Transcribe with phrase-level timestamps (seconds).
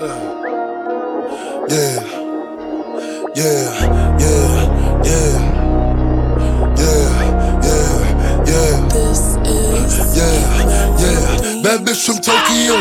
[0.00, 0.08] Yeah,
[1.68, 2.00] yeah,
[3.36, 3.68] yeah,
[4.16, 5.36] yeah,
[5.84, 7.84] yeah, yeah,
[8.48, 8.88] yeah.
[8.88, 10.40] This is Yeah,
[10.96, 11.60] yeah.
[11.62, 12.80] Bad bitch from Tokyo,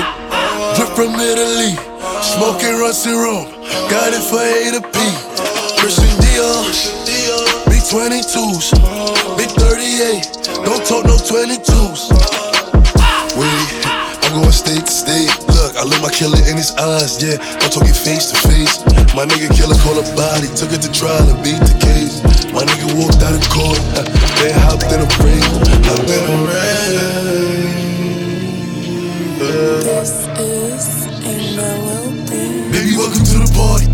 [0.77, 1.75] drip from Italy.
[2.23, 3.51] Smoking Rusty Rum,
[3.91, 4.99] got it for A to P.
[5.75, 6.63] Christian Dior,
[7.67, 8.71] big 22s,
[9.35, 10.63] big 38.
[10.63, 11.88] Don't talk no 22s.
[16.19, 17.39] Killer in his eyes, yeah.
[17.63, 18.83] I'm talking face to face.
[19.15, 22.19] My nigga killer called a body, took it to trial and beat the case.
[22.51, 23.79] My nigga walked out of court,
[24.43, 25.39] then hopped in a plane,
[25.87, 27.71] hopped in a rain.
[29.87, 31.39] this is a.
[32.67, 33.87] Baby, welcome to the party.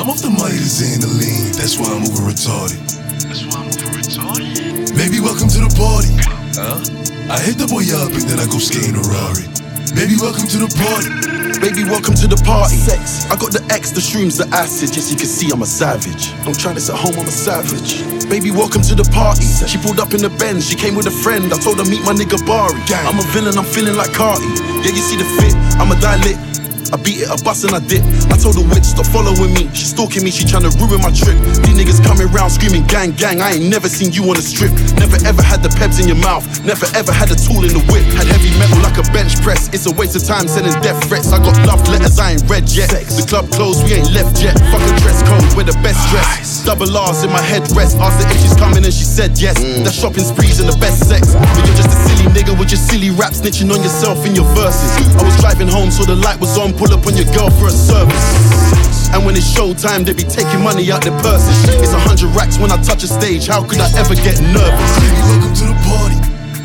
[0.00, 2.80] I'm off the money to Xandaline, that's why I'm over retarded.
[3.20, 4.96] That's why I'm over retarded.
[4.96, 6.08] Baby, welcome to the party.
[6.56, 6.80] Huh?
[7.28, 9.44] I hit the boy up and then I go skating a Rari.
[9.92, 11.45] Baby, welcome to the party.
[11.60, 12.76] Baby, welcome to the party.
[12.76, 13.24] Sex.
[13.30, 14.94] I got the X, the shrooms, the acid.
[14.94, 16.32] Yes, you can see I'm a savage.
[16.44, 18.04] Don't try this at home, I'm a savage.
[18.28, 19.44] Baby, welcome to the party.
[19.66, 21.52] She pulled up in the Benz, she came with a friend.
[21.52, 22.80] I told her meet my nigga Bari.
[23.08, 24.46] I'm a villain, I'm feeling like Carti.
[24.84, 26.55] Yeah, you see the fit, I'm a dilate.
[26.92, 28.02] I beat it, I bust and I dip.
[28.30, 29.66] I told the witch, stop following me.
[29.74, 31.34] She stalking me, she trying to ruin my trip.
[31.66, 33.40] These niggas coming round screaming, gang, gang.
[33.40, 34.70] I ain't never seen you on a strip.
[35.00, 36.46] Never ever had the peps in your mouth.
[36.62, 38.06] Never ever had a tool in the whip.
[38.14, 39.66] Had heavy metal like a bench press.
[39.74, 41.32] It's a waste of time sending death threats.
[41.32, 42.92] I got love letters I ain't read yet.
[42.92, 44.54] The club closed, we ain't left yet.
[44.70, 46.62] Fuck a dress code, we're the best dress.
[46.62, 47.98] Double R's in my headrest.
[47.98, 49.58] Asked her if she's coming and she said yes.
[49.58, 49.82] Mm.
[49.82, 51.34] The shopping sprees and the best sex.
[51.34, 54.46] But you're just a silly nigga with your silly rap snitching on yourself in your
[54.54, 54.92] verses.
[55.18, 56.75] I was driving home, so the light was on.
[56.76, 59.08] Pull up on your girl for a service.
[59.08, 61.56] And when it's showtime, they be taking money out their purses.
[61.80, 63.48] It's a hundred racks when I touch a stage.
[63.48, 64.92] How could I ever get nervous?
[65.00, 66.18] Baby, welcome to the party.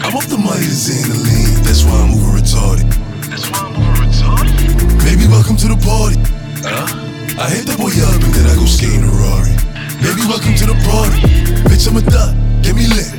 [0.04, 2.92] I'm off the money to Xandaline, that's why I'm moving retarded.
[3.32, 4.52] That's why I'm moving retarded.
[5.00, 6.20] Baby, welcome to the party.
[6.60, 6.92] Huh?
[7.40, 9.56] I hit the boy up and then I go skating a Rari.
[10.04, 11.24] Baby, welcome to the party.
[11.72, 13.16] Bitch, I'm a thot, get me lit.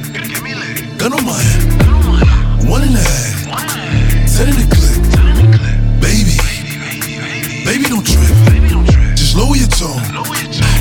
[1.01, 2.69] Gun on my head.
[2.69, 4.29] One and a half.
[4.29, 5.01] Ten in the clip.
[6.05, 6.52] Baby.
[7.65, 8.27] Baby, don't trip.
[9.15, 10.03] Just lower your tone.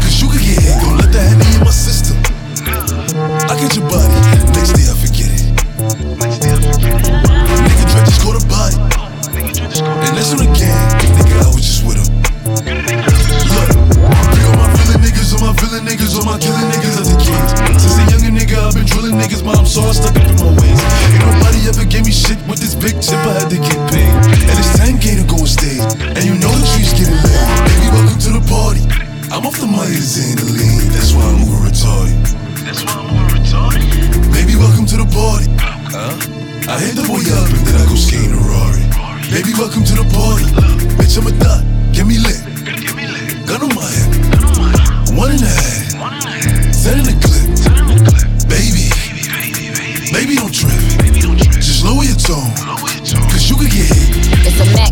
[0.01, 0.81] Cause you could get hit.
[0.81, 2.17] Don't let that henny in my system.
[3.47, 4.09] I get your body.
[4.57, 5.45] Next day I forget it.
[7.69, 8.77] Nigga Dre just caught a body.
[9.37, 10.73] And that's on gang.
[11.21, 12.09] Nigga, I was just with him.
[12.49, 13.69] Look,
[14.33, 17.17] free all my villain niggas, all my villain niggas, all my killing niggas at the
[17.21, 18.00] kings.
[18.51, 20.51] Since a younger nigga, I've been drilling niggas, mom, so I stuck up in my
[20.59, 20.79] ways.
[20.83, 24.11] Ain't nobody ever gave me shit with this big chip, I had to get paid.
[24.11, 27.31] And it's 10k to go on stage, and you know the streets getting lit.
[27.71, 28.83] Baby, welcome to the party.
[29.31, 32.19] I'm off the money to Xandaline, that's why I'm moving retarded.
[32.67, 33.87] That's why I'm moving retarded.
[34.35, 35.47] Baby, welcome to the party.
[35.87, 36.11] Huh?
[36.67, 38.83] I hit the boy up and then I go skating a Rari.
[39.31, 40.43] Baby, welcome to the party.
[40.99, 41.63] Bitch, I'm a thot,
[41.95, 42.43] get me lit.
[43.47, 45.15] Gun on my head.
[45.15, 45.71] One and a half.
[46.83, 47.20] Ten in the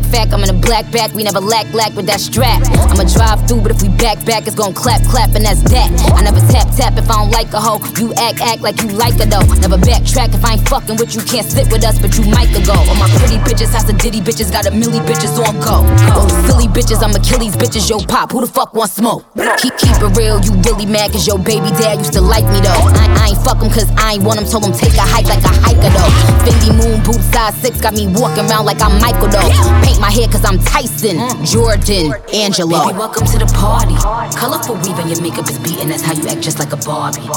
[0.10, 2.62] fact, I'm in a black back, we never lack lack with that strap.
[2.90, 5.90] I'ma drive through, but if we back back, it's gon' clap clap, and that's that.
[6.18, 7.80] I never tap tap if I don't like a hoe.
[7.98, 9.46] You act act like you like her though.
[9.62, 12.50] Never backtrack if I ain't fucking with you, can't sit with us, but you might
[12.66, 12.74] go.
[12.74, 15.86] All my pretty bitches, house of ditty bitches, got a milli bitches on go.
[16.18, 19.26] Oh, silly bitches, I'm Achilles bitches, yo pop, who the fuck wants smoke?
[19.62, 22.60] Keep keep it real, you really mad cause your baby dad used to like me
[22.62, 22.84] though.
[22.98, 25.28] I, I ain't fuck him cause I ain't want him, told him take a hike
[25.28, 26.12] like a hiker though.
[26.44, 29.50] Fendi moon boot size six got me walking around like I'm Michael though.
[29.84, 31.46] Paint my hair cause I'm Tyson, mm.
[31.46, 32.88] Jordan, Angelo.
[32.88, 33.96] Baby, welcome to the party.
[34.36, 37.28] Colorful weave and your makeup is beating, that's how you act just like a Barbie.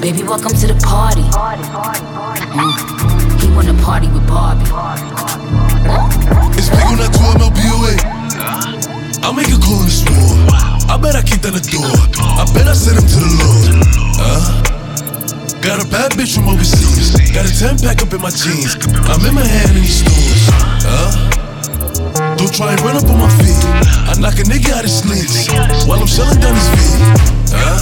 [0.00, 1.22] Baby, welcome to the party.
[2.56, 2.72] Mm.
[3.40, 4.64] He wanna party with Barbie.
[4.64, 6.56] Mm.
[6.56, 7.94] It's big on that 2 MLBOA.
[9.22, 10.36] I'll make a call in the store.
[10.88, 11.84] I bet I kick down the door.
[11.84, 13.84] I bet I send him to the Lord.
[14.16, 14.73] Huh?
[15.64, 17.16] Got a bad bitch from overseas.
[17.32, 18.76] Got a 10 pack up in my jeans.
[19.08, 20.44] I'm in my hand in these stores.
[20.84, 22.36] Huh?
[22.36, 23.56] Don't try and run up on my feet.
[24.04, 25.48] I knock a nigga out his sleeves
[25.88, 27.00] while I'm shelling down his feet.
[27.48, 27.80] Huh?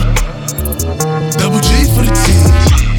[1.42, 2.46] Double G for the team.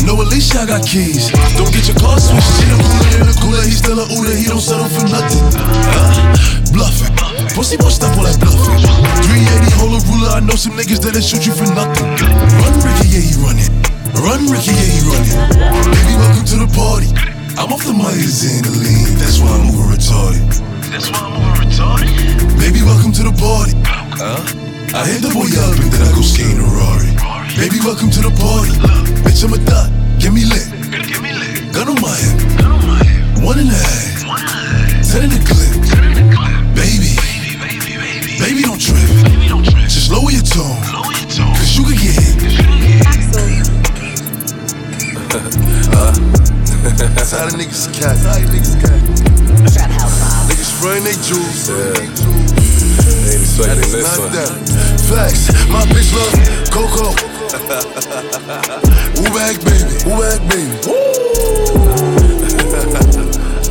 [0.03, 1.31] No, Alicia, I got keys.
[1.55, 2.43] Don't get your car switched.
[2.59, 3.63] She the cooler in the cooler.
[3.63, 4.35] He still a Uda.
[4.35, 5.47] He don't settle for nothing.
[5.95, 6.35] Huh?
[6.75, 7.15] Bluffing.
[7.55, 8.83] Pussy won't stop all that bluffing.
[8.83, 10.27] 380, hold a ruler.
[10.35, 12.03] I know some niggas that'll shoot you for nothing.
[12.59, 13.72] Run, Ricky, yeah, he running.
[14.13, 15.37] Run, Ricky, yeah, you running.
[15.57, 17.09] Baby, welcome to the party.
[17.57, 19.09] I'm off the money, and the lean.
[19.17, 20.45] That's why I'm over retarded.
[20.93, 22.13] That's why I'm over retarded.
[22.61, 23.73] Baby, welcome to the party.
[24.13, 24.41] Huh?
[24.93, 27.09] I hit the boy up and then I go skating a Rari.
[27.57, 28.77] Baby, welcome to the party.
[28.77, 29.25] Look.
[29.25, 29.89] Bitch, I'm a thot.
[30.21, 30.69] Get me lit.
[31.09, 31.73] Give me lit.
[31.73, 33.41] Gun on my hip.
[33.41, 34.13] One and a half.
[35.17, 35.73] In the clip.
[35.89, 36.53] Ten in the clip.
[36.77, 37.17] Baby.
[37.17, 38.33] Baby, baby, baby.
[38.37, 39.01] Baby, don't trip.
[39.25, 39.89] Baby, don't trip.
[39.89, 40.92] Just lower your tone.
[46.83, 48.17] That's how the niggas cat.
[50.49, 51.69] Niggas run they jewels.
[51.69, 51.95] Yeah.
[53.31, 54.31] Ain't expecting this one.
[55.07, 56.43] Facts, my bitch love me.
[56.75, 57.15] Coco.
[59.15, 60.75] Woo back baby, woo back baby.
[60.85, 60.99] Woo.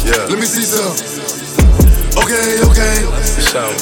[0.08, 0.24] yeah.
[0.30, 1.11] Let me see some.
[2.22, 2.96] Okay, okay.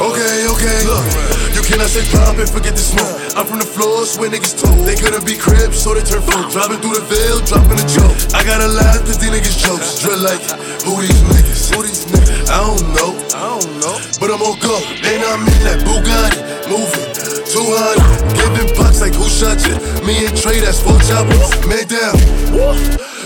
[0.00, 0.78] Okay, okay.
[0.88, 1.04] Look,
[1.52, 3.12] you cannot say pop and forget the smoke.
[3.36, 4.72] I'm from the floor, where niggas talk.
[4.88, 6.48] They couldn't be cribs, so they turn folk.
[6.48, 8.16] Driving through the veil, dropping a joke.
[8.32, 10.00] I gotta laugh cause these niggas jokes.
[10.00, 10.40] Drill like,
[10.88, 11.68] who these niggas?
[11.68, 12.48] Who these niggas?
[12.48, 13.12] I don't know.
[13.36, 13.96] I don't know.
[14.16, 14.80] But I'm on go.
[15.04, 16.40] And I'm in that Bugatti.
[16.72, 17.12] Moving.
[17.44, 18.40] 200.
[18.40, 19.76] Giving pucks like who shot you?
[20.06, 21.52] Me and Trey, that's four choppers.
[21.68, 22.16] Man down.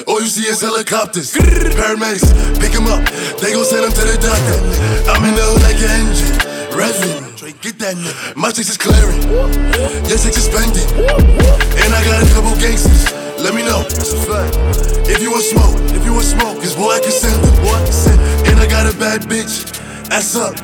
[0.07, 1.33] All you see is helicopters.
[1.33, 2.29] Paramedics,
[2.61, 3.03] pick 'em up.
[3.41, 4.59] They gon' send 'em to the doctor.
[5.11, 6.39] I'm in the hood like an engine.
[7.37, 8.37] Trey, get that nigga.
[8.37, 9.23] My chicks is clearing.
[10.09, 10.89] Your chicks is spending.
[11.83, 13.13] And I got a couple gangsters.
[13.39, 13.83] Let me know.
[13.83, 14.57] That's a fact.
[15.09, 17.55] If you want smoke, if you want smoke, cause boy I can send them.
[17.63, 18.21] Boy I can send.
[18.49, 19.55] And I got a bad bitch.
[20.11, 20.55] Ass up.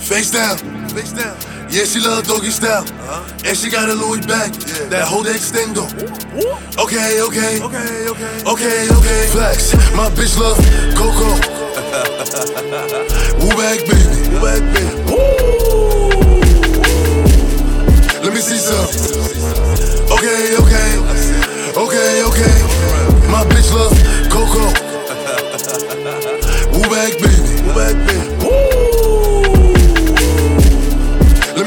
[0.00, 0.56] Face down.
[0.90, 1.36] Face down.
[1.70, 2.86] Yeah, she love doggy style.
[3.44, 4.52] And she got a Louis bag.
[4.88, 5.84] That whole extendo.
[6.80, 7.60] Okay, okay.
[7.60, 8.40] Okay, okay.
[8.48, 9.26] Okay, okay.
[9.28, 9.74] Flex.
[9.94, 10.56] My bitch love
[10.96, 11.28] Coco.
[13.44, 14.32] Woo back, baby.
[14.32, 14.96] Woo back, baby.
[18.24, 18.88] Let me see some.
[20.16, 20.96] Okay, okay.
[21.76, 22.56] Okay, okay.
[23.28, 23.92] My bitch love
[24.32, 24.72] Coco.
[26.72, 27.60] Woo back, baby.
[27.62, 28.37] Woo back, baby.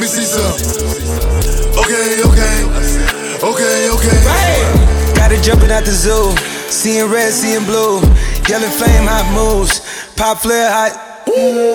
[0.02, 0.58] Me see some.
[1.78, 2.58] Okay, okay.
[3.38, 4.20] Okay, okay.
[5.14, 6.34] Got it jumping out the zoo.
[6.74, 8.02] Seeing red, seeing blue.
[8.50, 9.86] Yellow flame, hot moves.
[10.16, 10.98] Pop flare, hot.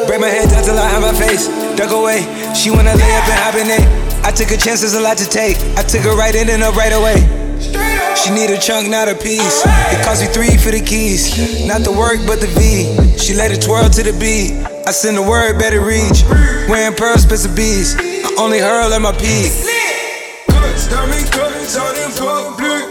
[0.09, 1.47] Break my hands out till I have my face.
[1.79, 2.27] Duck away.
[2.53, 3.87] She wanna lay up and hibernate.
[4.25, 5.57] I took a chance, there's a lot to take.
[5.79, 7.23] I took her right in and up right away.
[8.17, 9.63] She need a chunk, not a piece.
[9.95, 11.67] It cost me three for the keys.
[11.67, 13.19] Not the work, but the V.
[13.19, 14.67] She let it twirl to the beat.
[14.87, 16.25] I send the word, better reach.
[16.69, 17.95] Wearing pearls, bits of bees.
[18.39, 19.51] Only hurl at my peak.
[20.49, 22.85] Cuts, diamond cuts, out in public.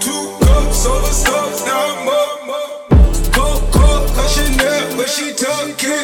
[0.00, 2.88] Two cups over stuff, now I'm up.
[3.30, 6.00] Coke, coke, cause Chanel, but she talking.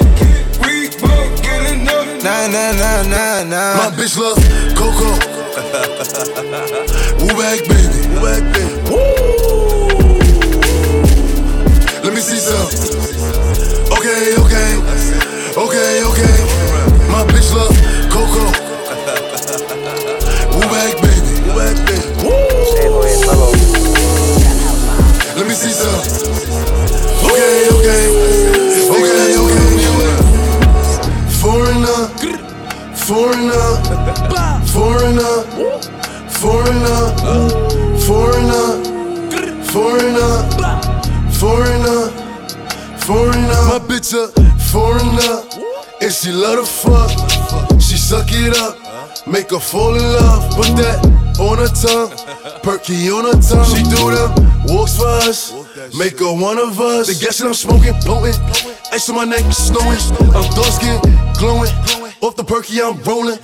[0.60, 2.22] Reebok, get enough.
[2.22, 3.76] Nah, nah, nah, nah, nah.
[3.80, 4.36] My bitch love
[4.76, 5.08] Coco.
[7.24, 7.96] Woo back, baby.
[8.12, 8.76] Woo back, baby.
[12.04, 12.68] Let me see some.
[13.96, 14.70] Okay, okay.
[15.56, 16.36] Okay, okay.
[17.08, 17.91] My bitch love
[27.82, 28.06] okay,
[28.90, 29.72] okay, okay.
[31.42, 32.08] Foreigner,
[32.94, 33.62] foreigner,
[34.64, 35.34] foreigner,
[36.30, 36.94] foreigner,
[37.98, 38.66] foreigner,
[39.64, 40.34] foreigner,
[41.32, 42.10] foreigner,
[42.98, 43.62] foreigner.
[43.68, 44.28] My bitch a
[44.70, 45.42] foreigner,
[46.00, 47.10] and she love to fuck.
[47.80, 48.76] She suck it up,
[49.26, 50.54] make her fall in love.
[50.54, 51.04] Put that
[51.40, 52.12] on her tongue,
[52.62, 53.66] perky on her tongue.
[53.74, 55.61] She do them walks for us.
[55.92, 57.06] Make her one of us.
[57.06, 58.40] The gas that I'm smoking, potent.
[58.96, 60.00] Ice on my neck, snowing.
[60.32, 60.96] I'm dark skin,
[61.36, 61.68] glowing.
[62.24, 63.36] Off the perky, I'm rolling.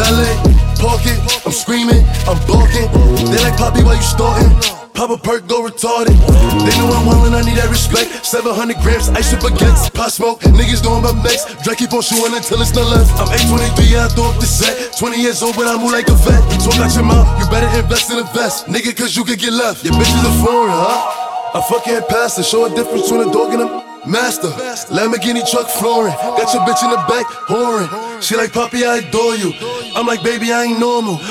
[0.00, 0.32] Valet,
[0.80, 1.20] park it.
[1.44, 2.88] I'm screaming, I'm barking.
[3.28, 4.48] They like Poppy while you starting.
[4.96, 6.16] Pop a perk, go retarded.
[6.64, 8.24] They know I'm wildin', I need that respect.
[8.24, 11.52] 700 grams, ice with against Pot smoke, niggas know I'm up next.
[11.64, 13.12] Drake keep on shooting until it's not left.
[13.20, 14.96] I'm 823, yeah, I throw up the set.
[14.96, 16.40] 20 years old, but I move like a vet.
[16.64, 18.72] Talk out your mouth, you better invest in a vest.
[18.72, 19.84] Nigga, cause you could get left.
[19.84, 21.19] Your bitch is a foreign, huh?
[21.52, 24.46] I fucking pastor, show a difference between a dog and a master.
[24.94, 28.22] Lamborghini truck flooring, got your bitch in the back, whoring.
[28.22, 29.52] She like, Poppy, I adore you.
[29.96, 31.16] I'm like, baby, I ain't normal.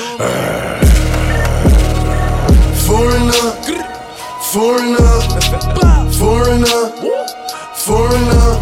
[2.84, 3.32] Foreigner,
[4.52, 5.08] foreigner,
[6.12, 6.90] foreigner,
[7.80, 8.60] foreigner,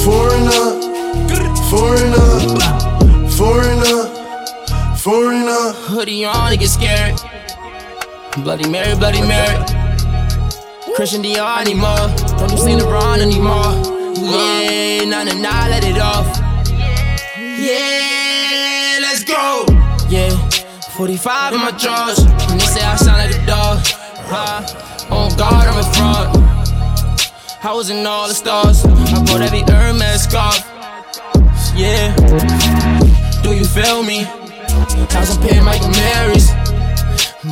[0.00, 0.80] foreigner,
[1.68, 2.32] foreigner,
[3.28, 5.72] foreigner, foreigner.
[5.84, 7.20] Hoodie on, nigga scared.
[8.42, 9.81] Bloody Mary, Bloody Mary.
[10.94, 12.06] Christian Dior anymore.
[12.38, 13.72] Don't you see LeBron anymore.
[14.14, 16.26] Yeah, nah, nah, nah, let it off.
[17.38, 19.64] Yeah, let's go.
[20.10, 20.30] Yeah,
[20.96, 22.18] 45 in my drawers.
[22.18, 23.78] And they say I sound like a dog.
[24.28, 24.62] Huh?
[25.10, 26.28] Oh God, I'm a fraud.
[27.64, 28.84] I was in all the stars.
[28.84, 30.60] I bought every Hermes scarf.
[31.74, 32.14] Yeah.
[33.42, 34.24] Do you feel me?
[35.08, 36.50] House I'm paying Michael Marys.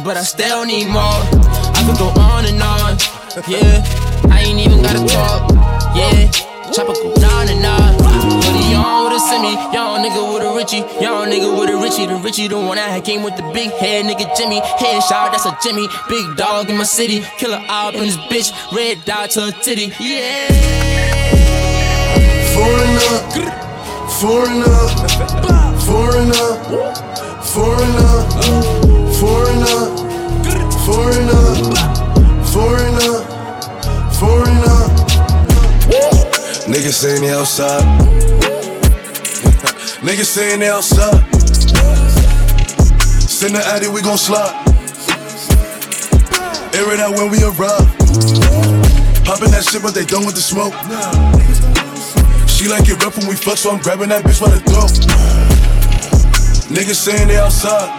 [0.04, 1.00] But I still need more.
[1.00, 3.19] I could go on and on.
[3.46, 4.26] Yeah.
[4.30, 5.52] I ain't even gotta talk.
[5.94, 6.30] Yeah.
[6.72, 7.94] tropical, down and on.
[8.42, 9.54] Hoodie on with a semi.
[9.72, 10.82] Young nigga with a Richie.
[11.00, 12.06] Young nigga with a Richie.
[12.06, 14.60] The Richie, the one that came with the big head nigga Jimmy.
[14.60, 15.86] Headshot, that's a Jimmy.
[16.08, 17.22] Big dog in my city.
[17.38, 18.50] Killer op in this bitch.
[18.74, 19.92] Red dot to a titty.
[20.00, 20.48] Yeah.
[22.54, 23.50] Foreigner,
[24.20, 24.66] Foreigner,
[25.86, 26.48] foreigner,
[27.46, 28.12] foreigner,
[29.16, 29.80] foreigner,
[30.84, 31.79] foreigner,
[32.52, 33.22] foreigner,
[34.18, 34.78] foreigner.
[36.66, 37.82] Niggas saying they outside.
[40.02, 41.22] Niggas saying they outside.
[43.40, 44.54] Send the addy, we gon' slide.
[46.74, 47.88] Air it out when we arrive.
[49.24, 50.74] Poppin' that shit, but they done with the smoke.
[52.48, 54.90] She like it rough when we fuck, so I'm grabbing that bitch by the throat.
[56.70, 57.98] Niggas saying they outside.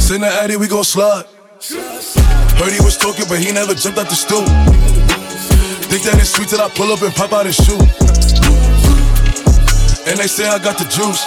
[0.00, 1.24] Send the addy, we gon' slide.
[2.60, 4.44] Heard he was talking, but he never jumped out the stool.
[5.88, 7.80] Think that it's sweet till I pull up and pop out his shoe.
[10.04, 11.24] And they say I got the juice.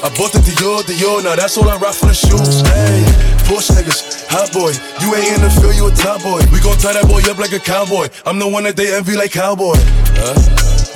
[0.00, 2.64] I bought the Dior, Dior, now that's all I rock for the shoes.
[2.64, 3.04] Hey,
[3.44, 4.72] Porsche niggas, hot boy.
[5.04, 6.40] You ain't in the field, you a top boy.
[6.48, 8.08] We gon' tie that boy up like a cowboy.
[8.24, 9.76] I'm the one that they envy like cowboy.
[10.16, 10.32] Huh?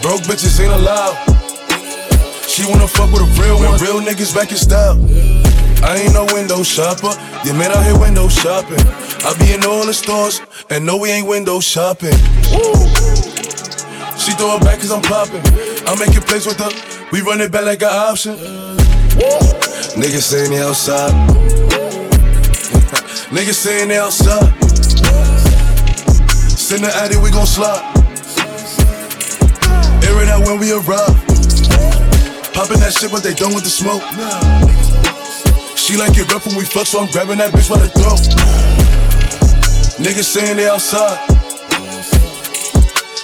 [0.01, 1.21] Broke bitches ain't allowed.
[2.49, 3.77] She wanna fuck with a real one.
[3.85, 4.97] Real niggas back in style.
[5.83, 7.13] I ain't no window shopper.
[7.45, 8.81] Yeah, man, out here window shopping.
[9.25, 12.17] I be in all the stores, and no, we ain't window shopping.
[14.21, 15.43] She throw it back cause I'm popping.
[15.89, 16.71] I'm making plays with her.
[17.11, 18.37] We run it back like an option.
[19.97, 21.11] Niggas saying they outside.
[23.31, 24.53] Niggas saying they outside.
[26.71, 27.83] Send the addy, we gon' slide.
[30.05, 31.17] Air it out when we arrive.
[32.53, 34.03] Popping that shit, but they done with the smoke.
[35.91, 38.23] She like it rough when we fuck, so I'm grabbing that bitch by the throat.
[39.99, 41.19] Niggas saying they outside.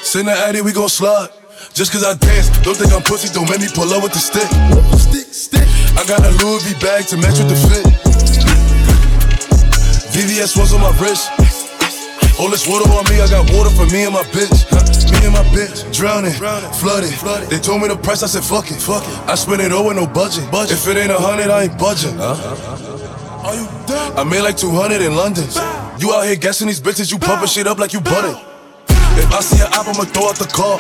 [0.03, 1.31] Send the addy, we gon' slide.
[1.75, 4.19] Just cause I dance, don't think I'm pussy, don't make me pull up with the
[4.19, 4.51] stick.
[4.99, 5.69] Stick, stick.
[5.95, 7.87] I got a Louis V bag to match with the fit.
[10.11, 11.56] VVS ones on my wrist.
[12.39, 14.69] All this water on me, I got water for me and my bitch.
[15.11, 17.11] Me and my bitch, drowning, flooded.
[17.49, 18.77] They told me the price, I said fuck it.
[18.77, 19.17] Fuck it.
[19.29, 20.45] I spent it all with no budget.
[20.53, 22.21] If it ain't a hundred, I ain't budging.
[22.21, 24.19] Are you dumb?
[24.19, 25.49] I made like 200 in London.
[25.99, 28.37] You out here guessing these bitches, you pumping shit up like you butted.
[29.17, 30.77] If I see an app, I'ma throw out the car.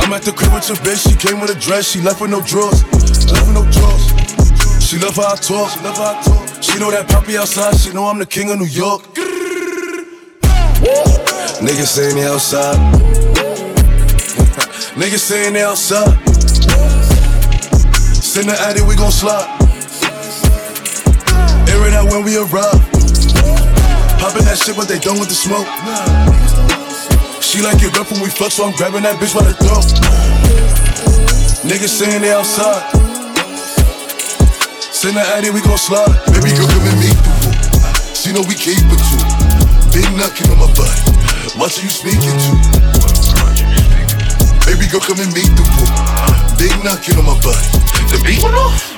[0.00, 2.30] I'm at the crib with your bitch, she came with a dress, she left with
[2.30, 2.82] no drawers.
[3.28, 4.04] Left with no drawers.
[4.80, 6.62] She love how I talk, she love how I talk.
[6.62, 9.02] She know that poppy outside, she know I'm the king of New York.
[11.60, 12.76] Niggas saying they outside.
[14.96, 16.16] Niggas saying they outside.
[18.36, 19.48] Send the addy, we gon' slide.
[21.72, 22.84] Air it out when we arrive.
[24.20, 25.68] Poppin' that shit, but they done with the smoke.
[27.40, 29.88] She like it rough when we fuck, so I'm grabbing that bitch by the throat.
[31.64, 32.84] Niggas saying they outside.
[34.92, 36.12] Send the addy, we gon' slide.
[36.28, 37.32] Baby girl, come and meet the.
[38.12, 39.24] She know we keep it too.
[39.96, 41.15] Big knocking on my body.
[41.56, 42.52] Who you speaking to.
[44.68, 45.88] Baby girl, come and meet the woo.
[46.60, 47.64] Big knocking on my body.
[48.12, 48.92] The beat went off.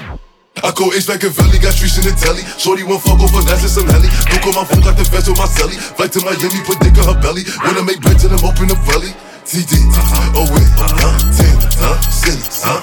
[0.67, 2.43] I go H back in Valley, got streets in the telly.
[2.59, 4.11] Shorty won't fuck over that's in some heli.
[4.35, 5.79] Look on my phone, got the vest on my celly.
[5.79, 7.47] Flight to Miami, put dick on her belly.
[7.63, 9.15] Wanna make bread to them, open the belly.
[9.47, 9.79] TD,
[10.35, 11.15] oh wait, huh?
[11.31, 11.95] Ten, huh?
[12.11, 12.83] City, huh?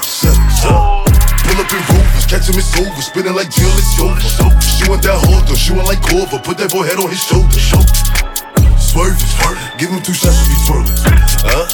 [1.45, 3.03] Pull up in rovers, catch him, it's over.
[3.03, 4.17] Spinning like Jill, it's over.
[4.63, 6.39] She want that holder, she want like Corver.
[6.39, 7.59] Put that boy head on his shoulder.
[7.59, 7.85] Swerve,
[8.95, 9.19] swerve.
[9.77, 10.95] Give him two shots if he twirling.
[11.43, 11.67] Huh?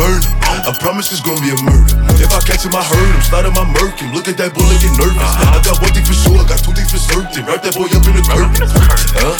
[0.00, 0.32] Burn him.
[0.64, 1.92] I promise it's gonna be a murder.
[2.16, 3.20] If I catch him, I hurt him.
[3.20, 4.16] Start him, I murk him.
[4.16, 5.20] Look at that bullet, get nervous.
[5.20, 7.44] I got one thing for sure, I got two things for certain.
[7.44, 8.64] Wrap that boy up in the curtain.
[9.12, 9.36] Huh?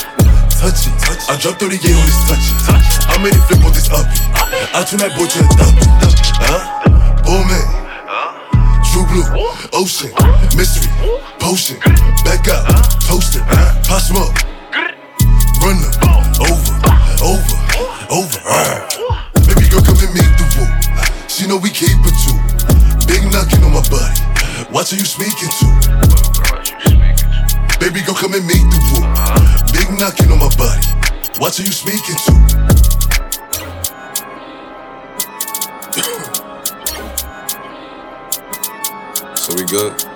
[0.53, 0.95] Touch it.
[1.27, 2.57] I dropped 38 on this touch it.
[3.09, 4.05] I made it flip on this up.
[4.77, 5.75] I turn that boy to a thump.
[6.45, 7.25] Huh?
[7.25, 7.85] Oh man.
[8.95, 9.27] True blue,
[9.73, 10.15] ocean,
[10.55, 10.87] mystery,
[11.41, 11.81] potion,
[12.23, 12.63] back up,
[13.03, 13.43] toasted,
[13.83, 14.39] pop smoke,
[24.95, 25.67] you speaking to.
[27.81, 29.03] Baby girl, come and meet the woo.
[29.73, 30.87] Big knocking on my body.
[31.41, 32.33] Watch who you speaking to.
[39.37, 40.14] So we good?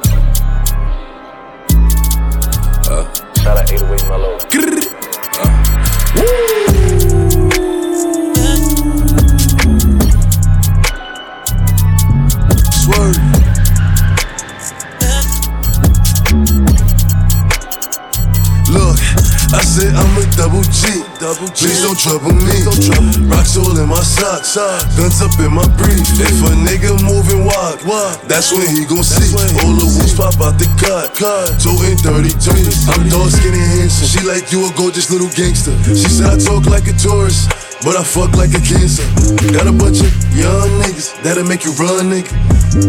[21.99, 23.27] Please don't trouble me.
[23.27, 25.99] Rocks all in my socks, uh, guns up in my brief.
[26.23, 27.83] If a nigga moving wild,
[28.31, 29.35] that's when he gon' see.
[29.35, 31.11] All the wolves pop out the cut,
[31.59, 32.71] toting 33.
[32.95, 34.07] I'm dark, skinny, handsome.
[34.07, 35.75] She like you a gorgeous little gangster.
[35.91, 37.51] She said I talk like a tourist.
[37.83, 39.07] But I fuck like a cancer.
[39.51, 42.31] Got a bunch of young niggas that'll make you run, nigga.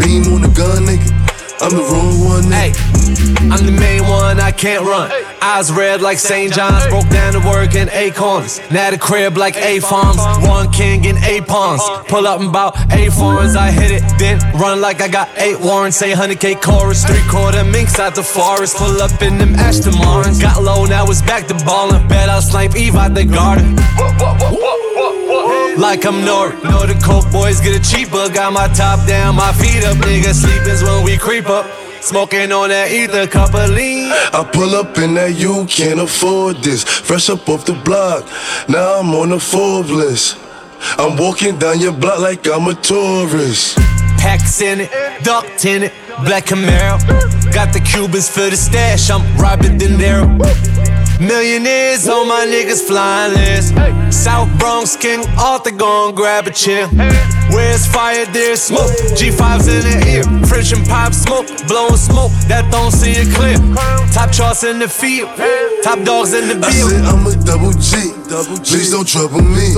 [0.01, 1.09] Beam on the gun, nigga.
[1.61, 2.45] I'm the wrong one.
[2.49, 2.73] Hey,
[3.49, 5.09] I'm the main one, I can't run.
[5.41, 6.51] Eyes red like St.
[6.53, 8.59] John's, broke down to work in acorns.
[8.71, 11.81] Now the crib like A farms, one king in eight pawns.
[12.07, 15.97] Pull up about eight foreigns, I hit it, then run like I got eight warrants.
[15.97, 18.77] Say 100k chorus, three quarter minks out the forest.
[18.77, 20.41] Pull up in them Aston Martins.
[20.41, 22.07] Got low, now it's back to ballin'.
[22.07, 23.75] Bet I'll snipe Eve out the garden.
[25.79, 26.61] Like I'm Nord.
[26.63, 28.29] Know the coke boys get a cheap cheaper.
[28.33, 29.97] Got my top down, my feet up.
[29.97, 31.65] Nigga sleepin's when we creep up.
[32.01, 34.11] Smoking on that ether, cup of lean.
[34.11, 36.83] I pull up in that you can't afford this.
[36.83, 38.25] Fresh up off the block,
[38.67, 40.37] now I'm on the Forbes list.
[40.97, 43.77] I'm walking down your block like I'm a tourist.
[44.17, 44.91] Packs in it,
[45.23, 46.99] ducked in it, black Camaro.
[47.53, 50.27] Got the Cubans for the stash, I'm Robert De Niro.
[51.19, 53.73] Millionaires on my niggas flying list.
[54.13, 56.87] South Bronx King Arthur gon' grab a chair.
[57.51, 58.91] Where's fire, there's smoke.
[59.17, 60.23] G5's in the ear.
[60.47, 63.57] French and pop smoke, blowing smoke that don't see it clear.
[64.13, 65.29] Top charts in the field,
[65.83, 66.89] top dogs in the field.
[66.89, 68.13] I said I'm a double G.
[68.61, 69.73] Please don't trouble me.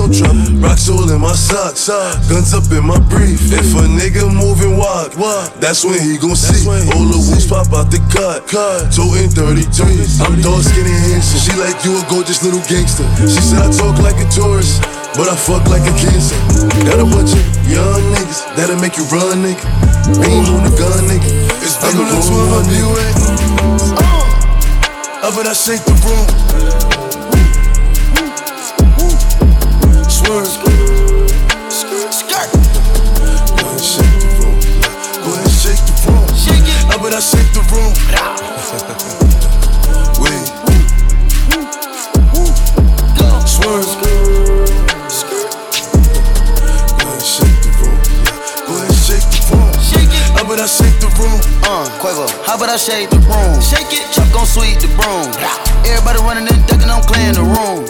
[0.60, 1.88] Rocks all in my socks,
[2.28, 3.40] guns up in my brief.
[3.52, 5.12] If a nigga moving wild,
[5.60, 6.68] that's when he gon' see.
[6.68, 8.44] All the wolves pop out the cut,
[8.92, 10.24] toting 33.
[10.24, 11.40] I'm dark, skinny, handsome.
[11.40, 13.08] She like you a gorgeous little gangster.
[13.24, 14.80] She said I talk like a tourist.
[15.12, 16.40] But I fuck like a cancer.
[16.88, 19.64] Got a bunch of young niggas that'll make you run, nigga.
[20.20, 21.24] Beam on the gun, nigga.
[21.64, 23.16] It's big on the 12 up you at.
[25.24, 26.28] Uh, but I shake the room.
[30.10, 30.52] Swerve.
[32.12, 32.50] Skirt.
[33.56, 34.56] Go ahead, shake the room.
[35.24, 36.24] Go ahead, shake the room.
[36.90, 39.18] Uh, but I shake the room.
[52.52, 53.56] how about I shake the room?
[53.64, 54.04] Shake it.
[54.12, 55.24] Chuck gon' sweep the broom.
[55.88, 57.88] Everybody running and ducking, I'm clearing the room.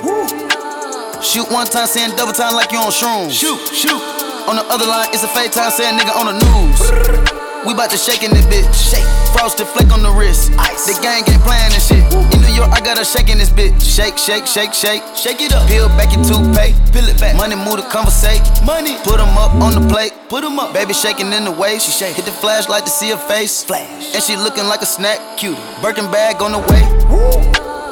[1.21, 3.33] Shoot one time, saying double time like you on shrooms.
[3.33, 4.01] Shoot, shoot.
[4.47, 7.42] On the other line, it's a fake time, saying nigga on the news.
[7.67, 8.67] We bout to shake in this bitch.
[8.75, 9.07] Shake.
[9.39, 10.51] Frosted flake on the wrist.
[10.59, 10.87] Ice.
[10.87, 12.03] The gang ain't playing this shit.
[12.35, 13.79] In New York, I got a shake in this bitch.
[13.79, 15.03] Shake, shake, shake, shake.
[15.15, 15.69] Shake it up.
[15.69, 16.75] Peel back your toothpaste.
[16.93, 17.37] Peel it back.
[17.37, 18.43] Money move to conversate.
[18.67, 18.99] Money.
[19.05, 20.13] Put 'em up on the plate.
[20.29, 20.73] Put 'em up.
[20.75, 21.79] Baby shaking in the way.
[21.79, 22.17] She shake.
[22.17, 23.63] Hit the flashlight to see her face.
[23.63, 24.15] Flash.
[24.15, 25.21] And she looking like a snack.
[25.39, 25.59] Cute.
[25.81, 26.83] Birkin bag on the way.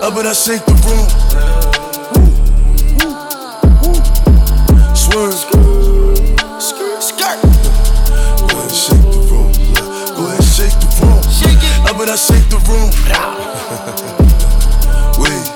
[0.03, 1.50] up but I shake the room.
[12.11, 12.91] I shake the room.
[15.23, 15.47] Wait.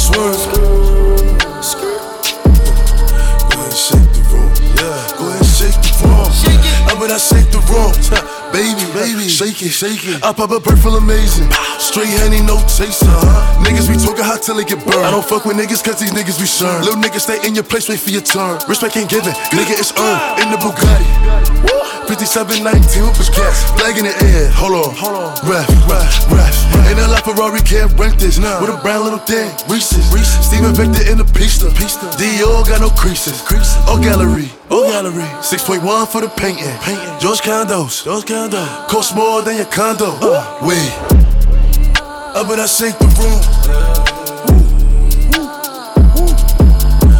[0.00, 0.40] Swerve.
[3.50, 4.48] Go ahead, shake the room.
[4.80, 4.96] Yeah.
[5.18, 6.32] Go ahead, shake the room.
[6.48, 6.56] It.
[6.88, 7.92] Uh, I shake the room.
[8.50, 10.22] Baby, baby, shake it, shake it.
[10.22, 11.48] I pop a bird feel amazing.
[11.80, 13.08] Straight honey, no chaser.
[13.08, 13.64] Uh-huh.
[13.64, 15.00] Niggas be talking hot till they get burned.
[15.00, 16.68] I don't fuck with niggas cause these niggas be sure.
[16.84, 18.60] Little niggas stay in your place, wait for your turn.
[18.68, 20.44] Respect ain't given, nigga, it's earned.
[20.44, 21.80] In the Bugatti.
[22.10, 23.70] 5719 with the gas.
[23.78, 24.92] Flag in the air, hold on.
[24.98, 25.30] Hold on.
[25.46, 26.56] Ref, ref, ref.
[26.90, 28.36] Ain't a lot Ferrari can't rent this.
[28.42, 28.58] Nah.
[28.58, 30.02] With a brown little thing, Reese's.
[30.10, 30.42] Reese's.
[30.42, 31.70] Steven Victor in the pista.
[31.78, 32.10] Pista.
[32.18, 33.38] Dior got no creases.
[33.46, 33.78] Creases.
[33.86, 34.50] Oh, gallery.
[34.74, 35.22] Oh, gallery.
[35.38, 36.66] 6.1 for the painting.
[36.82, 37.14] Painting.
[37.22, 38.02] George Condos.
[38.02, 38.58] George Condo.
[38.90, 40.06] Cost more than your condo.
[40.20, 40.58] Uh.
[40.62, 40.92] Wait.
[42.34, 43.40] Uh, but I shake the room.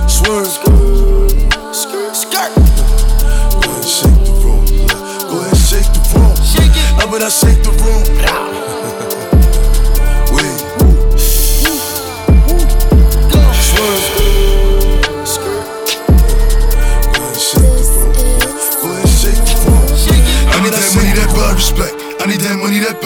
[0.08, 0.48] Swerve.
[1.72, 2.52] Skirt.
[3.62, 4.66] Go ahead, shake the room.
[5.30, 6.34] Go ahead, shake the room.
[6.98, 8.49] Uh, but I shake the room.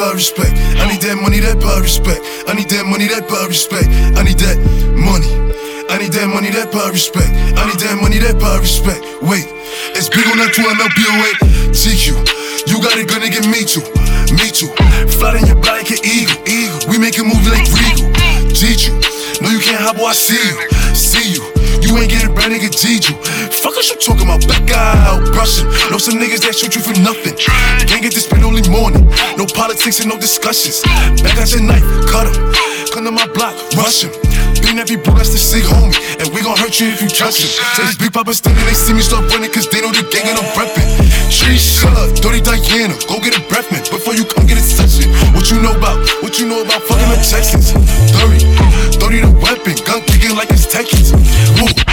[0.05, 0.53] Buy respect.
[0.77, 2.21] I need that money, that buy respect.
[2.49, 3.89] I need that money, that buy respect.
[3.89, 4.59] I need that
[4.93, 5.31] money.
[5.89, 7.33] I need that money, that buy respect.
[7.57, 9.01] I need that money, that buy respect.
[9.25, 9.49] Wait,
[9.97, 11.31] it's big on that 2 MLBOA.
[11.73, 12.21] TQ,
[12.69, 13.85] you got it, gonna get me too.
[14.37, 14.69] Me too.
[15.17, 16.37] Fly in your body like an eagle.
[16.45, 16.81] Eagle.
[16.91, 18.13] We make a move like Regal.
[18.53, 18.95] Teach you.
[19.41, 20.57] No, you can't hop, boy, I see you.
[22.35, 23.15] Brand nigga you.
[23.63, 25.67] Fuck what you talking about, back out brushing.
[25.91, 27.35] Know some niggas that shoot you for nothing.
[27.87, 29.07] Can't get this spit only morning.
[29.39, 30.83] No politics and no discussions.
[31.23, 32.37] Back at your knife, cut him.
[32.93, 34.13] Come to my block, rush him.
[34.63, 35.95] Being every bro, that's the sick homie.
[36.23, 37.51] And we gon' hurt you if you trust him.
[37.75, 40.25] So these big poppers standing, they see me start running, cause they know the gang
[40.31, 40.87] and I'm reppin'.
[41.29, 45.11] She shut dirty Diana, go get a breath mint before you come get a session.
[45.35, 47.75] What you know about, what you know about fucking the Texans?
[48.17, 48.47] 30,
[48.97, 51.13] 30 the weapon, gun kicking like it's Texans.
[51.59, 51.84] Woo,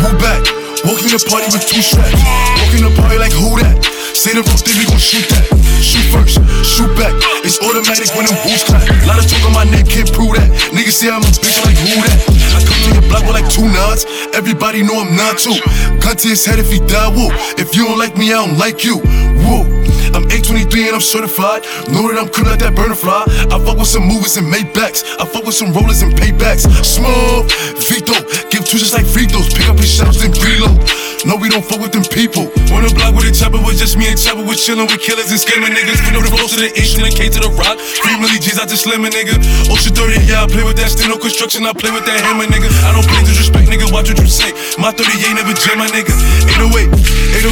[0.00, 0.42] woo back.
[0.84, 2.14] Walk in the party with two straps.
[2.60, 3.74] Walk in the party like who that?
[4.14, 5.44] Say the wrong thing, we gon' shoot that.
[5.82, 7.12] Shoot first, shoot back.
[7.44, 8.86] It's automatic when them boots clap.
[9.04, 10.48] Lot of talk on my neck, can't prove that.
[10.72, 12.18] Niggas say I'm a bitch like who that?
[12.56, 14.06] I come to your block with like two nods.
[14.32, 15.58] Everybody know I'm not too.
[16.00, 17.28] Gun to his head if he die, woo.
[17.60, 18.98] If you don't like me, I don't like you.
[19.44, 19.75] Woo.
[20.16, 21.68] I'm 823 and I'm certified.
[21.92, 23.28] Know that I'm cool like that burner fly.
[23.52, 25.04] I fuck with some movies and Maybachs.
[25.20, 26.64] I fuck with some rollers and paybacks.
[26.80, 27.44] Smooth,
[27.84, 28.16] Vito,
[28.48, 29.28] give two just like free.
[29.28, 30.80] Pick up his shells and reload.
[31.28, 32.48] No, we don't fuck with them people.
[32.72, 35.28] On the block with a chopper with just me and chopper with chillin' with killers
[35.28, 36.00] and scamming niggas.
[36.08, 37.76] We know the road to the H and the K to the rock.
[37.76, 39.36] Free Millie G's out slim a nigga.
[39.68, 41.68] Ocean 30, yeah, I play with that steno construction.
[41.68, 42.72] I play with that hammer nigga.
[42.88, 43.92] I don't play disrespect, nigga.
[43.92, 44.56] Watch what you say.
[44.80, 46.16] My 38 never jam my nigga.
[46.56, 46.88] 808,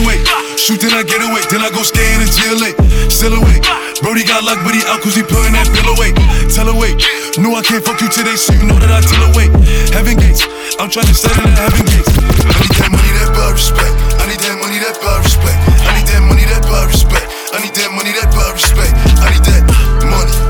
[0.01, 0.44] 808.
[0.57, 1.43] Shoot then I get away.
[1.51, 2.77] Then I go stay in the jail late.
[3.11, 3.59] Still away.
[4.01, 6.15] Brody got luck, but he out cause he pulling that bill away.
[6.51, 6.95] Tell away.
[7.39, 9.51] No, I can't fuck you today, so you know that I tell away.
[9.91, 10.47] Heaven gates.
[10.79, 12.11] I'm trying to settle in the heaven gates.
[12.11, 13.95] I need that money, that bad respect.
[14.21, 15.59] I need that money, that bad respect.
[15.85, 17.29] I need that money, that bad respect.
[17.55, 18.95] I need that money, that respect.
[19.23, 19.63] I need that
[20.07, 20.44] money.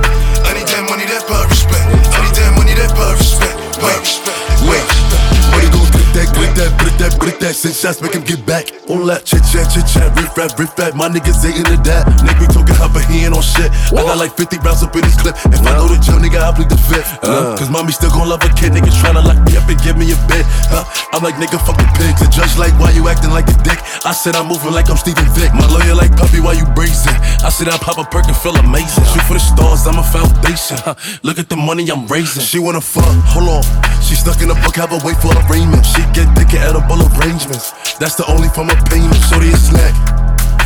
[6.54, 7.54] Grip that, grip that, grip that.
[7.54, 8.70] Send shots, make him get back.
[8.86, 10.94] All that chit chat, chit chat, riff rap, riff rap.
[10.94, 12.06] My niggas ain't into that.
[12.22, 13.70] Nigga, we talking hot, but he ain't on shit.
[13.90, 15.34] I got like 50 rounds up in this clip.
[15.50, 17.08] If I know the jail, nigga, I'll plead the fifth.
[17.24, 17.54] Uh.
[17.54, 18.72] uh, Cause mommy still gon' love a kid.
[18.72, 20.46] Niggas tryna lock me up and give me a bit.
[20.70, 20.86] Huh?
[21.12, 22.22] I'm like, nigga, fuck the pigs.
[22.22, 23.78] The judge like, why you acting like a dick?
[24.04, 25.50] I said I'm moving like I'm Steven Vick.
[25.54, 27.16] My lawyer like, puppy, why you bracing?
[27.42, 29.04] I said I pop a perk and feel amazing.
[29.10, 30.78] Shoot for the stars, I'm a foundation.
[30.84, 30.94] Huh?
[31.26, 32.42] Look at the money I'm raising.
[32.42, 33.64] She wanna fuck, hold on.
[34.04, 35.86] She stuck in a book, have a wait for arraignment.
[35.86, 37.72] She get dick at edible arrangements.
[37.96, 39.14] That's the only form of payment.
[39.30, 39.94] Shorty a snack.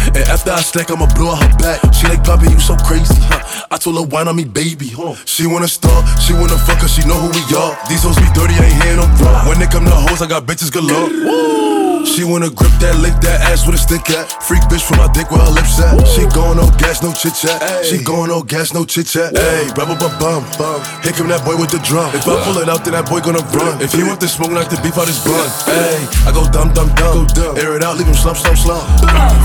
[0.09, 1.79] And after I stack, I'ma blow her back.
[1.93, 3.15] She like, Poppy, you so crazy.
[3.29, 3.67] Huh?
[3.71, 4.89] I told her, wine on me, baby.
[4.89, 5.15] Huh?
[5.27, 7.77] She wanna start, she wanna fuck her, she know who we are.
[7.89, 9.47] These hoes be dirty, I ain't hearing them.
[9.47, 11.68] When they come to hoes, I got bitches galore.
[12.09, 14.27] She wanna grip that, lick that ass with a stick at.
[14.43, 15.95] Freak bitch from my dick where her lips at.
[16.09, 17.61] She going no gas, no chit chat.
[17.85, 19.37] She going no gas, no chit chat.
[19.37, 20.81] Hey, bum bum bum bum.
[21.05, 22.11] Here come that boy with the drum.
[22.17, 23.79] If I pull it out, then that boy gonna run.
[23.81, 25.47] If he want the smoke, knock the beef out his bun.
[25.69, 27.29] Hey, I go dumb dumb dumb.
[27.61, 28.83] Air it out, leave him slump slump slump.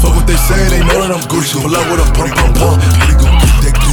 [0.02, 1.62] Fuck what they say, they know that I'm Gucci.
[1.62, 2.80] Pull out with a pump pump pump.
[2.80, 3.92] Brody gon' get that,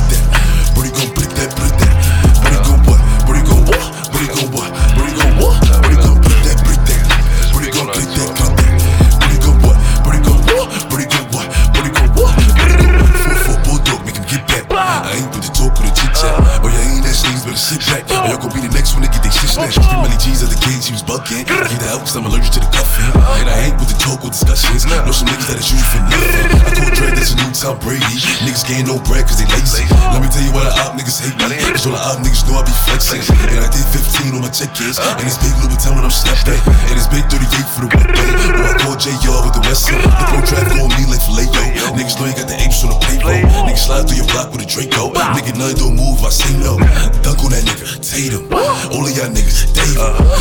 [17.57, 18.07] sleeves, better sit back.
[18.11, 19.81] Oh y'all gon' be the next one to get they shit snatched.
[19.81, 21.47] Free Melly G's at the cage, he was bucking.
[21.47, 23.11] Get the out cause I'm allergic to the cuffing.
[23.43, 24.87] And I ain't with the talk or discussions.
[24.87, 26.47] Know some niggas that is usually for nothing.
[26.63, 28.17] I call Dre, that's a new Tom Brady.
[28.47, 29.87] Niggas gain no bread cause they lazy.
[30.15, 31.59] Let me tell you why the op niggas hate me.
[31.75, 33.23] Cause all the op niggas know I be flexing.
[33.51, 34.99] And I did 15 on my check-ins.
[35.01, 36.61] And it's big Louboutin when I'm stepping.
[36.91, 38.15] And it's big 38 for the weapon.
[38.55, 40.03] Or I call JR with the West End.
[40.03, 41.95] The pro draft on me like filet yo.
[41.97, 43.35] Niggas know you got the apes on the paper.
[43.67, 45.11] Niggas slide through your block with a Draco.
[45.35, 46.79] Nigga, none don't move, I say no.
[47.25, 48.47] Dunk on that nigga, Tatum.
[48.93, 49.99] All of y'all niggas, David.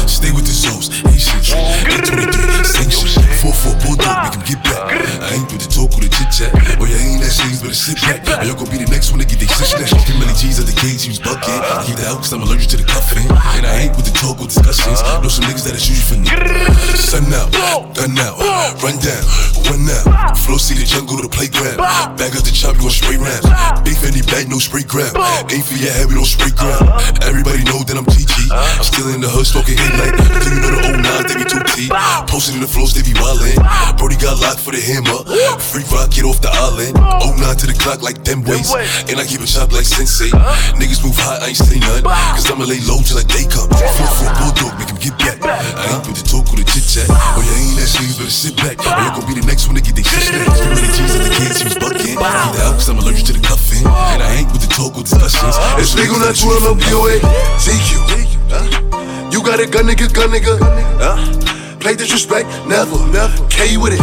[0.10, 1.54] Stay with the Zoes, Haitians.
[1.54, 3.16] 823, sanctions.
[3.40, 4.92] 4-4 bulldog, make him get back.
[5.24, 6.52] I ain't with the talk or the chit chat.
[6.76, 8.20] Oh, yeah, ain't that sleeves, better sit back.
[8.28, 9.96] Or y'all gon' be the next one to get they shit snatched.
[10.04, 11.60] Too many G's at the cage, he was bucking.
[11.88, 13.24] Keep the out cause I'm allergic to the cuffing.
[13.56, 15.00] And I ain't with the talk or discussions.
[15.24, 17.00] Know some niggas that is usually for niggas.
[17.00, 17.48] Sun out,
[17.96, 18.36] gun out,
[18.84, 19.24] run down,
[19.72, 20.36] one out.
[20.36, 21.80] Flow see the jungle to the playground.
[22.20, 23.48] Back up the chop, you gon' spray rounds.
[23.88, 25.16] Big Fendi bag, no spray ground.
[25.48, 26.89] Aim for your head, we don't spray ground.
[27.22, 28.50] Everybody know that I'm GG.
[28.84, 30.14] Still in the hood, smoking headlight.
[30.18, 31.90] Do you know the 09, they be 2T.
[32.28, 33.58] Posted in the flows, they be wildin'.
[33.98, 35.22] Brody got locked for the hammer.
[35.60, 36.98] Free rock, get off the island.
[36.98, 38.74] 09 to the clock like them ways.
[39.10, 40.32] And I keep it chopped like Sensei.
[40.80, 42.04] Niggas move hot, I ain't say none.
[42.04, 43.70] Cause I'ma lay low till like day come.
[43.70, 45.38] Four four bulldog, make him get back.
[45.46, 47.08] I ain't with the talk or the chit chat.
[47.10, 48.82] Oh, yeah, ain't that sleeves, better sit back.
[48.82, 50.58] Or you gon' be the next one to get they shit snatched.
[50.58, 52.02] Too many G's at the cage, he was bucking.
[52.02, 53.84] Keep the out cause I'm allergic to the cuffing.
[53.86, 55.56] And I ain't with the talk or discussions.
[55.78, 58.50] Es legal na tua mão, TQ.
[58.50, 59.30] huh?
[59.32, 60.58] You got a gun, nigga, gun, nigga.
[61.00, 61.78] huh?
[61.80, 63.48] Play disrespect, never, never.
[63.50, 64.00] K with it.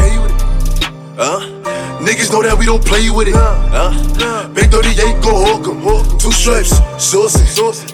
[1.16, 1.40] huh?
[2.00, 3.34] Niggas know that we don't play with it.
[3.34, 4.48] huh?
[4.54, 6.18] Big 38, go hawk 'em.
[6.18, 7.44] Two stripes, saucy.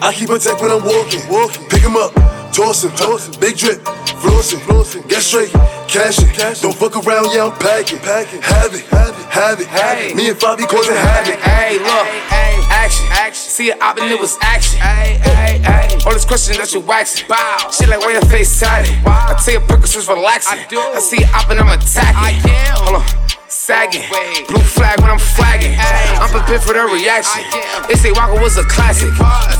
[0.01, 1.21] I keep a tech when I'm walking.
[1.69, 2.11] Pick 'em up.
[2.53, 2.91] Tossing,
[3.39, 3.81] big drip,
[4.21, 5.51] flossing, get straight,
[5.87, 6.29] cashing.
[6.61, 7.99] Don't fuck around, yeah, I'm packing.
[7.99, 10.15] Have it, have it, have it.
[10.15, 11.39] Me and Fabi causing havoc.
[11.39, 12.07] Hey, look,
[12.71, 13.49] action, action.
[13.49, 14.79] See it up and it was action.
[16.05, 17.27] All this question that you waxing.
[17.71, 18.93] Shit like why your face tatted.
[19.05, 20.59] I take a Percocets relaxing.
[20.77, 22.51] I see it up and I'm attacking.
[22.75, 23.22] Hold on
[23.63, 24.03] sagging.
[24.51, 25.71] Blue flag when I'm flagging.
[26.19, 27.39] I'm prepared for the reaction.
[27.87, 29.07] They say Waka was a classic.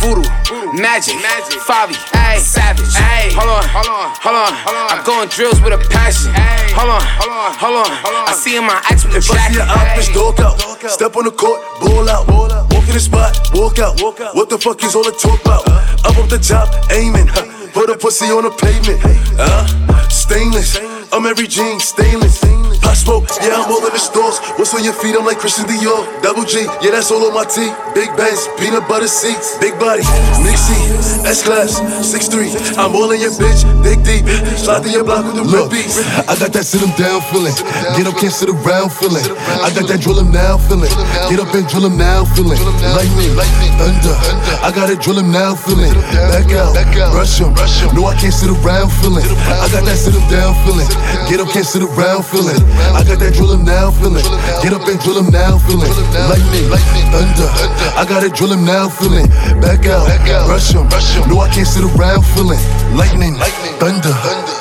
[0.03, 0.27] Voodoo,
[0.75, 1.15] magic,
[1.63, 1.95] Favi,
[2.37, 2.91] savage.
[3.39, 4.87] Hold on, hold on, hold on.
[4.91, 6.35] I'm going drills with a passion.
[6.75, 7.01] Hold on,
[7.55, 8.27] hold on.
[8.27, 9.63] I see in my axe with a If I see jacket.
[9.63, 10.59] an op, bitch, dog out.
[10.91, 12.27] Step on the court, ball out.
[12.27, 13.95] Walk in the spot, walk out.
[14.35, 15.63] What the fuck is all the talk about?
[16.03, 17.27] Up up the top, aiming.
[17.27, 17.47] huh.
[17.71, 18.99] Put a pussy on the pavement.
[19.39, 19.65] Uh,
[20.09, 20.77] stainless.
[21.13, 22.41] I'm every jean, stainless.
[22.83, 24.39] Pop smoke, yeah, I'm all in the stores.
[24.59, 25.15] What's on your feet?
[25.15, 26.03] I'm like Christian Dior.
[26.21, 27.73] Double G, yeah, that's all on my teeth.
[27.95, 29.57] Big bands, peanut butter seats.
[29.59, 30.03] Big body,
[30.43, 30.77] mixy,
[31.25, 32.77] S class, 6'3.
[32.77, 34.27] I'm all in your bitch, dig deep.
[34.59, 36.03] Slide through your block with the Look, beats.
[36.27, 37.55] I got that sit 'em down feeling.
[37.95, 39.23] Get up, can't sit around feeling.
[39.63, 40.91] I got that drill 'em now feeling.
[41.29, 42.59] Get up and drill 'em now feeling.
[42.95, 43.31] Lightning,
[43.79, 44.15] thunder.
[44.61, 45.93] I got it drill 'em now feeling.
[46.11, 46.75] Back out,
[47.15, 47.53] rush 'em.
[47.95, 49.25] No, I can't sit around feeling.
[49.63, 50.89] I got that sit 'em down feeling.
[51.29, 52.59] Get up, can't sit around feeling.
[52.95, 54.25] I got that drill 'em now feeling.
[54.61, 55.91] Get up and drill 'em now feeling.
[56.29, 56.69] Lightning,
[57.11, 57.49] thunder.
[57.97, 59.27] I got it drill 'em now feeling.
[59.61, 60.07] Back out,
[60.47, 60.87] rush 'em.
[61.27, 62.59] No, I can't sit around feeling.
[62.95, 63.35] Lightning,
[63.79, 64.15] thunder.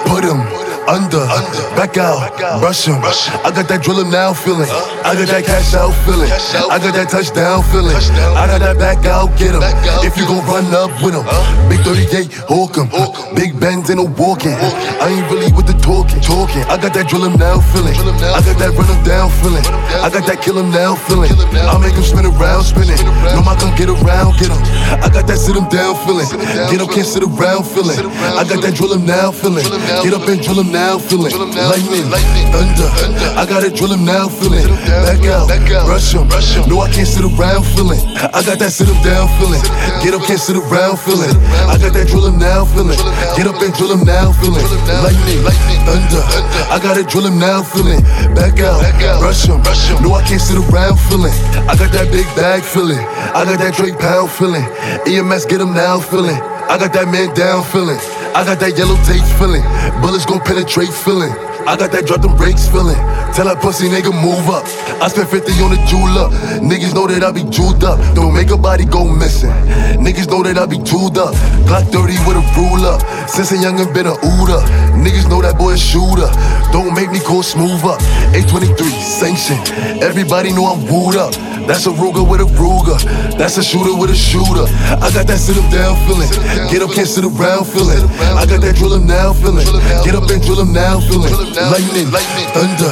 [0.06, 0.40] Put 'em
[0.88, 1.62] under, under.
[1.76, 3.00] back out, rush him.
[3.44, 4.68] I got that drill 'em now feeling.
[5.04, 6.30] I got that cash out feeling.
[6.70, 7.96] I got that touchdown feeling.
[8.36, 9.62] I got that back out, get 'em.
[10.02, 11.24] If you gon' run up with 'em,
[11.68, 12.88] big 38, hawk 'em.
[13.34, 14.54] Big bends ain't no walking.
[15.00, 16.64] I ain't really with the talking, talking.
[16.68, 17.96] I got that drill 'em now feeling.
[18.36, 19.64] I got that run 'em down feeling.
[20.02, 21.32] I got that kill 'em now feeling.
[21.72, 22.98] I make 'em spin around, spinning.
[23.34, 24.62] No, I come get around, get 'em.
[25.02, 26.28] I got that sit 'em down feeling.
[26.70, 27.98] Get up, can't sit around feeling.
[28.38, 29.66] I got that drill 'em now feeling.
[30.02, 31.32] Get up and drill now feeling.
[31.36, 32.08] Lightning,
[32.52, 32.88] thunder.
[33.36, 34.66] I got it drill 'em now feeling.
[35.04, 35.48] Back out,
[35.86, 36.28] rush 'em.
[36.68, 38.00] No, I can't sit around feeling.
[38.32, 39.62] I got that sit 'em down feeling.
[40.02, 41.36] Get up, can't sit around feeling.
[41.68, 42.98] I got that drill 'em now feeling.
[43.36, 44.64] Get up and drill 'em now feeling.
[45.04, 45.42] Lightning,
[45.86, 46.24] thunder.
[46.70, 48.00] I got it drill 'em now feeling.
[48.34, 48.82] Back out,
[49.22, 49.60] rush 'em.
[50.00, 51.34] No, I can't sit around feeling.
[51.68, 53.04] I got that big bag feeling.
[53.34, 54.66] I got that Drake pound feeling.
[55.06, 56.40] EMS get 'em now feeling.
[56.68, 58.00] I got that man down feeling.
[58.34, 59.62] I got that yellow tape feeling.
[60.00, 61.51] Bullets gon' penetrate feeling.
[61.66, 62.98] I got that drop them brakes feeling.
[63.32, 64.66] Tell that pussy nigga move up.
[65.00, 66.28] I spent 50 on the jeweler.
[66.60, 67.96] Niggas know that I be jeweled up.
[68.14, 69.54] Don't make a body go missing.
[69.96, 71.32] Niggas know that I be jeweled up.
[71.64, 72.98] Glock 30 with a ruler.
[73.28, 74.60] Since a youngin' been a Uda.
[75.00, 76.28] Niggas know that boy a shooter.
[76.74, 78.02] Don't make me go smooth up.
[78.34, 79.56] 823 sanction.
[80.02, 81.32] Everybody know I'm wooed up.
[81.66, 82.98] That's a Ruger with a Ruger.
[83.38, 84.66] That's a shooter with a shooter.
[84.98, 86.28] I got that sit 'em down feeling.
[86.68, 88.02] Get up, can't sit around feeling.
[88.34, 89.64] I got that drill 'em now feeling.
[90.04, 91.30] Get up and drill 'em now feeling.
[91.54, 92.88] Lightning, thunder.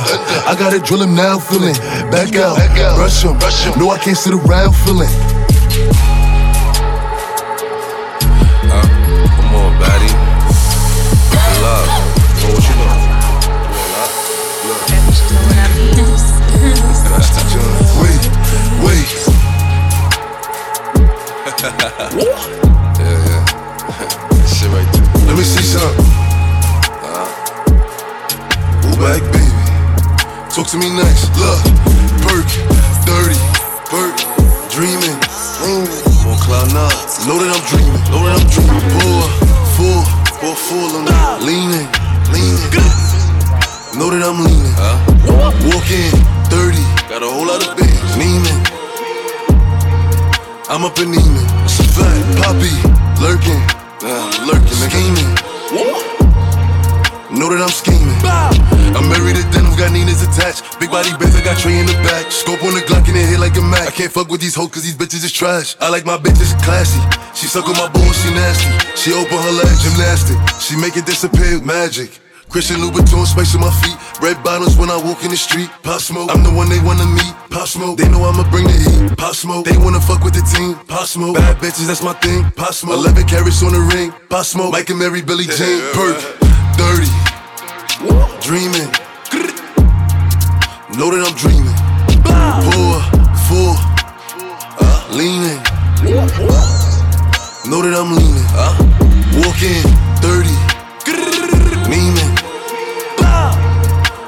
[0.46, 1.75] I gotta drill him now feeling.
[2.11, 2.59] Back out,
[2.99, 5.09] rush him rush him No, I can't sit around feeling.
[8.68, 8.83] Uh,
[9.37, 10.12] come on, baddie.
[11.62, 11.87] Love.
[12.42, 13.01] Know what you know.
[17.09, 17.81] That's the joint.
[18.03, 18.23] Wait,
[22.57, 22.66] wait.
[64.61, 65.77] can't fuck with these hoes cause these bitches is trash.
[65.81, 67.01] I like my bitches classy.
[67.35, 68.68] She suck on my bones, she nasty.
[68.96, 70.37] She open her legs, gymnastic.
[70.61, 72.20] She make it disappear magic.
[72.49, 73.96] Christian Louboutin, space on my feet.
[74.20, 75.70] Red bottles when I walk in the street.
[75.83, 77.33] Pop smoke, I'm the one they wanna meet.
[77.49, 79.16] Pop smoke, they know I'ma bring the heat.
[79.16, 80.75] Pop smoke, they wanna fuck with the team.
[80.87, 82.51] Pop smoke, bad bitches, that's my thing.
[82.57, 84.12] Pop smoke, 11 carats on the ring.
[84.29, 85.81] Pop smoke, Mike and Mary, Billy Jean.
[85.94, 86.18] Perk,
[86.75, 87.11] dirty,
[88.42, 88.90] dreaming.
[90.99, 91.80] Know that I'm dreaming.
[97.81, 98.45] Know that I'm leaning.
[99.40, 99.81] Walk in,
[100.21, 100.53] 30,
[101.88, 102.29] Neiman.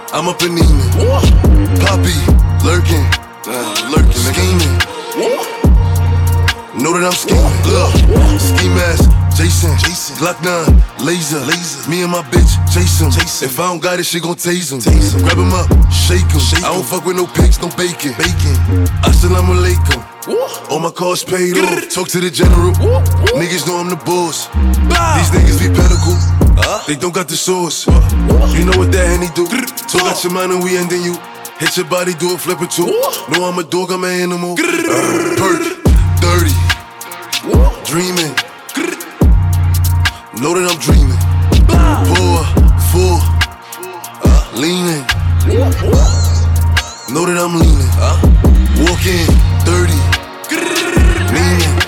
[0.09, 0.89] I'm up in Neiman.
[1.85, 2.17] Poppy,
[2.65, 3.05] lurking,
[3.93, 4.73] lurking, scheming.
[6.81, 7.53] Know that I'm scheming.
[7.69, 11.91] Look, ski mask, Jason, Jason, Glock 9, laser, laser.
[11.91, 13.11] Me and my bitch, Jason.
[13.11, 13.49] Jason.
[13.51, 14.79] If I don't got it, she gon' tase him.
[14.79, 15.27] Tase him.
[15.27, 16.39] Grab him up, shake him.
[16.39, 18.15] Shake I don't fuck with no pigs, no bacon.
[18.15, 18.55] Bacon.
[19.03, 19.99] Assalamu alaikum.
[20.71, 21.91] All my cars paid off.
[21.91, 22.71] Talk to the general.
[23.35, 24.47] Niggas know I'm the boss.
[24.47, 26.15] These niggas be pinnacle.
[26.87, 27.89] They don't got the sauce.
[28.55, 29.51] You know what that henny do?
[29.91, 31.19] Talk out your mind and we ending you.
[31.59, 32.87] Hit your body, do a flip or two.
[33.35, 34.53] No, I'm a dog, I'm an animal.
[34.55, 35.67] Uh, perk,
[36.23, 36.55] dirty,
[37.91, 38.52] dreaming.
[40.43, 41.15] Know that I'm dreaming.
[42.11, 42.43] Poor,
[42.91, 43.23] full,
[44.27, 45.07] uh, leaning.
[47.15, 47.87] Know that I'm leaning.
[47.95, 48.19] Uh,
[48.83, 49.23] walking,
[49.63, 49.95] dirty,
[51.31, 51.79] leaning.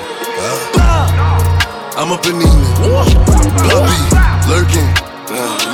[1.99, 2.71] I'm up and leaning.
[3.59, 3.99] Puppy,
[4.47, 4.87] lurking,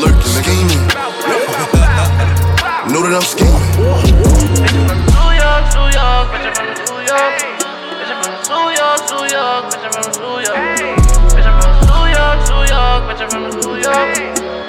[0.00, 0.80] lurking, scheming.
[2.88, 3.60] Know that I'm scheming.
[3.76, 7.44] New York, New York, bitch, I'm from New York.
[7.44, 8.89] Bitch, I'm from New York,
[13.20, 14.08] bitch, I'm from New York.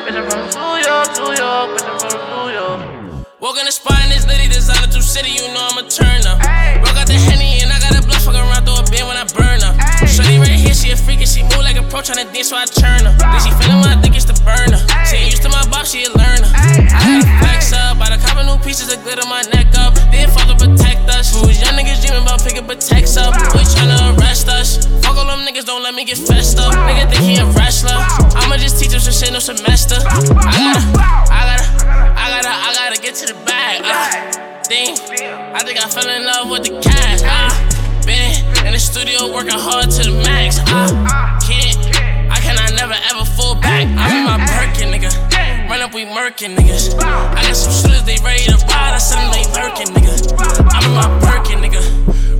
[0.03, 2.81] Bitch, I'm from New York, New York, bitch, I'm from New York.
[3.39, 6.37] Walk in the spot in this litty designer through city, you know I'm a turner.
[6.83, 9.17] Rock out the henny and I got a blunt fuck around through a bin when
[9.17, 9.73] I burn her.
[10.05, 12.57] Shorty right here, she a freak and she move like a pro tryna dance, so
[12.57, 13.13] I turn her.
[13.17, 14.77] Then she feelin' when I think it's the burner.
[15.09, 16.49] She ain't used to my box, she a learner.
[16.53, 17.20] I
[18.63, 19.93] pieces of glitter my neck up.
[20.11, 21.33] Then to protect us.
[21.33, 23.33] Was young niggas dreaming about picking protects up.
[23.53, 24.85] We tryna arrest us.
[25.03, 26.73] Fuck all them niggas, don't let me get fessed up.
[26.73, 27.97] Nigga think he a wrestler.
[28.37, 29.95] I'ma just teach him some shit no semester.
[29.99, 30.85] I gotta,
[31.29, 31.67] I gotta,
[32.17, 33.81] I gotta, I gotta get to the bag.
[33.83, 34.95] Uh, ding.
[35.53, 37.21] I think I fell in love with the cash.
[37.25, 37.51] Uh,
[38.05, 38.33] been
[38.65, 40.59] in the studio working hard to the max.
[40.71, 40.89] Uh,
[41.43, 41.77] can't,
[42.31, 43.83] I cannot never ever fall back.
[43.83, 44.70] I'm in my Birkin,
[46.37, 46.97] nigga.
[46.97, 47.35] Run up, we murkin' niggas.
[47.35, 48.93] I got some shooters, they ready to ride.
[48.93, 50.15] I send them, they lurking, nigga.
[50.73, 51.81] I'm in my Birkin, nigga.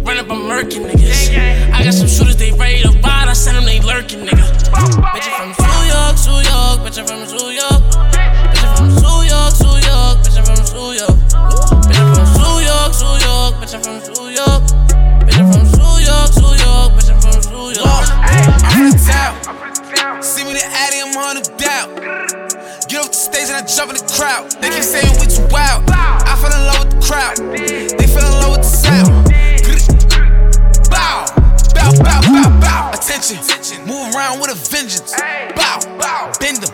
[0.06, 1.30] Run up, I'm murking niggas.
[1.74, 3.28] I got some shooters, they ready to ride.
[3.28, 4.44] I send them, they lurking, nigga.
[4.72, 6.80] Bitch, I'm from New York, New York.
[6.82, 7.82] Bitch, I'm from New York.
[8.52, 10.24] Bitch, I'm from New York, New York.
[10.24, 11.30] Bitch, I'm from New York.
[11.82, 13.52] Bitch, I'm from New York, New York.
[13.60, 14.62] Bitch, I'm from New York.
[15.22, 16.90] Bitch, I'm from New York, New York.
[16.96, 18.08] Bitch, I'm from New York.
[18.12, 20.24] I'm from the town.
[20.24, 22.11] See me the Addy, I'm on the doubt.
[23.52, 24.48] And I jump in the crowd.
[24.64, 25.84] They keep saying we too wild.
[25.92, 27.36] I fell in love with the crowd.
[28.00, 29.12] They fell in love with the sound.
[30.88, 31.28] Bow,
[31.76, 32.92] bow, bow, bow, bow.
[32.96, 33.44] Attention,
[33.84, 35.12] move around with a vengeance.
[35.60, 36.72] Bow, bow, bend them,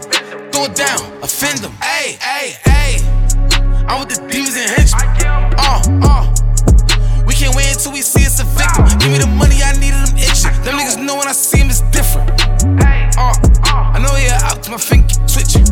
[0.53, 1.73] throw it down, offend them.
[1.81, 3.01] Hey, hey, hey.
[3.89, 5.09] I'm with the demons and henchmen.
[5.57, 6.29] Uh, uh.
[7.25, 8.85] We can't wait until we see it's a victim.
[9.01, 10.53] Give me the money, I needed them itching.
[10.61, 12.29] Them niggas know when I see them, it's different.
[13.17, 13.33] Uh,
[13.65, 15.65] I know you're out my finger twitching.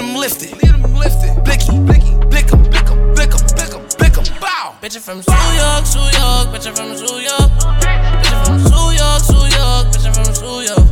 [0.00, 0.52] Them lifted.
[0.62, 1.44] Leave them lifted.
[1.44, 4.24] Blicky, blicky, blick 'em, blick 'em, blick 'em, blick 'em, blick 'em.
[4.40, 4.74] Bow.
[4.80, 6.48] Bitch, I'm from New York, New York.
[6.48, 7.50] Bitch, I'm from New York.
[7.60, 9.92] Bitch, I'm from New York, New York.
[9.92, 10.86] Bitch, I'm from York.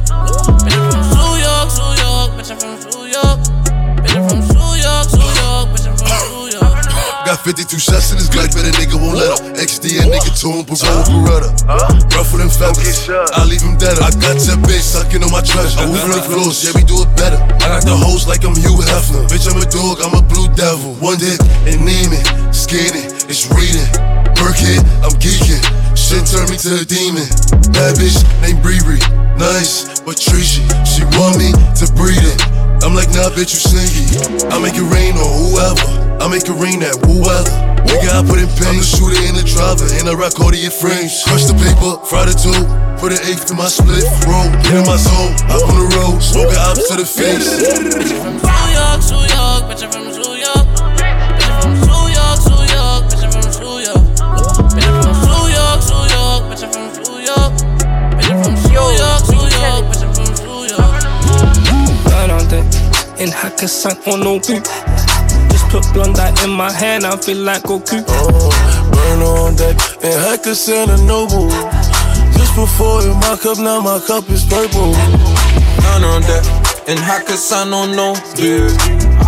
[0.61, 2.29] Bitch, I'm from New York, New York.
[2.37, 3.39] Bitch, I'm from New York.
[4.05, 4.48] Bitch, I'm from
[7.29, 9.45] Got 52 shots in his Glock, but a nigga won't let up.
[9.53, 11.53] XD and nigga told him, Pavone Beretta.
[12.17, 14.01] Ruffle them feathers, I leave him dead.
[14.01, 15.77] I got your bitch sucking on my treasure.
[15.77, 17.37] I move the floors, yeah, we do it better.
[17.61, 19.29] I got the hoes like I'm Hugh Hefner.
[19.29, 20.97] Bitch, I'm a dog, I'm a blue devil.
[21.05, 21.37] One dick
[21.69, 23.93] and Neiman, skinning, it's reading.
[24.41, 25.61] Burkhead, I'm geeking.
[25.93, 27.29] Shit turned me to a demon.
[27.77, 28.81] Bad bitch named Bree
[29.37, 30.65] Nice, but treachy.
[30.89, 32.41] She want me to breed it.
[32.81, 34.17] I'm like, nah, bitch, you sneaky.
[34.49, 35.98] I make it rain on whoever.
[36.19, 37.47] I make it rain at whoever.
[37.87, 38.75] Nigga, I put in pain.
[38.75, 41.23] I'm the shooter in the driver, and I rock Cartier frames.
[41.23, 42.53] Crush the paper, fry the two.
[42.99, 45.33] Put an eighth to my split, roll, get in my zone.
[45.47, 47.47] Up on the road, smoke it up to the face.
[47.47, 49.71] Bitch, I'm from New York, New York.
[49.71, 50.67] Bitch, I'm from New York.
[50.75, 53.07] Bitch, I'm from New York, New York.
[53.07, 54.19] Bitch, I'm from New York.
[54.59, 56.43] Bitch, I'm from New York, New York.
[56.51, 57.55] Bitch, I'm from New York.
[58.19, 59.87] Bitch, I'm from New York, New York.
[59.87, 60.93] Bitch, I'm from New York.
[62.11, 62.67] Burn on deck,
[63.23, 64.67] in Hakkasan on no boot.
[65.71, 68.03] Put blonde in my hand, I feel like Goku.
[68.09, 68.51] Oh,
[68.91, 71.51] burn on deck and Hakkasan and Nobu.
[72.37, 74.93] Just before in my cup, now my cup is purple.
[75.83, 76.45] None on deck.
[76.89, 76.99] And
[77.75, 78.67] on no view.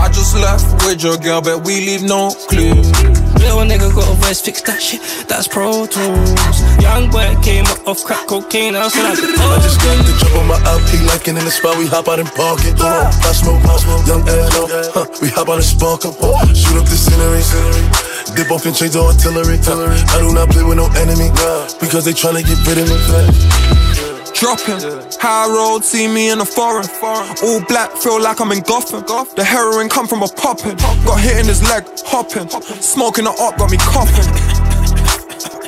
[0.01, 3.20] I just left with your girl, but we leave no clue.
[3.39, 6.57] Little nigga got a voice, fix that shit, that's Pro Tools.
[6.83, 10.37] Young boy came up off crack cocaine, I said I I just got the jump
[10.41, 12.81] on my LP, like in the spot, we hop out and park it.
[12.81, 16.13] On, I smoke, I smoke, young L, huh, we hop out and spark 'em.
[16.55, 17.43] Shoot up the scenery,
[18.35, 19.59] dip off and change the artillery.
[19.59, 21.31] I do not play with no enemy,
[21.81, 22.99] because they tryna get rid of me.
[24.41, 24.81] Dropping,
[25.21, 26.89] high road, see me in the foreign.
[27.45, 29.05] All black, feel like I'm in Gotham.
[29.37, 30.81] The heroin come from a poppin'.
[31.05, 32.49] Got hit in his leg, hopping.
[32.81, 34.25] Smoking the up, got me coughing.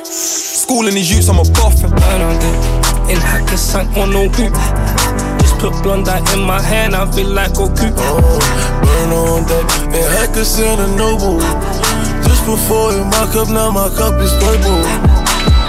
[0.01, 1.91] schooling these youths, I'm a boffin.
[1.93, 3.13] Burn on it.
[3.13, 4.53] In Hakkasan on no hoop.
[5.37, 7.93] Just put blonde in my hand, I feel like Goku.
[7.93, 8.41] Oh,
[8.81, 11.37] burn on deck and hackers in a Nobu.
[12.25, 14.81] Just before in my cup, now my cup is purple.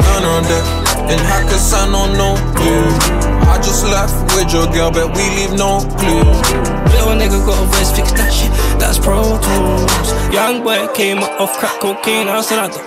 [0.01, 2.89] Burn on deck and Hakkasan on no blue.
[3.51, 6.25] I just left with your girl, but we leave no clue.
[6.93, 10.09] Little nigga got a verse, fix that shit, that's Pro Tools.
[10.33, 12.83] Young boy came up off crack cocaine, I still like the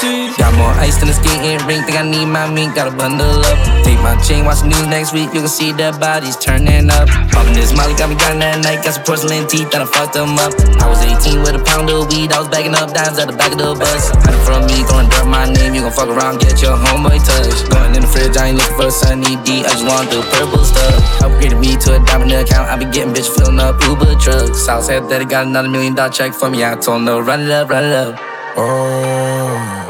[0.00, 0.34] dude.
[0.38, 3.58] Got more ice than a skating rink, think I need my mink, gotta bundle up.
[3.84, 7.08] Take my chain, watch the news next week, you can see their bodies turning up.
[7.30, 10.14] Popping this molly, got me down that night, got some porcelain teeth, that I fucked
[10.14, 10.50] them up.
[10.82, 13.36] I was 18 with a pound of weed, I was bagging up dimes at the
[13.36, 14.10] back of the bus.
[14.26, 17.58] Hiding from me, going dirt my name, you gon' fuck around, get your homeboy touch.
[17.70, 20.26] Going in the fridge, I ain't looking for a sunny D, I just want the
[20.34, 20.98] purple stuff.
[21.22, 24.66] Upgraded me to a diamond account, I be getting bitch filling up Uber trucks.
[24.66, 27.68] Southside that got another million dollar check for me, I told to run it up,
[27.68, 28.18] run it up.
[28.56, 29.84] Oh,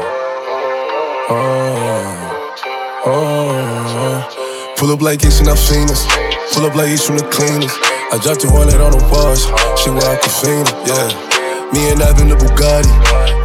[1.29, 4.75] oh, oh.
[4.77, 6.05] Pull up like Ace and I've seen us.
[6.53, 7.71] Pull up like Ace from the cleaners.
[8.11, 9.45] I dropped a wallet on the bars.
[9.81, 11.09] She want Aquafina, yeah.
[11.73, 12.89] Me and Evan the Bugatti.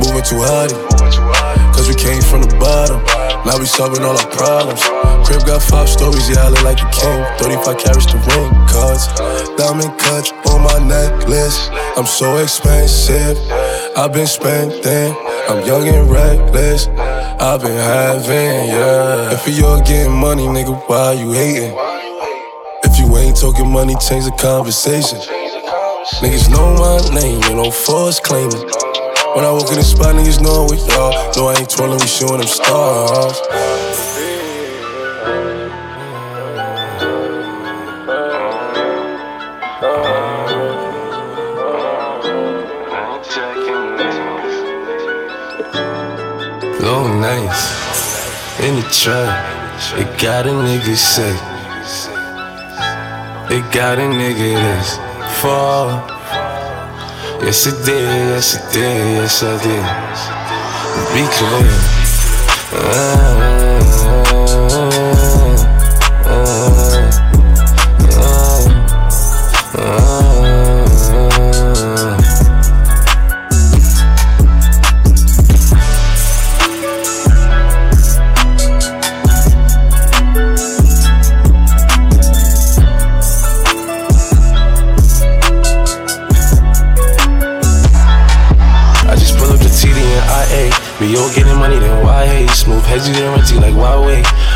[0.00, 0.74] Moving too hardy.
[1.74, 3.23] Cause we came from the bottom.
[3.44, 4.82] Now we solving all our problems.
[5.28, 7.20] Crib got five stories, yeah, I look like a king.
[7.38, 9.06] 35 carats to ring, cards.
[9.56, 11.68] Diamond cuts on my necklace.
[11.96, 13.36] I'm so expensive.
[13.96, 15.14] I've been spending.
[15.48, 16.88] I'm young and reckless.
[16.88, 19.32] I've been having, yeah.
[19.32, 21.76] If you're getting money, nigga, why you hating?
[22.82, 25.18] If you ain't talking money, change the conversation.
[26.20, 28.70] Niggas know my name, you know, force claiming.
[29.34, 31.10] When I walk in the spot, niggas know we y'all.
[31.34, 33.40] No, I ain't twirling, we showing them stars.
[46.80, 51.34] Long nights in the trap, it got a nigga sick.
[53.50, 56.13] It got a nigga that's fall.
[57.44, 59.84] Yes, it did, yes, it did, yes, I did.
[61.12, 61.68] Be clear.
[62.72, 64.43] I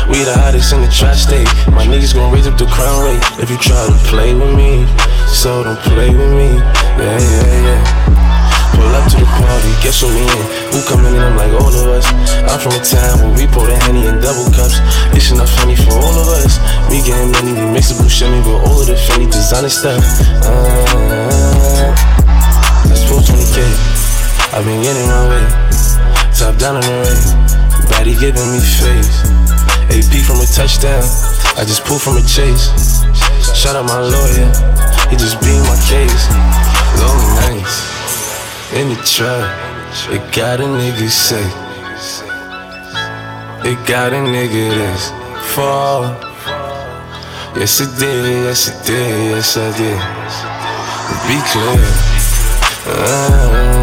[0.09, 1.45] We the hottest in the tri-state.
[1.69, 3.21] My niggas gon' raise up the crown rate.
[3.37, 4.89] If you try to play with me,
[5.29, 6.57] so don't play with me.
[6.97, 8.19] Yeah, yeah, yeah.
[8.73, 10.45] Pull up to the party, guess what we in?
[10.73, 11.21] Who coming in?
[11.21, 12.09] I'm like all of us.
[12.41, 14.81] I'm from a town where we pour the henny in double cups.
[15.13, 16.57] It's enough honey for all of us.
[16.89, 20.01] We getting money, we mix the bullshit with all of the Fendi designer stuff.
[20.41, 21.93] Uh,
[22.89, 23.61] that's 420k.
[24.57, 25.45] I've been getting my way.
[26.33, 27.13] Top down on the way.
[27.93, 29.48] Body giving me face.
[29.89, 31.03] AP from a touchdown.
[31.57, 32.69] I just pulled from a chase.
[33.57, 34.49] Shout out my lawyer.
[35.09, 36.29] He just beat my case.
[37.01, 37.75] Long nights
[38.73, 39.49] in the trap.
[40.11, 41.51] It got a nigga sick.
[43.65, 45.09] It got a nigga that's
[45.53, 46.03] fall.
[47.57, 48.45] Yes, it did.
[48.45, 49.31] Yes, it did.
[49.31, 49.99] Yes, I did.
[51.27, 52.19] Be clear.
[53.73, 53.78] Be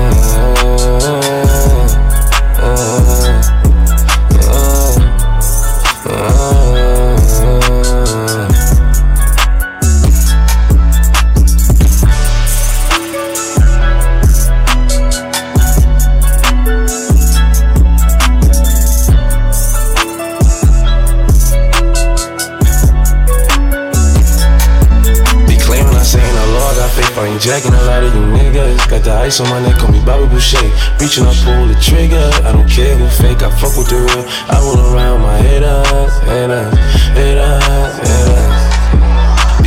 [29.27, 30.63] ice on my neck, call me Bobby Boucher.
[31.03, 32.31] Reaching up, pull the trigger.
[32.47, 34.23] I don't care who fake, I fuck with the real.
[34.47, 36.71] I roll around my haters, haters,
[37.11, 38.55] haters, haters.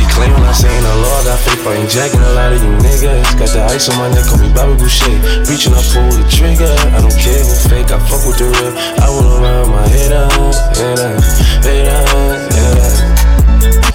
[0.00, 2.64] Be claiming I say no law, I got faith, I ain't jacking a lot of
[2.64, 3.36] you niggas.
[3.36, 5.12] Got the ice on my neck, call me Bobby Boucher.
[5.44, 6.72] Reaching up, pull the trigger.
[6.96, 8.72] I don't care who fake, I fuck with the real.
[8.72, 11.28] I roll around my haters, haters,
[11.60, 12.96] haters, haters.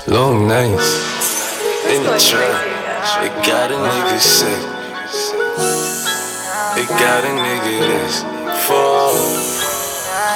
[0.05, 0.93] Long nights
[1.89, 2.53] in the trap.
[3.25, 4.74] It got a nigga sick.
[6.85, 8.21] It got a nigga that's
[8.67, 9.09] fall.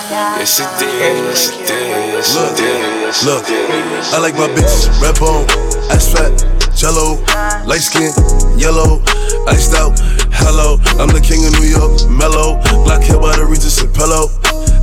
[0.09, 3.69] Yes, it did, yes, it did, yes, it did, yes, Look, it did.
[3.69, 5.45] yes, I like my bitches red bone,
[5.93, 6.33] ass fat,
[6.73, 7.21] jello,
[7.69, 8.09] light skin,
[8.57, 8.97] yellow,
[9.45, 9.93] iced out.
[10.41, 12.57] Hello, I'm the king of New York, mellow.
[12.81, 14.33] Black hair by the Regis and pillow.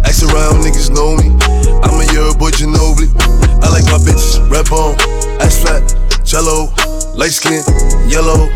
[0.06, 1.34] Ask around, niggas know me.
[1.82, 3.10] I'm a year boy Ginobili.
[3.58, 4.94] I like my bitches, red bone,
[5.42, 5.82] ass flat,
[6.22, 6.70] jello,
[7.16, 7.64] light skin,
[8.08, 8.48] yellow,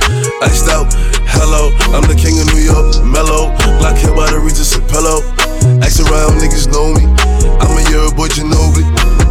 [0.42, 0.92] iced out.
[1.32, 3.50] Hello, I'm the king of New York, mellow.
[3.80, 5.24] Black hair by the Regis a pillow.
[5.82, 7.08] Ask around, niggas know me.
[7.58, 8.84] I'm a year boy Ginobili.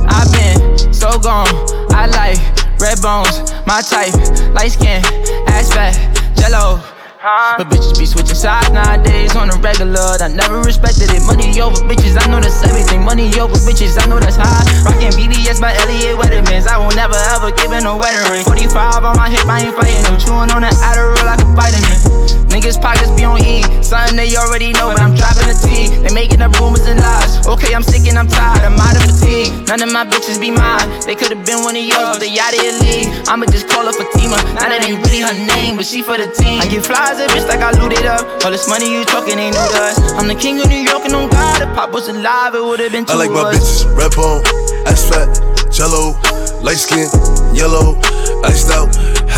[0.09, 1.47] I've been so gone.
[1.93, 2.41] I like
[2.82, 4.13] red bones, my type,
[4.53, 5.01] light skin,
[5.47, 5.95] ass fat,
[6.36, 6.99] jello.
[7.20, 10.15] But bitches be switching sides nowadays on the regular.
[10.24, 11.20] I never respected it.
[11.28, 13.03] Money over bitches, I know that's everything.
[13.03, 14.63] Money over bitches, I know that's high.
[14.88, 16.67] Rockin' BBS by Elliot Weathermans.
[16.67, 18.45] I will never ever give in a wedding ring.
[18.47, 20.15] 45 on my hip, I ain't fighting them.
[20.15, 22.49] Chewing on that Adderall like a vitamin.
[22.50, 23.62] Niggas pockets be on E.
[23.84, 25.89] Something they already know, but I'm dropping the T.
[26.02, 27.45] They making up rumors and lies.
[27.47, 28.66] Okay, I'm sick and I'm tired.
[28.66, 29.54] I'm out of fatigue.
[29.70, 30.86] None of my bitches be mine.
[31.06, 33.10] They could've been one of yours, but they out of your league.
[33.30, 34.38] I'ma just call her Fatima.
[34.58, 36.60] Now that ain't really her name, but she for the team.
[36.62, 38.26] I get flies at bitch like I looted up.
[38.43, 39.97] All this money you talking ain't to us.
[40.18, 41.62] I'm the king of New York and on God.
[41.62, 44.41] If Pop was alive, it would've been two I like my bitches, red bone,
[44.89, 45.30] ass fat,
[45.72, 46.18] jello,
[46.66, 47.08] light skin,
[47.54, 47.95] yellow,
[48.43, 48.89] iced out.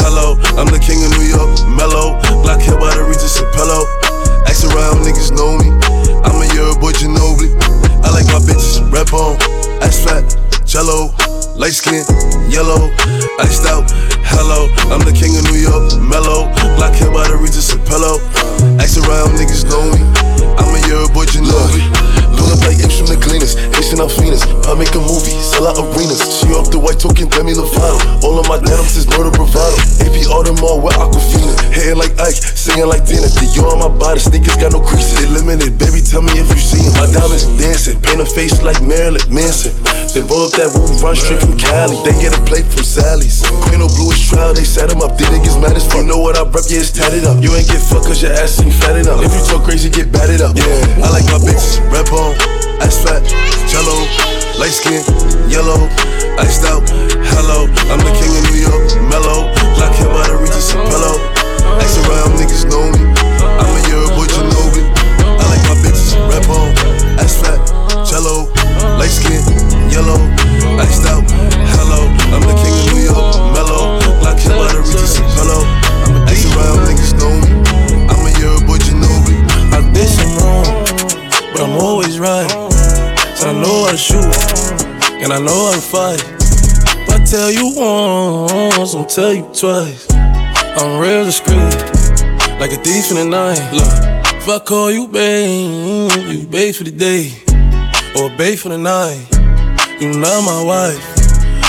[0.01, 2.17] Hello, I'm the king of New York, mellow.
[2.41, 3.45] Black hair by the Regis a.
[4.49, 5.69] Ask around, niggas know me.
[6.25, 7.53] I'm a year boy Ginobili.
[8.01, 9.37] I like my bitches, red bone,
[9.81, 10.25] ass fat,
[10.65, 11.13] jello,
[11.55, 12.03] light skin,
[12.49, 12.89] yellow,
[13.39, 13.85] iced out.
[14.25, 16.49] Hello, I'm the king of New York, mellow.
[16.75, 17.79] Black hair by the Regis a.
[18.81, 20.01] Ask around, niggas know me.
[20.57, 22.20] I'm a year boy Ginobili.
[22.41, 24.41] Pull up like apes from the cleaners, Haitian Alfinas.
[24.65, 26.25] I make a movie, sell out arenas.
[26.41, 28.01] She off the white token, Demi Lovato.
[28.25, 29.77] All of my denims is murder bravado.
[30.01, 31.53] AP Audemars with Aquafina.
[31.69, 33.29] Hair like Ike, singing like Tina.
[33.37, 35.21] Dior on my body, sneakers got no creases.
[35.21, 36.81] They limited, baby, tell me if you see.
[36.97, 39.77] My diamonds dancing, paint a face like Marilyn Manson.
[40.11, 41.95] Then roll up that roof, run straight from Cali.
[42.03, 43.45] They get a plate from Sally's.
[43.69, 45.15] Queen of Blue is trial, they set 'em up.
[45.15, 46.03] They niggas mad as fuck.
[46.03, 47.37] You know what I rep, yeah, it's tatted up.
[47.37, 49.23] You ain't get fucked cause your ass ain't fatted up.
[49.23, 50.57] If you talk crazy, get batted up.
[50.57, 53.23] Yeah, I like my bitches, rep red bone, ass fat,
[53.67, 54.05] jello,
[54.59, 55.03] light skin,
[55.49, 55.87] yellow,
[56.39, 56.83] iced out.
[57.35, 59.51] Hello, I'm the king of New York, mellow.
[59.75, 61.17] Black hair by the Regis a pillow.
[61.79, 63.01] Ask around, niggas know me.
[63.59, 64.85] I'm a year boy Ginobili.
[65.19, 66.73] I like my bitches, red bone,
[67.19, 67.59] ass fat,
[68.07, 68.47] jello,
[68.97, 69.41] light skin,
[69.89, 70.19] yellow,
[85.91, 86.23] fight.
[87.03, 90.07] If I tell you once, I'll tell you twice.
[90.79, 91.75] I'm real discreet,
[92.61, 93.59] like a thief in the night.
[93.75, 93.91] Look,
[94.39, 97.33] if I call you babe, you babe for the day,
[98.15, 99.19] or babe for the night.
[99.99, 101.03] You not my wife.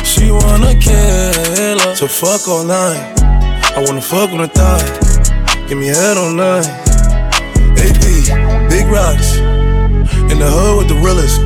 [0.07, 3.19] She wanna kill her, so fuck all night.
[3.77, 6.71] I wanna fuck on the thigh, give me head all night.
[7.75, 8.05] AP,
[8.71, 9.39] big rocks.
[10.31, 11.41] In the hood with the realest.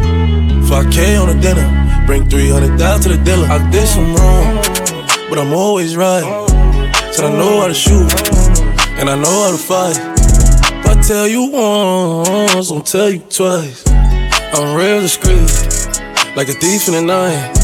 [0.69, 1.86] 5K on the dinner.
[2.07, 3.49] Bring 300 down to the dealer.
[3.49, 4.57] I did some wrong,
[5.29, 6.23] but I'm always right.
[7.11, 8.07] Said I know how to shoot,
[8.99, 9.99] and I know how to fight.
[9.99, 13.83] If I tell you once, I'll tell you twice.
[14.55, 15.51] I'm real discreet,
[16.37, 17.57] like a thief in the night.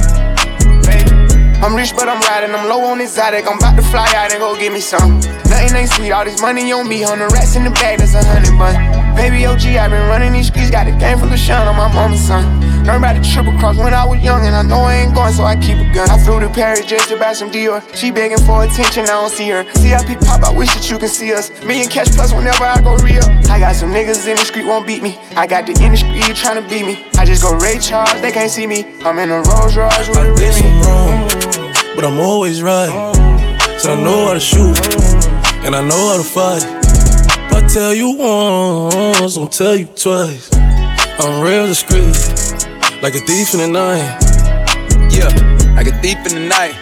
[1.63, 2.53] I'm rich, but I'm riding.
[2.53, 3.47] I'm low on exotic.
[3.47, 5.21] I'm about to fly out and go get me some.
[5.47, 6.11] Nothing ain't sweet.
[6.11, 7.03] All this money on me.
[7.03, 8.01] Hundred rats in the bag.
[8.01, 8.75] That's a hundred bun.
[9.15, 10.73] Baby OG, i been running these streets.
[10.73, 12.72] Got a game full of shine on my mama's son.
[12.83, 15.33] Learned about the triple cross when I was young, and I know I ain't going,
[15.33, 16.11] so I keep a gun.
[16.11, 17.79] I flew to Paris just to buy some Dior.
[17.95, 19.63] She begging for attention, I don't see her.
[19.75, 21.51] CIP pop, I wish that you can see us.
[21.65, 23.23] Me and Cash Plus whenever I go real.
[23.49, 25.17] I got some niggas in the street won't beat me.
[25.37, 27.07] I got the industry trying to beat me.
[27.17, 28.85] I just go Ray Charles, they can't see me.
[29.05, 30.51] I'm in a Rolls Royce with a Remy.
[30.51, 32.91] some wrong, but I'm always right.
[33.79, 34.75] So I know how to shoot,
[35.65, 36.65] and I know how to fight.
[37.47, 40.51] If I tell you once, I'll tell you twice.
[41.19, 42.17] I'm real discreet,
[43.03, 44.17] like a thief in the night.
[45.11, 45.27] Yeah,
[45.75, 46.82] like a thief in the night.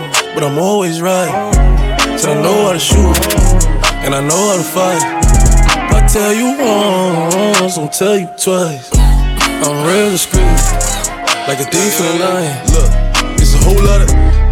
[0.33, 1.31] but I'm always right.
[2.17, 3.17] So I know how to shoot,
[4.03, 5.03] and I know how to fight.
[5.87, 6.55] If I tell you
[7.61, 8.89] once, I'll tell you twice.
[8.93, 10.41] I'm real discreet,
[11.47, 12.65] like a thief in the night.
[12.73, 12.91] Look,
[13.39, 14.09] it's a whole lot of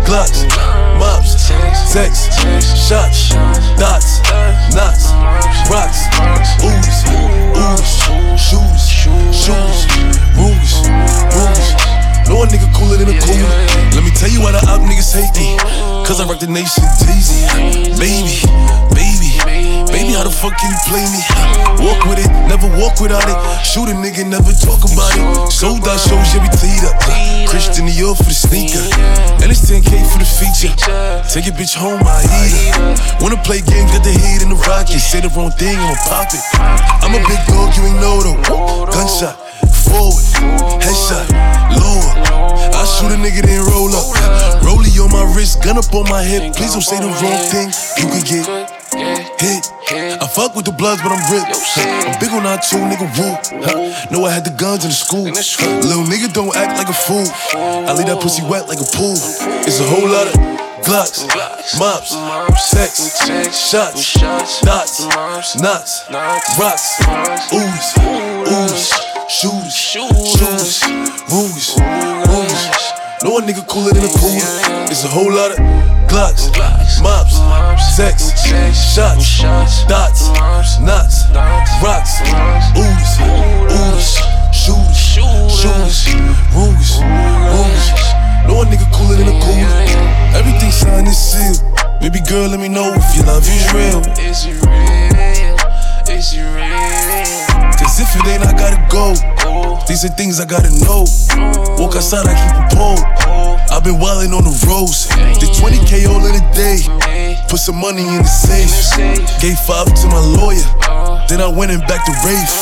[0.09, 0.41] Glocks,
[0.97, 1.37] mops,
[1.85, 2.25] sex,
[2.89, 3.29] shots,
[3.77, 4.21] dots,
[4.73, 5.13] knots,
[5.69, 6.09] rocks,
[6.65, 7.05] ooze,
[7.53, 7.93] ooze,
[8.41, 9.85] shoes, shoes,
[10.33, 10.73] rubies,
[11.29, 11.88] rubies,
[12.29, 13.49] Know a nigga cooler than a cooler.
[13.97, 15.57] Let me tell you why the op niggas hate me.
[16.05, 17.41] Cause I rock the nation, Daisy.
[17.97, 18.45] Baby,
[18.93, 19.28] baby
[20.13, 21.21] how the fuck can you play me?
[21.85, 23.37] Walk with it, never walk without it.
[23.65, 25.51] Shoot a nigga, never talk about it.
[25.51, 26.97] Sold out shows, yeah, we teed up.
[27.49, 28.81] Christian Dior for the sneaker.
[29.41, 30.73] And it's 10K for the feature.
[31.27, 33.21] Take your bitch home, I eat her.
[33.21, 34.99] Wanna play game, get the heat in the rocket.
[34.99, 36.43] Say the wrong thing, I'ma pop it.
[37.05, 38.39] I'm a big dog, you ain't know though.
[38.89, 39.35] Gunshot,
[39.69, 40.25] forward,
[40.83, 41.25] headshot,
[41.75, 42.11] lower.
[42.75, 44.07] I shoot a nigga, then roll up.
[44.63, 46.55] Rollie on my wrist, gun up on my hip.
[46.55, 47.69] Please don't say the wrong thing.
[47.99, 48.45] You could get
[49.41, 49.78] hit.
[49.91, 51.49] I fuck with the bloods, but I'm ripped.
[51.77, 53.09] I'm big on that too, nigga.
[53.17, 53.33] Woo.
[54.11, 55.23] Know I had the guns in the school.
[55.23, 57.25] Little nigga don't act like a fool.
[57.57, 59.17] I leave that pussy wet like a pool.
[59.65, 60.35] It's a whole lot of.
[60.79, 61.27] Glocks,
[61.77, 62.15] mops,
[62.71, 63.19] sex,
[63.69, 64.15] shots,
[64.63, 66.05] knots,
[66.57, 67.01] rocks,
[67.53, 67.89] ooze,
[68.47, 68.87] ooze,
[69.27, 70.81] shoes, shoes,
[71.29, 71.75] rules,
[73.21, 74.31] No a nigga cooler than a pool.
[74.89, 75.57] It's a whole lot of
[76.07, 76.49] Glocks,
[77.03, 77.35] mops,
[77.95, 78.31] sex,
[78.95, 79.37] shots,
[79.87, 80.29] dots,
[80.79, 81.27] knots,
[81.83, 82.21] rocks,
[82.79, 83.19] ooze,
[83.75, 84.17] ooze,
[84.55, 86.15] shoes, shoes,
[86.55, 87.03] rules,
[87.51, 87.85] rules.
[88.47, 89.67] No a nigga cooler than a cooler.
[90.33, 91.61] Everything signed and sealed.
[91.99, 93.99] Baby girl, let me know if your love is real.
[94.17, 96.15] Is it real?
[96.15, 97.48] Is it real?
[97.79, 99.15] Cause if it ain't, I gotta go.
[99.87, 101.07] These are things I gotta know.
[101.79, 102.99] Walk outside, I keep a pole.
[103.71, 105.07] I've been wildin' on the roads.
[105.39, 106.83] Did 20k all in a day.
[107.47, 108.75] Put some money in the safe.
[109.39, 110.67] Gave five to my lawyer.
[111.31, 112.55] Then I went and back to Rafe.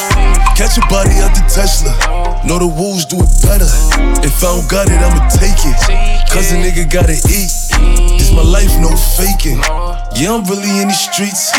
[0.53, 1.91] Catch a body out the Tesla.
[2.45, 3.68] Know the wolves do it better.
[4.22, 6.30] If I don't got it, I'ma take it.
[6.30, 7.51] Cause a nigga gotta eat.
[8.20, 9.57] This my life, no faking.
[10.13, 11.51] Yeah, I'm really in these streets.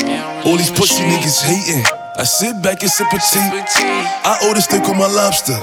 [0.47, 1.98] All these pussy niggas hating.
[2.19, 3.47] I sit back and sip a tea.
[4.27, 5.55] I order stick on my lobster.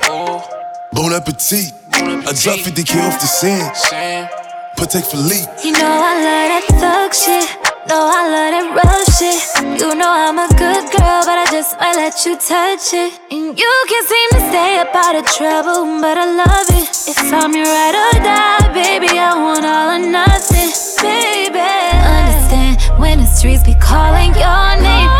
[0.93, 1.73] Bon appetit.
[1.91, 4.29] I drop 50k off the sand.
[4.77, 5.51] Patek Philippe.
[5.67, 7.43] You know I love that thug shit.
[7.91, 9.35] No, I love that rough shit.
[9.83, 13.11] You know I'm a good girl, but I just might let you touch it.
[13.35, 16.87] And you can seem to stay up out of trouble, but I love it.
[17.03, 20.71] If I'm your ride or die, baby, I want all or nothing,
[21.03, 21.59] baby.
[21.59, 25.11] Understand when the streets be calling your name,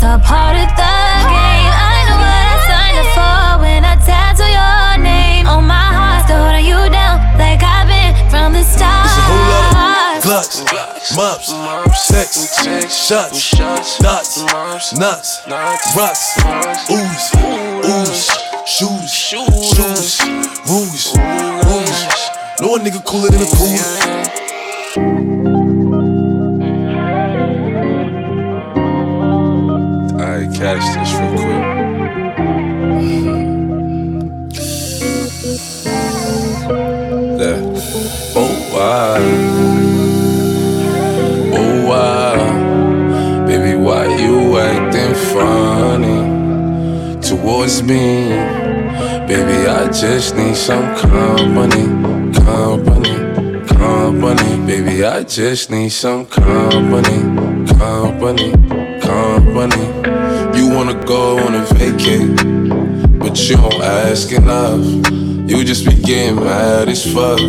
[0.00, 0.88] It's a part of the
[1.28, 1.68] game.
[1.76, 6.24] I know what I signed up for when I tattoo your name on my heart,
[6.24, 9.04] holding you down like I've been from the start.
[9.04, 10.64] It's a whole lot of Glocks,
[11.14, 11.52] mops,
[12.00, 12.56] sex,
[12.88, 13.52] shots,
[13.98, 14.40] dots,
[14.96, 15.44] knots,
[15.94, 16.40] rocks,
[16.88, 17.28] ooze,
[17.84, 18.24] ooze,
[18.64, 19.76] shoes, shoes,
[20.64, 21.12] rules,
[21.68, 22.16] rules.
[22.62, 25.49] No a nigga cooler than a cooler.
[30.60, 31.64] Catch this real quick.
[37.38, 37.62] There.
[38.36, 39.20] Oh wow.
[41.56, 43.46] Oh wow.
[43.46, 46.20] Baby, why you acting funny
[47.22, 48.28] towards me?
[49.26, 51.86] Baby, I just need some company,
[52.44, 53.16] company,
[53.66, 54.66] company.
[54.66, 57.18] Baby, I just need some company,
[57.78, 58.52] company,
[59.00, 60.19] company.
[60.70, 62.36] Wanna go on a vacate,
[63.18, 64.80] but you don't ask enough.
[65.50, 67.40] You just be getting mad as fuck.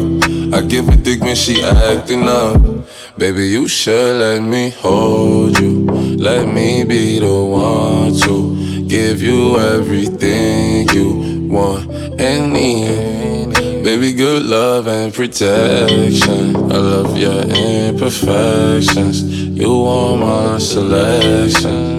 [0.51, 2.59] I give a dick when she acting up.
[3.19, 5.85] Baby, you should let me hold you.
[6.17, 13.53] Let me be the one to give you everything you want and need.
[13.83, 16.55] Baby, good love and protection.
[16.55, 19.21] I love your imperfections.
[19.23, 21.90] You are my selection.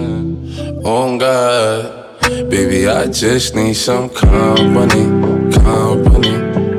[0.85, 2.19] Oh God.
[2.49, 5.05] Baby, I just need some company,
[5.53, 6.33] company,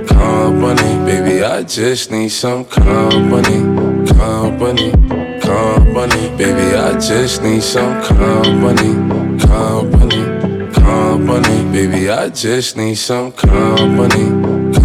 [0.07, 1.05] company.
[1.07, 3.64] Baby, I just need some company,
[4.12, 4.92] company,
[5.40, 6.36] company.
[6.36, 8.92] Baby, I just need some company,
[9.38, 11.72] company, company.
[11.72, 14.26] Baby, I just need some company,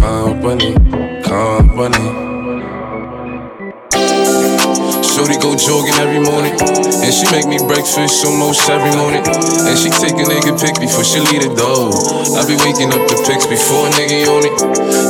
[0.00, 0.74] company,
[1.22, 2.29] company.
[5.20, 6.56] Shorty go jogging every morning.
[6.56, 9.20] And she make me breakfast almost every morning.
[9.20, 11.92] And she take a nigga pic before she leave the door.
[12.40, 14.56] I be waking up the pics before a nigga on it.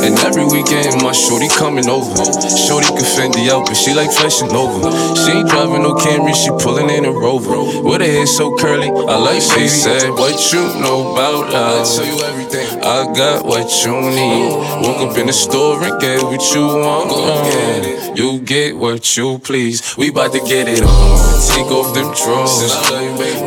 [0.03, 2.11] And every weekend my shorty coming over.
[2.43, 4.83] Shorty can Fendi out, but she like flashing over.
[5.15, 7.79] She ain't driving no Camry, she pulling in a Rover.
[7.79, 11.87] With her hair so curly, I like she said, What you know about love?
[11.87, 12.40] I tell you everything.
[12.53, 14.51] I got what you need.
[14.83, 18.17] Woke up in the store and get what you want.
[18.17, 19.95] You get what you please.
[19.95, 21.17] We bout to get it on.
[21.47, 22.59] Take off them drawers.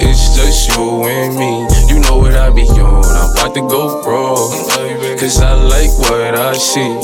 [0.00, 1.68] It's just you and me.
[1.92, 3.04] You know what I be on.
[3.04, 4.48] I'm about to go wrong.
[5.20, 6.96] Cause I like what I see.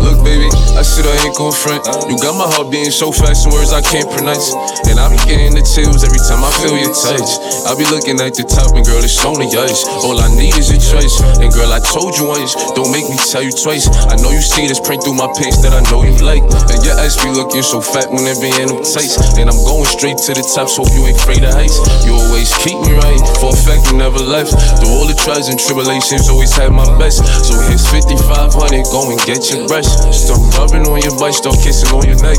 [0.00, 1.84] Look, baby, I said I ain't gon' front.
[2.10, 4.52] You got my heart beating so fast, some words I can't pronounce.
[4.88, 7.28] And I be getting the chills every time I feel your touch.
[7.68, 9.86] I be looking at the top, and girl, it's only ice.
[10.02, 11.16] All I need is your choice.
[11.42, 13.90] And girl, I told you once, don't make me tell you twice.
[14.06, 16.46] I know you see this print through my pants that I know you like.
[16.70, 19.18] And your ass be looking so fat when it be in them tights.
[19.34, 21.82] And I'm going straight to the top, so you ain't afraid of heights.
[22.06, 24.54] You always keep me right, for a fact you never left.
[24.78, 27.26] Through all the trials and tribulations, always had my best.
[27.42, 29.90] So here's 5500, go and get your brush.
[30.14, 32.38] Start rubbing on your butt, start kissing on your neck.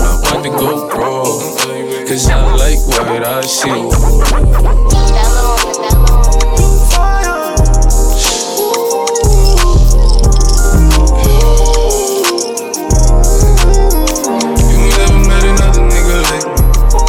[0.11, 1.39] I'm about to go wrong.
[2.07, 4.81] Cause I like what I see.
[13.51, 16.61] You never met another nigga like me.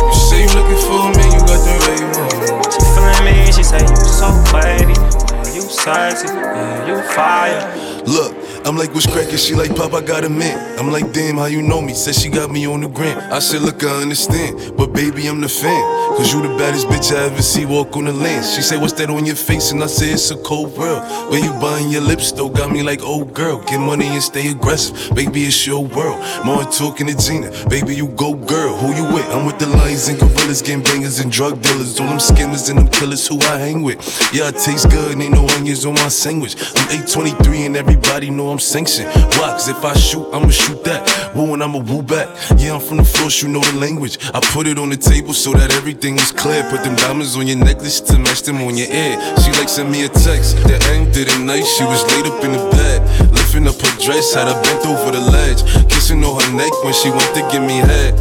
[0.08, 2.62] You say you looking for me, you got the right one.
[2.72, 4.94] She feeling me, she say you so baby.
[4.94, 7.62] Yeah, you sexy, yeah, you fire.
[8.06, 8.32] Look,
[8.64, 9.38] I'm like, what's crackin'?
[9.38, 10.56] She like, Pop, I got a mint.
[10.78, 11.94] I'm like, damn, how you know me?
[11.94, 13.18] Said she got me on the gram.
[13.32, 15.82] I said, look, I understand, but baby, I'm the fan.
[16.16, 18.44] Cause you the baddest bitch I ever see walk on the land.
[18.46, 19.72] She said, what's that on your face?
[19.72, 21.02] And I said, it's a cold world.
[21.30, 23.62] Where you buying your lips, though, got me like, oh girl.
[23.62, 25.14] Get money and stay aggressive.
[25.14, 26.22] Baby, it's your world.
[26.44, 27.50] More talking to Gina.
[27.68, 28.76] Baby, you go girl.
[28.76, 29.26] Who you with?
[29.30, 31.98] I'm with the lions and gorillas, gang bangers and drug dealers.
[31.98, 33.98] All them skimmers and them killers who I hang with.
[34.32, 36.54] Yeah, it tastes good, ain't no onions on my sandwich.
[36.76, 39.08] I'm 823 and everybody know I'm sanctioned.
[39.32, 41.32] Cause if I shoot, I'ma shoot that.
[41.34, 42.28] Woo and I'ma woo back.
[42.58, 44.18] Yeah, I'm from the force, you know the language.
[44.34, 46.62] I put it on the table so that everything was clear.
[46.68, 49.16] Put them diamonds on your necklace to match them on your ear.
[49.40, 50.60] She like sent me a text.
[50.68, 53.00] The end of the night, she was laid up in the bed.
[53.32, 55.64] Lifting up her dress, had her bent over the ledge.
[55.88, 58.12] Kissing on her neck when she went to give me head.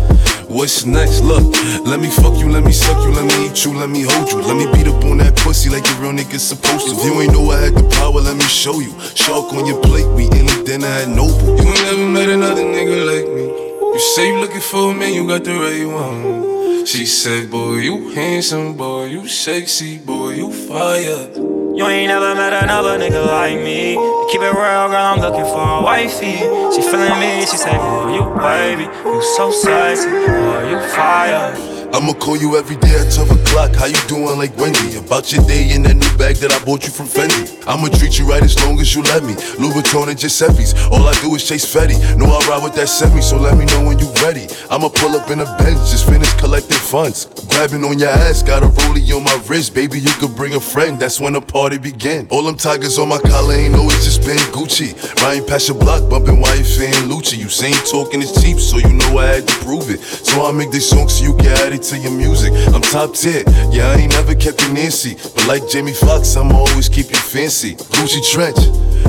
[0.52, 1.22] What's next?
[1.22, 1.43] Look,
[1.86, 4.30] let me fuck you, let me suck you, let me eat you, let me hold
[4.30, 4.41] you.
[4.41, 6.91] Let me beat up on that pussy like a real nigga supposed to.
[6.91, 8.91] If you ain't know I had the power, let me show you.
[9.16, 11.56] Shark on your plate, we in it, then I had noble.
[11.56, 13.43] You ain't never met another nigga like me.
[13.47, 16.51] You say you looking for me, you got the right one.
[16.86, 21.29] She said, boy, you handsome, boy, you sexy, boy, you fire.
[21.75, 23.95] You ain't never met another nigga like me.
[24.32, 26.38] Keep it real, girl, I'm looking for a wifey.
[26.75, 31.80] She feeling me, she say, boy, you baby, you so sexy, boy, you fire.
[31.93, 33.75] I'ma call you every day at 12 o'clock.
[33.75, 34.95] How you doing like Wendy?
[34.95, 37.51] About your day in that new bag that I bought you from Fendi.
[37.67, 39.35] I'ma treat you right as long as you let me.
[39.59, 40.71] Louis Vuitton and Giuseppe's.
[40.87, 41.99] All I do is chase Fetty.
[42.15, 44.47] Know I ride with that semi, so let me know when you ready.
[44.71, 47.27] I'ma pull up in a Benz, just finish collecting funds.
[47.51, 49.75] Grabbing on your ass, got a rollie on my wrist.
[49.75, 52.25] Baby, you could bring a friend, that's when the party begin.
[52.31, 54.95] All them tigers on my collar ain't always just been Gucci.
[55.21, 57.37] Riding past your block, bumping wife and Lucci.
[57.37, 59.99] You saying talking is cheap, so you know I had to prove it.
[59.99, 62.53] So I make this song so you add it to your music.
[62.73, 65.15] I'm top tier, yeah, I ain't never kept you Nancy.
[65.15, 67.75] But like Jamie Foxx, I'ma always keep you fancy.
[67.75, 68.59] Gucci trench,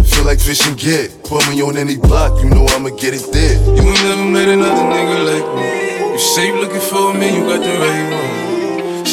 [0.09, 1.23] feel like fish and get.
[1.25, 3.61] Put me on any block, you know I'ma get it there.
[3.77, 6.13] You ain't never met another nigga like me.
[6.13, 8.22] You say you looking for me, you got the right one.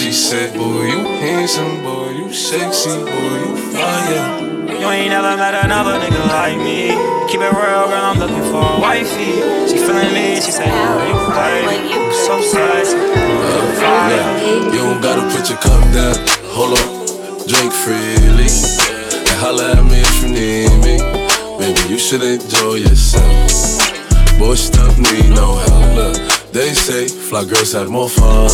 [0.10, 4.42] She said, boy, you handsome, boy, you sexy, boy, you fire.
[4.66, 6.98] You ain't never met another nigga like me.
[7.30, 9.38] Keep it real, girl, I'm looking for a wifey.
[9.70, 14.10] She feeling me, she say, boy, you baby, you so sexy, boy, you fire.
[14.10, 16.18] Yeah, you don't gotta put your cup down.
[16.58, 18.50] Hold on, drink freely.
[18.50, 20.98] And holla at me if you need me.
[21.60, 24.40] Baby, you should enjoy yourself.
[24.40, 26.18] Boy, stuff need no help.
[26.18, 28.50] Look, they say fly girls have more fun.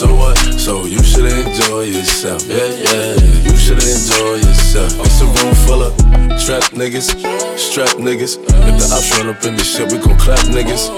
[0.00, 0.38] So what?
[0.56, 2.48] So you should enjoy yourself.
[2.48, 3.20] Yeah, yeah.
[3.44, 4.96] You should enjoy yourself.
[4.96, 5.92] It's a room full of
[6.40, 7.12] trap niggas,
[7.58, 8.40] strap niggas.
[8.40, 10.88] If the ops run up in this shit, we gon' clap niggas.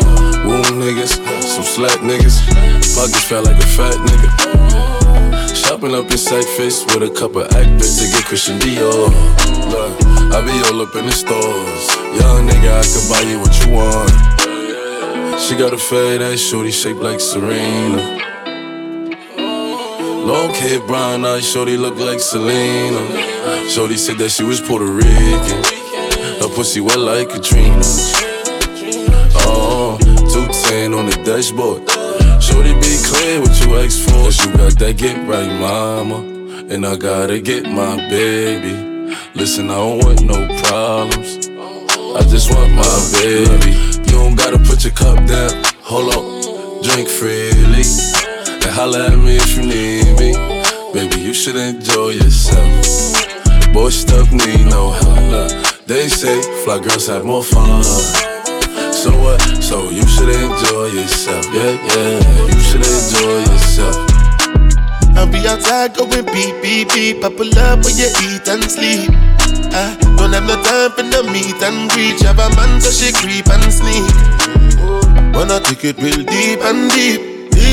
[0.47, 2.47] Wound niggas, some slack niggas.
[2.95, 4.31] Pockets felt like a fat nigga.
[5.53, 9.11] Shopping up in sack face with a couple actors to get Christian Dior.
[9.67, 9.99] Look,
[10.31, 11.85] I be all up in the stores.
[12.23, 15.41] Young nigga, I can buy you what you want.
[15.43, 18.32] She got a fade ass shorty shaped like Serena.
[20.25, 23.69] Long hair, brown eyes, shorty look like Selena.
[23.69, 25.65] Shorty said that she was Puerto Rican.
[26.41, 27.83] Her pussy wet like Katrina.
[29.45, 31.83] Oh, 210 on the dashboard.
[32.41, 34.31] Shorty be clear what you ask for.
[34.31, 36.19] Cause you got that get right, mama.
[36.73, 39.17] And I gotta get my baby.
[39.35, 41.49] Listen, I don't want no problems.
[42.15, 43.73] I just want my baby.
[44.07, 45.65] You don't gotta put your cup down.
[45.83, 47.83] Hold on, drink freely.
[48.65, 50.33] And holla at me if you need me.
[50.93, 52.87] Baby, you should enjoy yourself.
[53.73, 55.51] Boy, stuff need no help.
[55.87, 57.83] They say fly girls have more fun.
[58.93, 59.41] So what?
[59.63, 61.45] So you should enjoy yourself.
[61.53, 63.97] Yeah, yeah, you should enjoy yourself.
[65.17, 67.25] I'll be outside going beep, beep, beep.
[67.25, 69.11] I pull up when you eat and sleep.
[69.75, 72.21] I don't have no time for no meet and greet.
[72.23, 74.07] Have a man so she creep and sneak.
[75.35, 77.32] Wanna take it real deep and deep,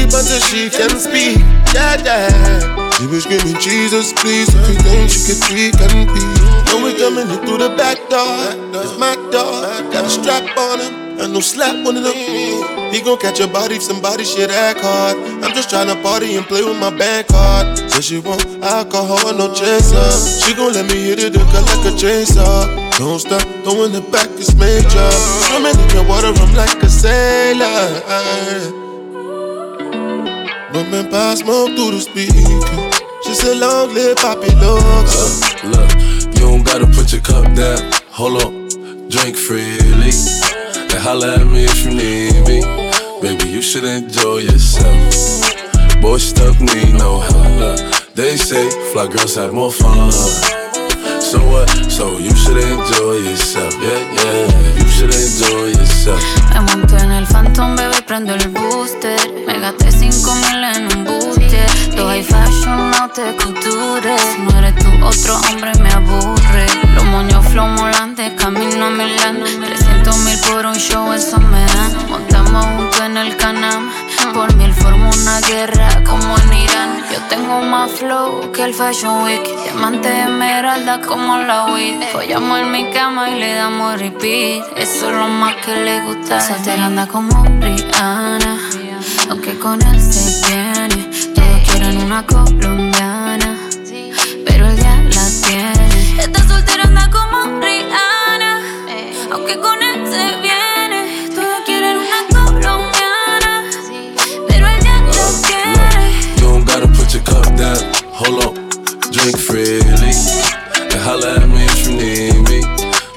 [0.10, 1.38] deep until she can speak.
[1.74, 2.90] Yeah, yeah.
[2.98, 4.50] She was screaming, Jesus, please.
[4.56, 6.22] Everything she could tweak and be.
[6.66, 8.82] Now we coming in through the back door.
[8.82, 9.62] It's my door.
[9.92, 10.94] Got a strap on him.
[11.20, 12.14] And no slap one of them.
[12.94, 15.18] He gon' catch a body if somebody shit act hard.
[15.44, 17.78] I'm just tryna party and play with my bank card.
[17.92, 20.10] Says she want alcohol, no chaser.
[20.42, 22.98] She gon' let me hit it, her like a chainsaw.
[22.98, 25.12] Don't stop, throwing it back, it's major.
[25.52, 28.89] Swimming in your water, I'm like a sailor.
[30.72, 32.36] Bumping past smoke through the speaker.
[33.24, 34.50] She said, long live Poppy.
[34.54, 35.92] Uh, look,
[36.34, 37.92] you don't gotta put your cup down.
[38.12, 38.68] Hold on,
[39.10, 40.14] drink freely.
[40.78, 42.62] And holla at me if you need me.
[43.20, 46.02] Baby, you should enjoy yourself.
[46.02, 48.14] Boy, stuff need no help.
[48.14, 50.12] They say fly girls have more fun.
[51.30, 51.70] So what?
[51.92, 53.72] So you should enjoy yourself.
[53.80, 56.20] Yeah, yeah, you should enjoy yourself.
[56.52, 59.20] Me monto en el Phantom, bebé, prendo el booster.
[59.46, 61.70] Me gasté 5 mil en un booster.
[61.96, 64.18] Lo high fashion, no te couture.
[64.18, 66.66] Si no eres tú, otro hombre me aburre.
[66.96, 69.44] Los moños flow molantes, camino a Milán.
[69.44, 72.10] 300 mil por un show, eso me dan.
[72.10, 73.88] Montamos juntos en el canal.
[74.34, 77.04] Por mí él forma una guerra como en Irán.
[77.12, 79.44] Yo tengo más flow que el Fashion Week.
[79.64, 82.02] Diamante esmeralda como la weed.
[82.12, 84.66] Follamos en mi cama y le damos repeat.
[84.78, 86.40] Eso es lo más que le gusta.
[86.42, 88.58] Soltera anda como Rihanna.
[89.30, 91.10] Aunque con él se viene.
[91.34, 93.58] Todos quieren una colombiana.
[94.46, 96.22] Pero él ya la tiene.
[96.22, 98.62] Esta soltera anda como Rihanna.
[99.32, 100.49] Aunque con él se viene.
[107.60, 107.78] down,
[108.16, 108.54] hold on,
[109.12, 110.16] drink freely.
[110.80, 112.60] And holla at me if you need me.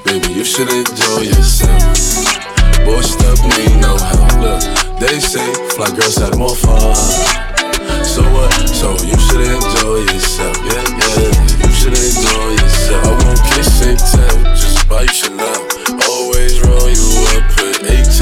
[0.03, 1.81] Baby, you should enjoy yourself.
[2.83, 4.35] Boy, stop me, no help.
[4.43, 4.63] Look,
[4.99, 5.47] they say
[5.79, 6.97] fly girls have more fun.
[8.03, 8.51] So what?
[8.67, 10.57] So you should enjoy yourself.
[10.67, 11.31] Yeah, yeah.
[11.63, 13.07] You should enjoy yourself.
[13.07, 15.59] I won't kiss and tell, just bite you now.
[16.11, 18.22] Always roll you up put 18.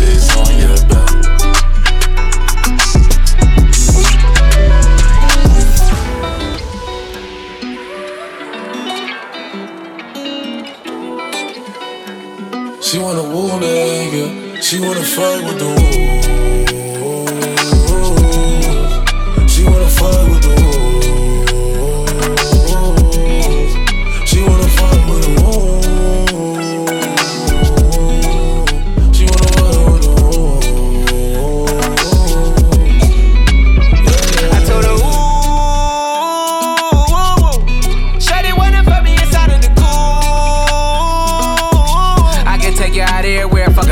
[12.90, 16.29] She wanna woo nigga, she wanna fight with the wolves.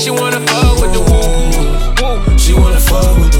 [0.00, 2.38] She wanna fuck with the woo.
[2.38, 3.39] She wanna fuck with the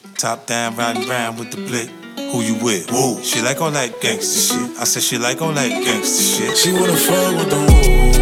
[0.21, 1.89] Top down, riding round with the blick.
[2.31, 2.91] Who you with?
[2.91, 3.19] Woo.
[3.23, 4.77] She like all that gangster shit.
[4.77, 6.55] I said she like all that gangster shit.
[6.55, 8.17] She wanna fuck with the wolves.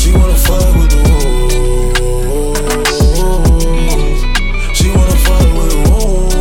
[0.00, 1.54] She wanna fuck with the wolves.
[4.78, 6.34] She wanna fuck with the wolves.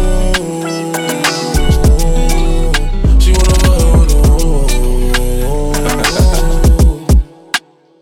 [3.25, 4.73] She wanna fuck with the wolves.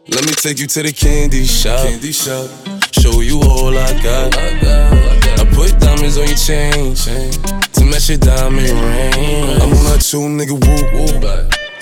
[0.09, 1.87] Let me take you to the candy shop.
[1.87, 2.74] Candy shop.
[3.05, 4.33] Show you all I got.
[4.35, 9.61] I, put diamonds on your chain, to match your diamond ring.
[9.61, 11.21] I'm on that two nigga whoop whoop.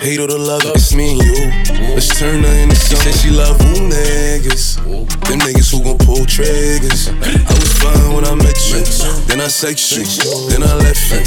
[0.04, 1.48] Hate all the love, it's me and you.
[1.96, 3.14] Let's turn her into something.
[3.14, 4.84] She love who niggas.
[5.24, 7.08] Them niggas who gon' pull triggers.
[7.08, 8.84] I was fine when I met you.
[9.24, 10.04] Then I sex you.
[10.52, 11.24] Then I left you.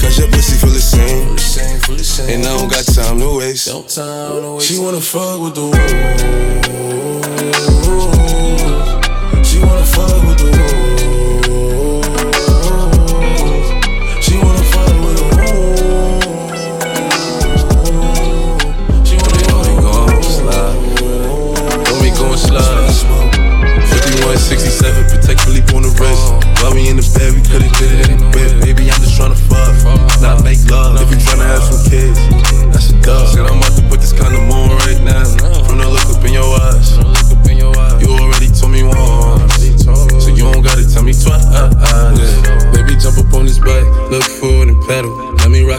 [0.00, 1.36] Cause your pussy feel the same.
[2.32, 3.68] And I don't got time to waste.
[4.64, 6.56] She wanna fuck with the wolves.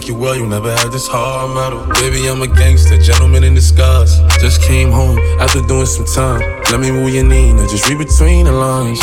[0.08, 1.86] You well, you never had this hard metal.
[2.01, 4.20] Baby, I'm a gangster, gentleman in disguise.
[4.39, 6.39] Just came home after doing some time.
[6.72, 8.99] Let me move your knee, now just read between the lines.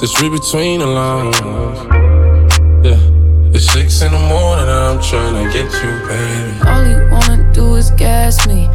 [0.00, 1.38] Just read between the lines.
[2.84, 6.52] Yeah, it's six in the morning, and I'm trying to get you, baby.
[6.68, 8.68] All he wanna do is gas me.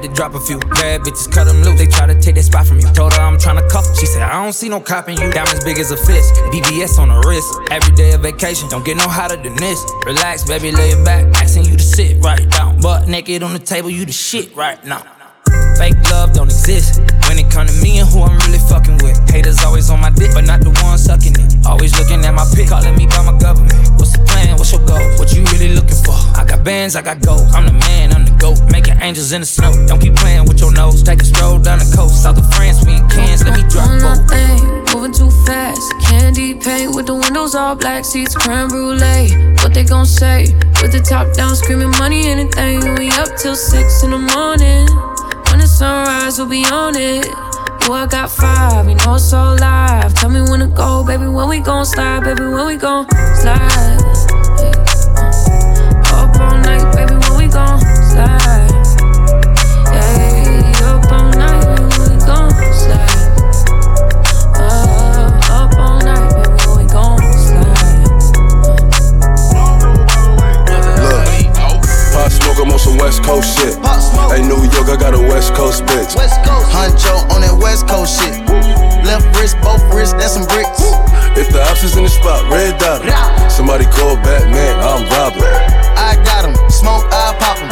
[0.00, 1.78] Had to drop a few bad bitches, cut them loose.
[1.78, 2.88] They try to take that spot from you.
[2.94, 3.84] Told her I'm tryna cuff.
[3.98, 5.30] She said, I don't see no cop in you.
[5.30, 7.52] Diamonds big as a fist, VVS on the wrist.
[7.70, 9.84] Every day of vacation, don't get no hotter than this.
[10.06, 11.26] Relax, baby, lay it back.
[11.36, 12.80] Asking you to sit right down.
[12.80, 15.04] Butt naked on the table, you the shit right now.
[15.76, 19.20] Fake love don't exist when it come to me and who I'm really fucking with.
[19.28, 21.66] Haters always on my dick, but not the one sucking it.
[21.66, 23.72] Always looking at my pic, calling me by my government.
[23.96, 24.56] What's the plan?
[24.56, 25.00] What's your goal?
[25.20, 26.16] What you really looking for?
[26.36, 27.48] I got bands, I got gold.
[27.52, 28.58] I'm the man, I'm the goat.
[28.72, 29.70] Making angels in the snow.
[29.86, 31.02] Don't keep playing with your nose.
[31.02, 33.44] Take a stroll down the coast, south of France, we in Cannes.
[33.44, 34.24] Let me drop both.
[34.28, 34.58] thing,
[34.92, 35.84] moving too fast.
[36.00, 39.54] Candy paint with the windows all black, seats creme brulee.
[39.62, 40.54] What they gon' say?
[40.80, 42.80] With the top down, screaming money, anything.
[42.96, 44.88] We up till six in the morning.
[45.50, 47.26] When the sunrise, we'll be on it.
[47.86, 50.14] Boy, I got five, you know it's so live.
[50.14, 51.26] Tell me when to go, baby.
[51.26, 52.42] When we gon' slide, baby.
[52.42, 53.98] When we gon' slide.
[56.14, 57.14] Up all night, baby.
[57.14, 57.80] When we gon'
[72.60, 73.72] I'm on some West Coast shit.
[74.28, 76.14] Hey, New York, I got a West Coast bitch.
[76.14, 76.68] West Coast.
[76.68, 78.36] Huncho on that West Coast shit.
[79.04, 80.84] Left wrist, both wrists, that's some bricks.
[81.40, 83.00] If the ops is in the spot, red dot.
[83.50, 85.40] Somebody call Batman, I'm robbing.
[85.96, 87.68] I got got 'em, smoke, I pop 'em.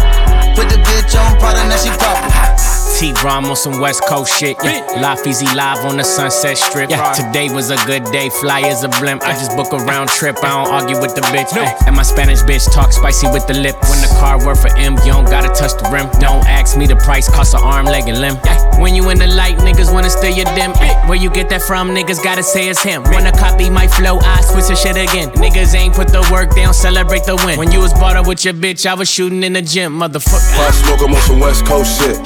[0.55, 2.58] Put the bitch on Prada, now she poppin'.
[2.99, 4.57] T Rom on some West Coast shit.
[4.65, 4.83] Yeah.
[5.01, 6.91] Life easy live on the Sunset Strip.
[6.91, 7.13] Yeah.
[7.13, 9.23] Today was a good day, fly as a blimp.
[9.23, 11.53] I just book a round trip, I don't argue with the bitch.
[11.55, 13.77] Ay, And my Spanish bitch talk spicy with the lip.
[13.87, 16.11] When the car work for M, you don't gotta touch the rim.
[16.19, 18.37] Don't ask me the price, cost an arm, leg, and limb.
[18.45, 18.81] Yeah.
[18.81, 20.73] When you in the light, niggas wanna steal your dim.
[20.83, 23.05] Ay, Where you get that from, niggas gotta say it's him.
[23.05, 25.31] Wanna copy my flow, I switch the shit again.
[25.39, 27.59] Niggas ain't put the work, they don't celebrate the win.
[27.59, 30.57] When you was bought up with your bitch, I was shooting in the gym, motherfucker.
[30.57, 32.19] Pop Smoke, I'm on some West Coast shit.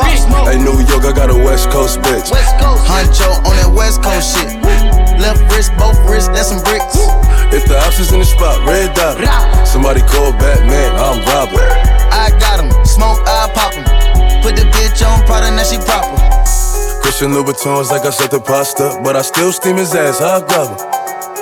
[0.63, 2.31] New York, I got a West Coast bitch.
[2.31, 2.87] West Coast.
[2.87, 4.49] Huncho on that West Coast shit.
[5.19, 6.95] Left wrist, both wrists, that's some bricks.
[7.53, 9.19] If the ops is in the spot, red dot.
[9.67, 11.59] Somebody call Batman, I'm robbing.
[12.11, 13.85] I got 'em, smoke, I pop 'em.
[14.43, 16.17] Put the bitch on Prada, now she proper.
[17.03, 20.69] Christian Louboutins like I said the pasta, but I still steam his ass, I grab
[20.71, 20.87] him.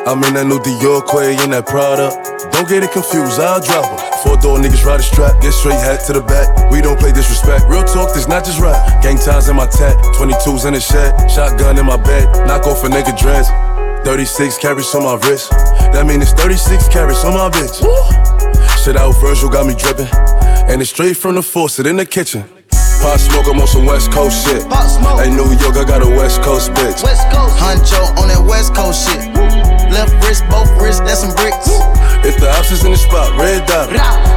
[0.06, 2.29] I'm in that new Dior Quay in that Prada.
[2.60, 3.96] Don't get it confused, I'll drop him.
[4.20, 6.70] Four door niggas ride a strap, get straight hat to the back.
[6.70, 7.64] We don't play disrespect.
[7.72, 9.00] Real talk, this not just rap.
[9.00, 12.84] Gang ties in my tat, 22s in the shed, shotgun in my bed, knock off
[12.84, 13.48] a nigga dress.
[14.04, 15.48] 36 carats on my wrist,
[15.96, 17.80] that mean it's 36 carats on my bitch.
[18.84, 20.12] Shit out Virgil got me dripping,
[20.68, 22.44] and it's straight from the faucet in the kitchen.
[23.00, 24.60] Pop smoke, I'm on some West Coast shit.
[25.16, 27.02] Hey, New York, I got a West Coast bitch.
[27.02, 27.56] West Coast.
[27.56, 29.32] Huncho on that West Coast shit.
[29.88, 31.72] Left wrist, both wrists, that's some bricks.
[32.22, 33.88] If the ops is in the spot, red dot.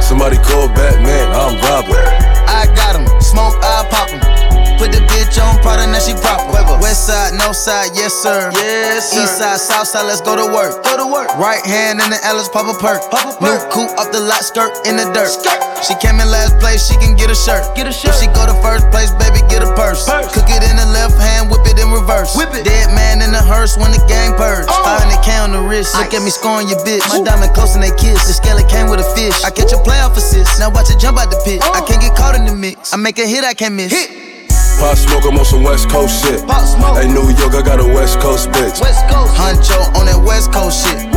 [0.02, 2.08] Somebody call Batman, I'm Robert.
[2.48, 4.33] I got him, smoke, I pop him.
[4.78, 6.54] Put the bitch on Prada, now she proper.
[6.84, 8.50] West side, no side, yes sir.
[8.52, 9.22] Yes sir.
[9.24, 10.84] East side, south side, let's go to work.
[10.84, 11.32] Go to work.
[11.40, 13.08] Right hand in the Ellis, pop a perk.
[13.10, 13.40] Pop a perk.
[13.40, 15.32] New coupe up the lot, skirt in the dirt.
[15.32, 15.56] Skirt.
[15.80, 17.64] She came in last place, she can get a shirt.
[17.72, 18.12] Get a shirt.
[18.12, 20.04] If she go to first place, baby, get a purse.
[20.04, 20.28] purse.
[20.34, 22.36] Cook it in the left hand, whip it in reverse.
[22.36, 22.68] Whip it.
[22.68, 24.68] Dead man in the hearse when the gang purge.
[24.68, 24.84] Oh.
[24.84, 27.04] 500k on the wrist, look at me scoring your bitch.
[27.08, 28.26] My diamond close and they kiss.
[28.26, 29.40] The scale came with a fish.
[29.44, 30.58] I catch a playoff assist.
[30.58, 31.62] Now watch it jump out the pit.
[31.62, 31.86] I oh.
[31.86, 32.92] can't get caught in the mix.
[32.92, 33.92] I make a hit, I can't miss.
[33.92, 34.33] Hit.
[34.78, 36.46] Pop smoke, I'm on some West Coast shit.
[36.46, 36.98] Pop smoke.
[37.00, 38.80] Hey, New York, I got a West Coast bitch.
[38.80, 39.32] West Coast.
[39.34, 41.08] Huncho on that West Coast shit.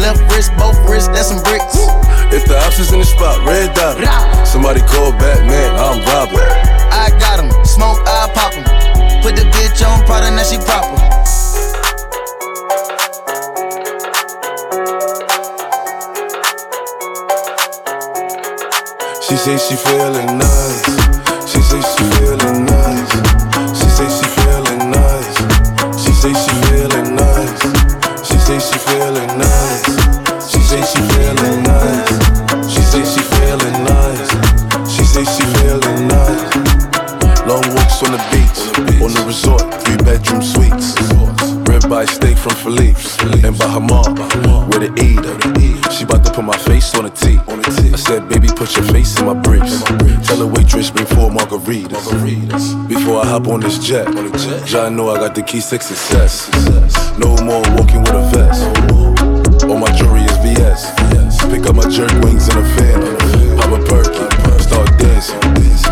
[0.00, 1.78] Left wrist, both wrists, that's some bricks.
[2.34, 3.96] If the ops is in the spot, red dot.
[4.46, 6.50] Somebody call Batman, I'm Robert.
[6.90, 8.64] I got him, smoke, I pop him.
[9.22, 10.98] Put the bitch on Prada, now she proper.
[19.22, 20.84] She say she feeling nice.
[21.50, 22.63] She say she feeling nice.
[42.04, 44.04] Ribeye steak from Philippe's and Bahamar,
[44.68, 45.24] where the eat.
[45.92, 47.38] She bout to put my face on a T.
[47.48, 49.82] I said, baby, put your face in my briefs.
[50.26, 52.88] Tell the waitress bring four margaritas.
[52.88, 54.06] Before I hop on this jet,
[54.70, 56.50] y'all know I got the keys to success.
[57.18, 59.64] No more walking with a vest.
[59.64, 60.92] All my jewelry is VS.
[61.50, 63.00] Pick up my jerk wings in a fan.
[63.56, 65.40] Pop a perky, start dancing.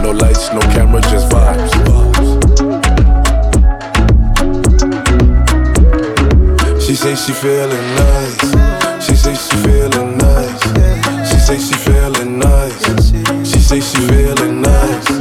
[0.03, 1.22] No lights, no camera, just
[7.03, 9.05] say she feeling nice.
[9.05, 10.63] She say she feeling nice.
[11.29, 12.87] She say she feeling nice.
[13.45, 15.12] She say she feeling nice.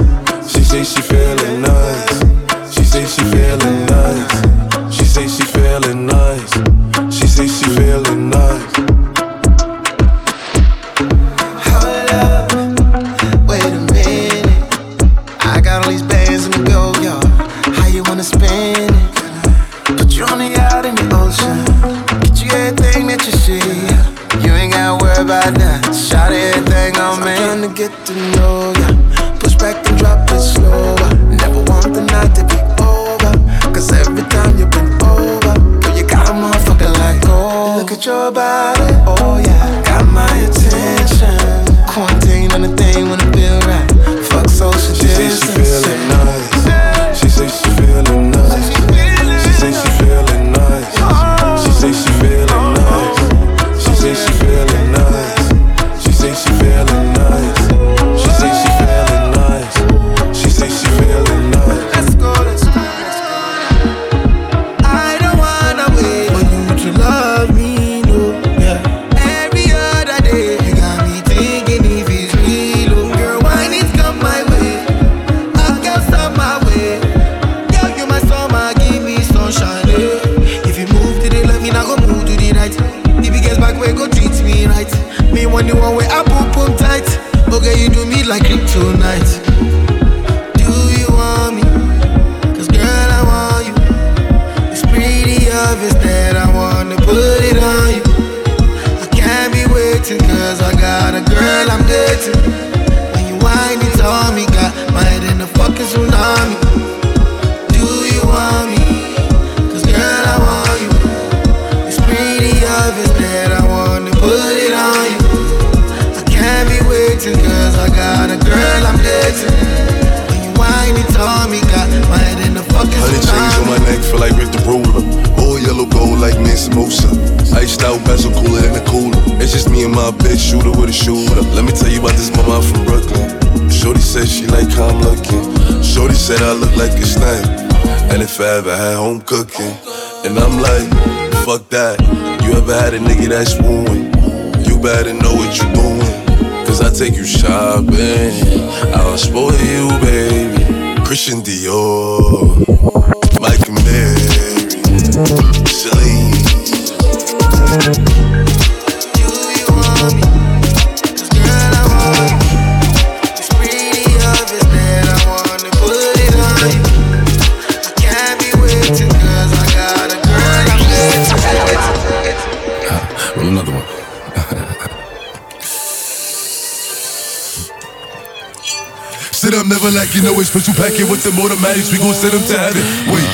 [179.81, 181.89] Never like you know it's special packet with them automatics.
[181.89, 182.85] We gon' send them to heaven.
[183.09, 183.25] Wait,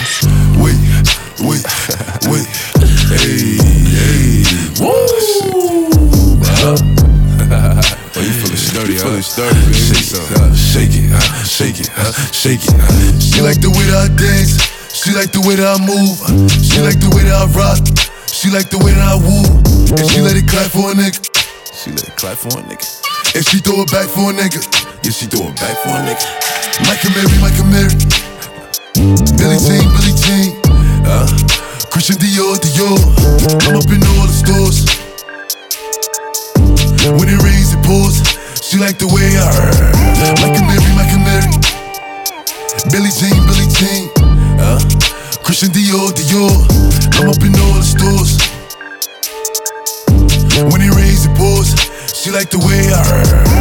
[0.63, 0.79] wait,
[1.43, 1.59] wait,
[2.23, 2.47] wait.
[3.11, 3.59] Hey,
[3.91, 4.47] hey.
[4.79, 4.95] Woo!
[8.17, 9.75] Oh, you feeling sturdy, you feeling sturdy, baby.
[9.75, 12.73] Shake, uh, shake it, uh, shake it, uh, shake it.
[12.73, 13.19] Uh.
[13.19, 14.57] She like the way that I dance.
[14.95, 16.17] She like the way that I move.
[16.63, 17.77] She like the way that I rock.
[18.31, 19.43] She like the way that I woo.
[19.99, 21.19] And she let it clap for a nigga.
[21.75, 22.87] She let it clap for a nigga.
[23.35, 24.86] And she throw it back for a nigga.
[25.03, 26.25] Yeah, she throw it back for a nigga.
[26.79, 27.95] And Mary, Mike Amiri.
[29.37, 30.57] Billy Jean, Billy Jean.
[31.05, 31.27] Uh,
[31.89, 32.97] Christian Dior, Dior.
[33.67, 34.85] I'm up in all the stores.
[37.05, 38.19] When it rains, it pours.
[38.61, 39.95] She like the way I heard.
[40.19, 41.51] And Mary, and Mary.
[42.91, 44.09] Billy Jean, Billy Jean.
[44.59, 44.79] Uh,
[45.43, 46.51] Christian Dior, Dior.
[47.21, 48.37] I'm up in all the stores.
[50.73, 51.96] When it rains, it pours.
[52.17, 53.05] She like the way I.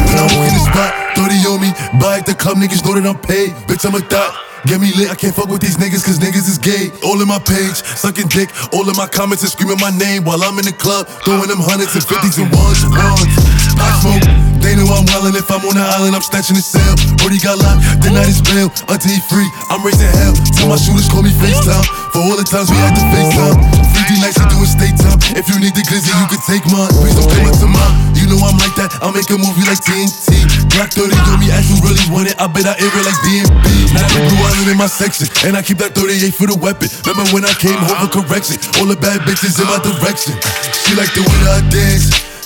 [0.09, 1.69] When I walk in the spot, 30 on me.
[2.01, 3.53] Buy at the club, niggas know that I'm paid.
[3.69, 4.33] Bitch, I'm a thot.
[4.65, 6.89] Get me lit, I can't fuck with these niggas cause niggas is gay.
[7.05, 8.49] All in my page, sucking dick.
[8.73, 11.05] All in my comments and screaming my name while I'm in the club.
[11.21, 13.29] Throwing them hundreds and fifties and ones and ones.
[13.77, 14.36] I smoke.
[14.67, 16.91] They know I'm wildin' if I'm on the island, I'm snatching the cell.
[17.23, 18.67] Brody got locked, the night is bail.
[18.91, 20.35] Until he free, I'm raising hell.
[20.59, 21.87] Tell my shooters call me FaceTime.
[22.11, 23.55] For all the times we had to FaceTime.
[23.95, 25.23] 3D nights, we doing state time.
[25.39, 26.91] If you need the glizzy, you can take mine.
[26.99, 27.95] Please don't come up to mine.
[28.19, 28.91] You know I'm like that.
[28.99, 30.35] I'll make a movie like TNT.
[30.75, 32.35] Black 30 on me, ask who really want it.
[32.35, 33.95] I bet I air it like DMB.
[33.95, 35.31] Now the blue island in my section.
[35.47, 36.91] And I keep that 38 for the weapon.
[37.07, 38.59] Remember when I came home for correction?
[38.83, 40.35] All the bad bitches in my direction.
[40.75, 42.27] She like the way I dance.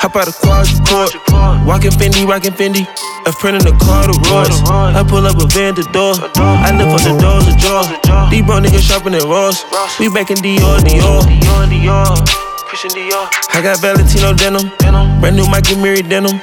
[0.00, 1.08] Hop out of quadruple.
[1.66, 2.86] Walking Fendi, rocking Fendi.
[3.26, 4.62] A friend in the car, the Royce.
[4.94, 6.14] I pull up a van to door.
[6.36, 8.30] I live on the doors, the jaw.
[8.30, 9.64] These bro niggas shopping at Ross.
[9.98, 11.22] We back in Dior, Dior.
[11.26, 12.46] Dior, Dior.
[13.54, 14.68] I got Valentino denim.
[15.20, 16.40] Brand new Mike Amiri denim.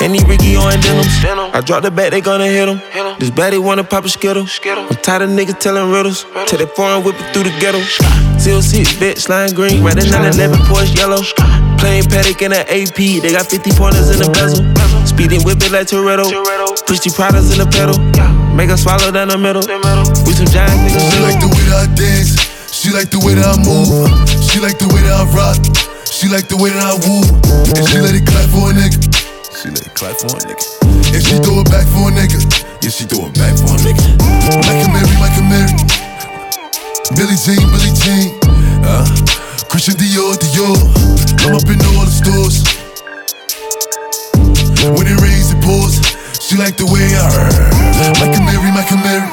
[0.00, 1.10] Any Ricky on denims.
[1.52, 2.80] I drop the bat, they gonna hit him.
[3.18, 4.46] This baddie wanna pop a skittle.
[4.64, 6.24] I'm tired of niggas telling riddles.
[6.46, 7.80] Take that foreign whip it through the ghetto.
[8.38, 9.82] Seal seat, bitch, lime green.
[9.82, 11.22] Riding 911 Porsche yellow.
[11.82, 12.94] Plain Patek in the AP.
[13.26, 14.62] They got 50 pointers in the bezel.
[15.02, 16.30] Speeding whip it like Toretto.
[16.86, 17.98] Push the products in the pedal.
[18.54, 19.66] Make her swallow down the middle.
[20.22, 21.02] We some giant niggas.
[21.10, 22.38] She like the way that I dance.
[22.70, 23.90] She like the way that I move.
[24.46, 25.58] She like the way that I rock.
[26.06, 27.26] She like the way that I woo.
[27.74, 29.02] And she let it clap for a nigga.
[29.50, 30.62] She let it clap for a nigga.
[31.10, 32.38] And she throw it back for a nigga.
[32.78, 34.06] Yeah, she throw it back for a nigga.
[34.62, 35.74] Mike Amiri, Mike Amiri.
[37.18, 38.41] Billy Jean, Billy Jean.
[38.84, 39.06] Uh,
[39.70, 40.76] Christian Dior, Dior.
[41.46, 42.62] I'm up in all the stores.
[44.82, 46.02] When it rains, it pours.
[46.42, 47.72] She like the way I heard.
[48.42, 49.30] Mary, Mike Amiri.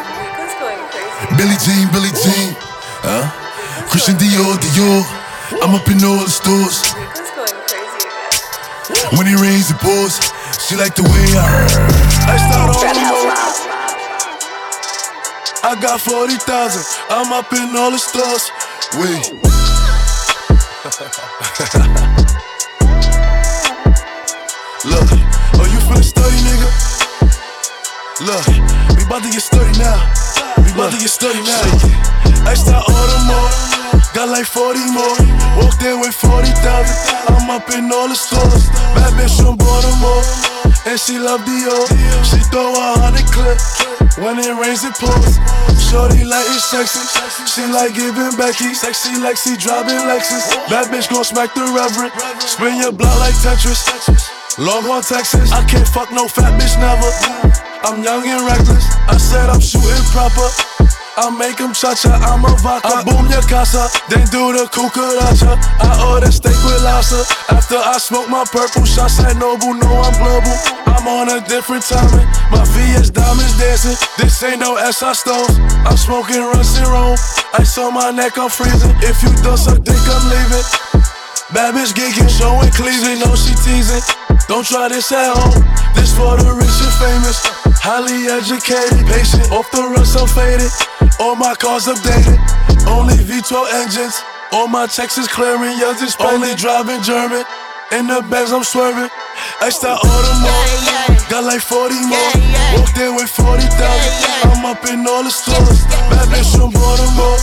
[1.37, 2.55] Billy Jean, Billy Jean.
[3.03, 3.25] Uh,
[3.89, 5.01] Christian Dior, Dior.
[5.61, 6.85] I'm up in all the stores.
[9.17, 10.21] When it rains, it pours.
[10.61, 11.73] She like the way I heard.
[12.29, 13.09] I start on the.
[15.61, 16.39] I got 40,000.
[17.09, 18.51] I'm up in all the stores.
[18.79, 19.27] Wait.
[24.85, 25.09] Look,
[25.59, 26.69] oh, you feeling sturdy, nigga?
[28.23, 28.47] Look,
[28.95, 29.99] we about to get sturdy now.
[30.63, 31.59] We about to get sturdy now.
[32.47, 33.51] I start order more.
[34.15, 35.17] Got like 40 more.
[35.59, 36.55] Walked in with 40,000.
[37.27, 38.69] I'm up in all the stores.
[38.95, 40.58] Bad bitch from Baltimore.
[40.85, 41.83] And she love Dior.
[42.23, 43.59] She throw a hundred clip.
[44.17, 45.39] When it rains, it pours.
[45.89, 47.03] Shorty like it sexy.
[47.47, 48.73] She like giving Becky.
[48.73, 50.51] Sexy Lexi driving Lexus.
[50.69, 52.13] Bad bitch gon' smack the reverend.
[52.41, 53.83] Spin your block like Tetris.
[54.57, 55.51] Longhorn, Texas.
[55.51, 57.11] I can't fuck no fat bitch never.
[57.83, 58.85] I'm young and reckless.
[59.07, 60.47] I said I'm shooting proper.
[61.19, 62.87] I make him cha-cha, I'm a vodka.
[62.87, 65.59] I boom your casa, then do the cucaracha.
[65.83, 67.27] I order steak with lobster.
[67.51, 70.55] After I smoke my purple shots at Nobu, know I'm global.
[70.87, 72.23] I'm on a different timing.
[72.55, 73.99] My VS diamonds dancing.
[74.15, 75.59] This ain't no SI stones.
[75.83, 77.19] I'm smoking runs in Rome.
[77.59, 78.95] Ice on my neck, I'm freezing.
[79.03, 80.63] If you don't suck dick, I'm leaving.
[81.51, 84.05] Bad bitch geeking, showing cleavage, no she teasing.
[84.47, 85.65] Don't try this at home.
[85.95, 87.41] This for the rich and famous.
[87.81, 90.69] Highly educated, patient, off the rust, I'm faded.
[91.19, 92.37] All my cars updated,
[92.85, 94.21] only V12 engines.
[94.51, 97.43] All my checks is clearing, yours is only driving German.
[97.91, 99.09] In the bags, I'm swerving.
[99.65, 102.31] Extra Audemars, got like 40 more.
[102.77, 103.65] Walked in with 40,000.
[104.45, 105.89] I'm up in all the stores.
[106.13, 107.41] Bad bitch from Baltimore,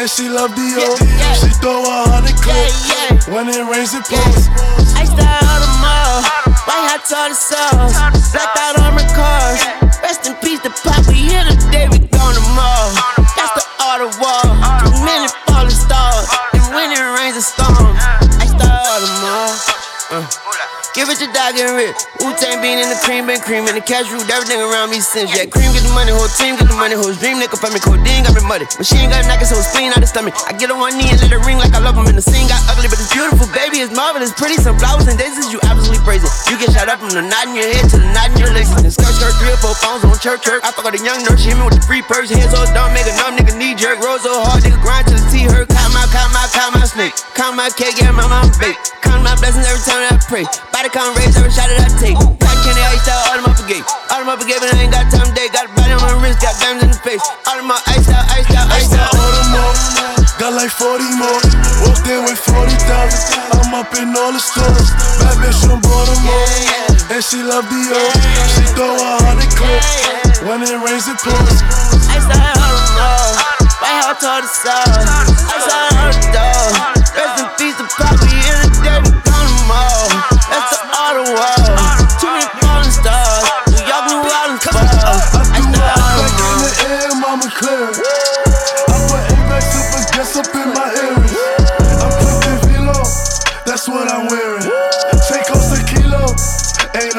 [0.00, 0.96] and she love the Dior.
[1.36, 4.48] She throw a hundred clips when it rains, it pours.
[4.96, 6.32] Iced out Audemars,
[6.64, 7.92] white hot tartar sauce,
[8.32, 9.60] blacked out armored cars.
[10.00, 11.04] Rest in peace, the pop.
[11.12, 12.88] We here today, we gone tomorrow.
[13.36, 13.63] That's the
[20.94, 21.90] Give it your dog and rip.
[22.22, 24.30] Wu Tang bean in the cream, been cream in the cash root.
[24.30, 25.26] Everything around me since.
[25.34, 27.42] Yeah, cream get the money, whole team get the money, whole dream.
[27.42, 28.62] Nigga for me, codeine got me muddy.
[28.78, 30.38] Machine got so spleen out the stomach.
[30.46, 32.06] I get on one knee and let it ring like I love him.
[32.06, 33.82] And the scene got ugly, but it's beautiful, baby.
[33.82, 34.54] It's marvelous, pretty.
[34.62, 36.30] Some flowers and daisies, you absolutely praise it.
[36.46, 38.54] You get shot up from the knot in your head to the knot in your
[38.54, 38.70] legs.
[38.70, 40.62] And skirt, skirt, three or four pounds on church, church.
[40.62, 42.30] I fuck with a young nurse, she hit me with the free purse.
[42.30, 43.98] Hands so dumb, make a numb nigga knee jerk.
[43.98, 45.66] Roll so hard, nigga grind till the T hurt.
[45.74, 47.18] Count my, count my, count my snake.
[47.34, 48.78] Count my cake, yeah, my mom bake.
[49.02, 50.46] Count my blessings every time I pray.
[50.72, 52.18] Body count raise every shot that I take.
[52.18, 53.86] Cotton candy, iced out, all of my forgave.
[54.12, 55.48] All of my forgave, but I ain't got time today.
[55.48, 57.24] Got a body on my wrist, got diamonds in the face.
[57.48, 59.16] All of my iced out, iced out, Extra out.
[59.16, 59.80] Audemars,
[60.36, 61.40] got like 40 more.
[61.88, 62.84] Walked in with 40,000.
[63.56, 64.92] I'm up in all the stores.
[65.24, 66.48] Bad bitch from Baltimore,
[67.08, 68.08] and she love Dior.
[68.52, 71.58] She throw a hundred clips when it rains, it pours.
[72.12, 73.40] Iced out, Audemars,
[73.80, 75.00] white hot tartar sauce.
[75.48, 76.14] Iced out, Audemars.
[76.14, 76.93] Rest in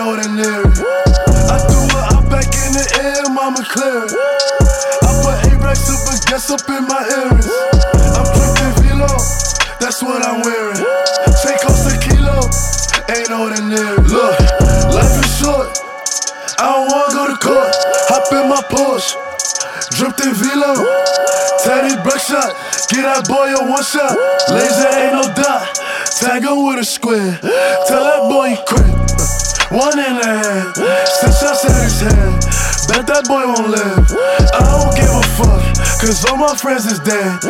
[0.06, 0.70] ordinary.
[1.50, 4.06] I threw her out back in the air, mama clear.
[4.06, 7.50] I put Apex super guess up in my earrings.
[8.14, 9.10] I'm cooking Velo,
[9.82, 10.78] that's what I'm wearing.
[11.42, 12.38] Take off the kilo,
[13.10, 13.98] ain't ordinary.
[14.06, 14.38] Look,
[14.94, 15.74] life is short.
[16.62, 17.74] I don't wanna go to court.
[18.14, 19.18] Hop in my Porsche.
[19.98, 20.86] Dripped in velo.
[21.64, 22.54] Teddy Buckshot.
[22.94, 24.14] Get that boy a one shot.
[24.54, 25.74] Laser ain't no dot.
[26.20, 27.40] Tag him with a square.
[27.88, 29.15] Tell that boy he quit.
[29.74, 30.78] One in the hand.
[30.78, 32.38] Six shots at his head.
[32.86, 34.06] Bet that boy won't live.
[34.54, 35.58] I don't give a fuck.
[35.98, 37.42] Cause all my friends is dead.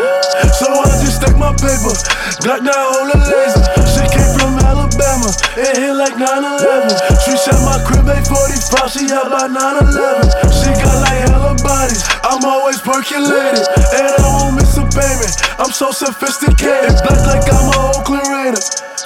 [0.55, 1.91] So I just stack my paper.
[2.39, 3.63] Got that hold a laser.
[3.91, 5.27] She came from Alabama.
[5.59, 6.95] It hit like 9-11.
[7.27, 8.95] She shot my crib 845.
[8.95, 10.55] She out by 9-11.
[10.55, 11.99] She got like hella bodies.
[12.23, 13.67] I'm always percolated.
[13.91, 15.35] And I won't miss a payment.
[15.59, 16.95] I'm so sophisticated.
[17.03, 18.63] Black like I'm a Oakland Raider.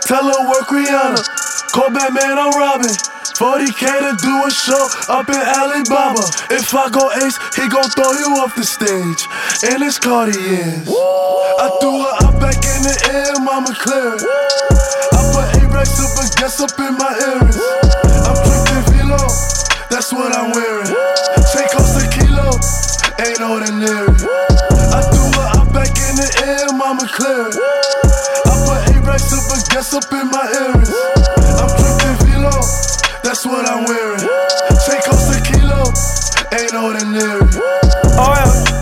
[0.10, 1.22] Tell her work Rihanna.
[1.70, 2.98] Call Batman, I'm robbing.
[3.38, 6.26] 40k to do a show up in Alibaba.
[6.50, 9.22] If I go ace, he gon' throw you off the stage.
[9.70, 10.90] And it's Cartiers.
[10.90, 14.18] I threw her up back in the air, mama clear.
[15.14, 17.62] I put A-Rex super guess up in my earrings.
[18.26, 19.22] I'm drinking Velo,
[19.94, 20.90] that's what I'm wearing.
[21.54, 22.58] Take off kilo,
[23.22, 24.18] ain't ordinary.
[24.90, 27.99] I threw her up back in the air, mama clear.
[29.70, 30.94] I put A-Rex super guess up in my earrings.
[31.58, 32.54] I'm drinking Velo,
[33.24, 34.26] that's what I'm wearing.
[34.88, 35.84] Take off the kilo,
[36.58, 37.46] ain't ordinary.
[38.18, 38.48] Alright.
[38.48, 38.76] Oh,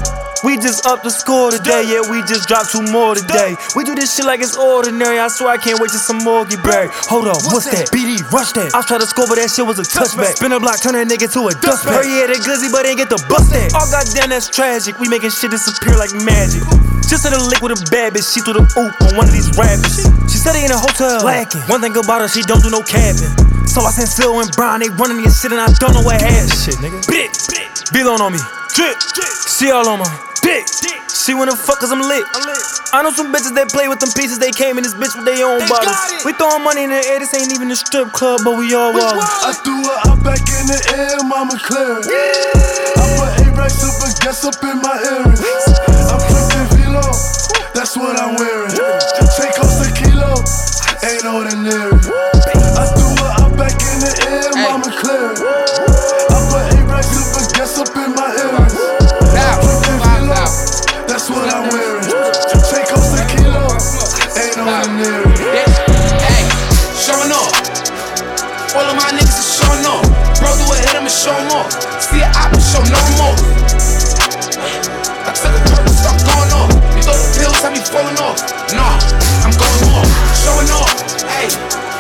[0.44, 3.56] we just up the score today, yeah, we just dropped two more today.
[3.76, 6.46] We do this shit like it's ordinary, I swear I can't wait till some more
[6.46, 6.92] get buried.
[7.10, 7.90] Hold on, what's, that?
[7.92, 8.74] BD, rush that.
[8.74, 10.38] I tried to score, but that shit was a touchback.
[10.38, 12.06] Spin a block, turn that nigga to a dustback.
[12.06, 13.74] Hurry, yeah, that glizzy, but ain't get the bust that.
[13.76, 15.00] Oh goddamn, that's tragic.
[15.00, 16.64] We making shit disappear like magic.
[17.08, 19.34] Just in a lick with a bad bitch, she threw the oop on one of
[19.34, 20.04] these rappers.
[20.28, 21.64] She said they in a hotel, lacking.
[21.72, 23.32] One thing about her, she don't do no capping.
[23.64, 26.20] So I sent Phil and Brian, they running this shit, and I don't know what
[26.20, 26.52] happened.
[26.52, 27.00] Shit, nigga.
[27.08, 27.48] Bitch,
[27.96, 28.44] Belon on me.
[28.76, 29.00] Drip,
[29.48, 30.12] she all on my
[30.44, 30.68] dick.
[31.08, 32.24] She wanna fuck cause I'm lit.
[32.94, 35.24] I know some bitches that play with them pieces, they came in this bitch with
[35.24, 36.24] their own bottles.
[36.28, 38.92] We throwing money in the air, this ain't even a strip club, but we all
[38.92, 39.16] wild.
[39.44, 42.04] I threw her out back in the air, mama clear.
[42.04, 46.37] I put A-Rex super guess up in my earrings.
[47.08, 48.76] I'm drinking Velo, that's what I'm wearing.
[49.40, 50.44] Take off the kilo,
[51.08, 51.96] ain't ordinary.
[52.76, 55.32] I threw her out back in the air, mama clear.
[55.32, 58.76] I put A-Rex super guess up in my earrings.
[59.40, 60.44] I'm drinking Velo,
[61.08, 62.12] that's what I'm wearing.
[62.68, 63.72] Take off the kilo,
[64.36, 65.32] ain't ordinary.
[66.28, 66.44] Hey,
[66.92, 67.56] showing off.
[68.76, 70.04] All of my niggas is showing off.
[70.44, 71.72] Bro, do it, hit him and show him off.
[72.04, 73.38] See it, I can show no more.
[75.24, 75.77] I took a
[77.58, 78.38] niggas, I be falling off.
[78.74, 78.98] Nah,
[79.46, 80.94] I'm going off, showing off.
[81.26, 81.50] Hey,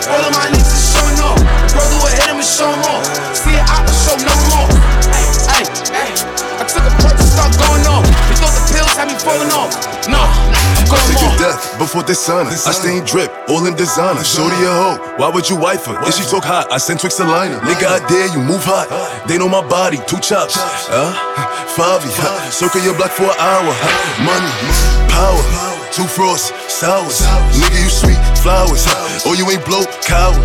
[0.09, 1.39] all of my niggas is showing off.
[1.73, 3.03] Brother will hit him and show him off.
[3.33, 4.67] See it, I will show no more.
[5.13, 6.09] Hey, hey, hey.
[6.57, 8.05] I took a perk and start going off.
[8.29, 9.71] You thought the pills have me falling off.
[10.09, 11.37] Nah, I'm going Taking off.
[11.39, 12.51] death before they sign her.
[12.51, 14.23] I stain drip, all in designer.
[14.23, 15.97] Shorty a hoe, why would you wife her?
[16.07, 17.59] If she talk hot, I send Twix to liner.
[17.61, 18.87] Nigga, I dare you, move hot.
[19.27, 20.55] They know my body, two chops.
[20.57, 21.13] Huh?
[21.77, 22.49] Favi, huh?
[22.49, 23.69] circle your block for an hour.
[23.69, 24.25] Huh?
[24.25, 25.41] Money power,
[25.89, 27.25] two frosts, sours.
[27.57, 28.85] Nigga, you sweet flowers.
[29.25, 30.37] Oh, you ain't blow, coward.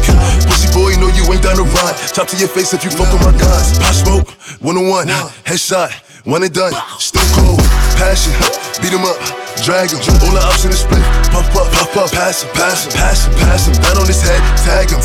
[0.49, 1.97] Pussy boy, know you ain't down the ride.
[2.17, 3.77] Top to your face if you fuck with my guys.
[3.79, 4.29] Pop smoke,
[4.65, 5.09] one on one,
[5.45, 5.93] headshot,
[6.25, 6.73] one and done.
[6.97, 7.61] Still cold,
[8.01, 8.33] passion,
[8.81, 9.21] beat 'em up.
[9.63, 11.05] Drag him, all the ups in the split.
[11.31, 13.75] Puff up, puff up, pass him, pass him, pass him, pass him.
[13.85, 14.99] Down on his head, tag him.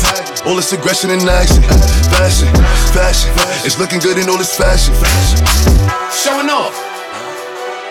[0.48, 1.62] All this aggression in action.
[2.10, 2.48] Fashion,
[2.96, 3.30] fashion.
[3.62, 4.94] It's looking good in all this fashion.
[6.10, 6.74] Showing off.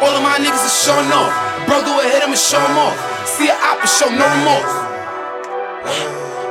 [0.02, 1.47] All of my niggas is showing off.
[1.68, 2.96] Bro, go ahead, I'ma show 'em off.
[3.28, 4.72] See a op and show no remorse.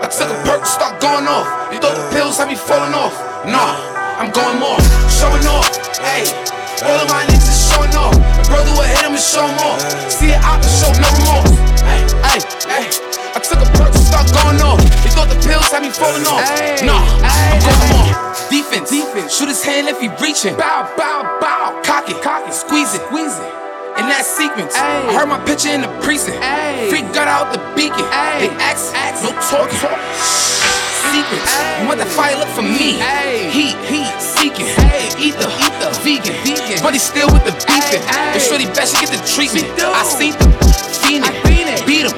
[0.05, 1.49] I took a perk, and start going off.
[1.73, 3.17] You thought the pills had me falling off?
[3.49, 3.81] Nah,
[4.21, 4.77] I'm going more.
[5.09, 5.73] Showing off.
[5.97, 6.29] Hey,
[6.85, 8.13] all of my niggas is showing off.
[8.45, 9.81] Bro, go ahead, I'ma show 'em off.
[10.13, 11.53] See a op and show no remorse.
[11.81, 12.87] Hey, hey, hey.
[13.35, 14.81] I took a perk, and start going off.
[15.05, 16.45] You thought the pills had me falling off?
[16.85, 18.13] Nah, I'm going more.
[18.51, 19.33] Defense, defense.
[19.35, 20.57] Shoot his hand if he reaching.
[20.57, 21.81] Bow, bow, bow.
[21.83, 22.53] Cock it, cock it.
[22.53, 23.66] Squeeze it, squeeze it.
[23.97, 26.37] In that sequence, I heard my picture in the precinct.
[26.93, 28.05] Freak got out the beacon.
[28.37, 29.81] They ask, ask, no talking.
[31.17, 31.49] Secrets,
[31.81, 33.01] you want the fire look for me.
[33.49, 34.69] Heat, heat, seeking.
[35.17, 36.37] Ether, ether, vegan.
[36.45, 36.77] vegan.
[36.85, 38.05] But he's still with the beefing.
[38.37, 39.65] The shorty bet she get the treatment.
[39.81, 40.53] I seen them,
[41.01, 41.33] fiending.
[41.89, 42.13] Beat him,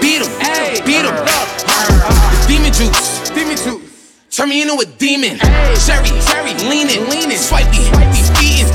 [0.00, 0.32] beat him,
[0.88, 1.12] beat him.
[1.12, 3.84] The demon juice, demon juice.
[4.32, 5.36] Turn me into a demon.
[5.84, 8.72] Cherry, cherry, leaning, leaning, swipey, swipey, feeding.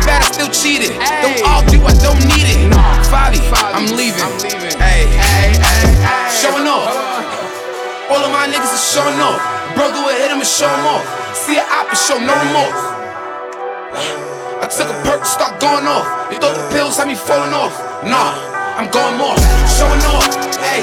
[0.00, 0.96] The bad, I still cheated.
[0.96, 2.72] Don't argue, I don't need it.
[3.12, 4.24] Fabi, I'm leaving.
[4.80, 6.24] Hey, hey, hey, hey.
[6.32, 6.88] Showing off.
[8.08, 9.36] All of my niggas is showing off.
[9.76, 11.04] Bro, go ahead, I'ma show 'em off.
[11.36, 12.80] See a op and show no remorse.
[14.64, 16.08] I took a perk, start going off.
[16.32, 17.76] You thought the pills had me falling off?
[18.02, 18.40] Nah,
[18.80, 19.36] I'm going more.
[19.68, 20.24] Showing off.
[20.64, 20.80] Hey,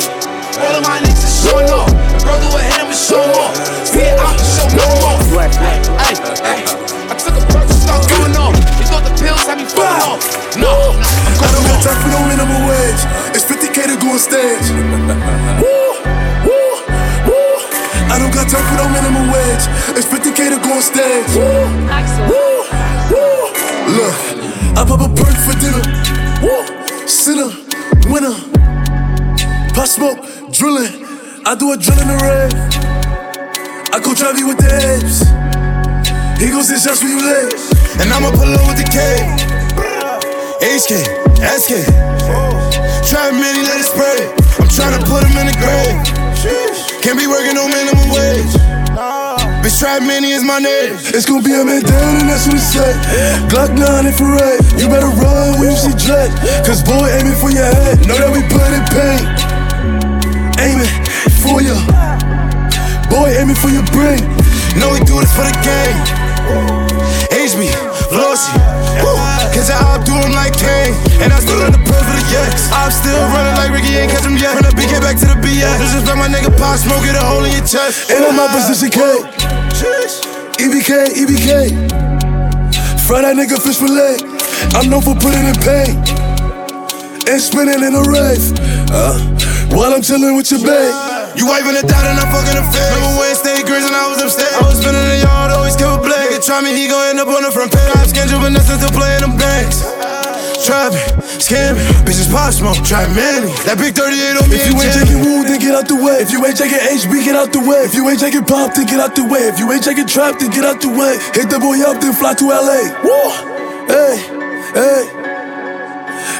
[0.62, 1.90] all of my niggas is showing off.
[2.22, 3.58] Bro, go ahead, I'ma show 'em off.
[3.82, 5.58] See a op and show no remorse.
[5.58, 6.16] Hey, hey,
[6.46, 6.62] hey.
[7.10, 8.77] I took a perk, start going off.
[8.98, 10.26] You the pills had me falling off?
[10.58, 13.02] No, I'm I going don't got time for no minimum wage.
[13.38, 14.74] It's 50k to go on stage.
[15.62, 16.02] Woo,
[16.50, 16.74] woo,
[17.30, 17.54] woo.
[18.10, 19.66] I don't got time for no minimum wage.
[19.94, 21.30] It's 50k to go on stage.
[21.38, 21.78] Woo,
[22.26, 22.66] woo,
[23.14, 23.54] woo.
[24.02, 24.18] Look,
[24.74, 25.86] I pop a perk for dinner.
[26.42, 26.66] Woo,
[27.06, 27.54] sinner,
[28.10, 28.34] winner.
[29.78, 31.06] Pop smoke, drilling.
[31.46, 32.54] I do a drill in the rave.
[33.94, 35.57] I go drive you with the apes.
[36.38, 37.50] He goes his shots where you live.
[37.98, 39.02] And I'ma pull up with the K.
[40.62, 41.02] HK,
[41.42, 41.82] SK.
[43.10, 44.30] Try many, let it spray.
[44.62, 45.98] I'm tryna put him in the grave.
[47.02, 48.54] Can't be working no minimum wage.
[49.66, 50.94] Bitch, try many is my name.
[51.10, 52.94] It's gonna be a man down and that's what it say.
[53.50, 54.62] Glock 9 infrared.
[54.78, 56.30] You better run when you see Dread.
[56.62, 58.06] Cause boy aiming for your head.
[58.06, 59.26] Know that we put in pain.
[60.62, 60.94] Aiming
[61.42, 61.74] for you.
[63.10, 64.22] Boy aiming for your brain.
[64.78, 66.27] Know we do this for the game.
[67.32, 67.72] HB,
[68.12, 68.54] Flossy.
[69.58, 70.94] Cause I outdo him like Kane.
[71.18, 72.70] And I still got the pearl for the Yaks.
[72.70, 74.54] I'm still running like Ricky, ain't catch him yet.
[74.54, 75.82] From the BK back to the BS.
[75.82, 78.14] This just let my nigga pop smoke, get a hole in your chest.
[78.14, 79.02] And I'm my position K.
[80.62, 81.52] EBK, EBK.
[83.10, 84.22] Fry that nigga fish fillet.
[84.78, 85.98] I'm known for putting in pain.
[87.26, 88.46] And spinning in a rave.
[88.94, 89.18] Uh,
[89.74, 90.94] while I'm chilling with your babe.
[91.38, 92.94] You wiping it down and I'm fucking the face.
[92.98, 94.54] Remember Wednesday, Grizz and I was upstairs.
[94.54, 96.17] I was spinning in the yard, always kept a blade.
[96.38, 97.90] Nigga try me, he gon' end up on the front page.
[97.98, 99.82] I'm scheduled, but nothing to playing them banks.
[100.62, 101.02] Trapping,
[101.42, 103.50] scamming, bitches pop smoke, try many.
[103.66, 104.62] That big 38 on me.
[104.62, 106.22] If you ain't taking wood, then get out the way.
[106.22, 107.90] If you ain't taking HB, get out the way.
[107.90, 109.50] If you ain't taking pop, then get out the way.
[109.50, 111.18] If you ain't taking trap, then get out the way.
[111.34, 112.86] Hit the boy up, then fly to LA.
[113.02, 113.34] Woo!
[113.90, 114.22] Hey,
[114.78, 115.02] hey.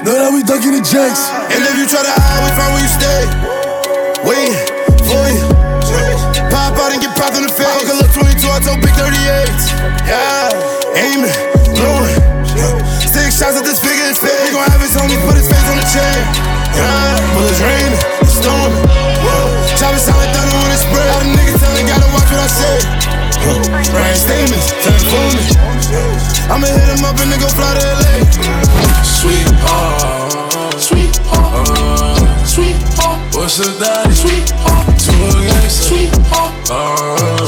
[0.06, 1.26] Know that we ducking the janks.
[1.50, 3.22] And if you try to hide, we find where you stay.
[4.30, 4.62] Waiting
[5.10, 5.47] for you.
[6.88, 7.68] Out and get popped in the face.
[7.68, 9.20] Uncle look 22, I told big 38.
[10.08, 10.48] Yeah,
[10.96, 11.36] aiming,
[11.76, 12.16] blowing.
[13.04, 14.32] Six shots at this figure and face.
[14.48, 16.24] We gon' have his homie put his face on the chain.
[16.80, 18.88] Yeah, bullets raining, it's storming.
[19.76, 21.12] Chopping sound like thunder when it spread.
[21.12, 22.80] All the niggas telling, gotta watch what I say.
[23.92, 25.44] Brand statements, telling me.
[26.48, 28.24] I'ma hit him up and then go fly to LA.
[29.04, 33.20] Sweetheart, sweetheart, sweetheart.
[33.36, 34.16] What's the daddy?
[34.16, 34.67] Sweetheart,
[35.08, 36.52] two against sweetheart,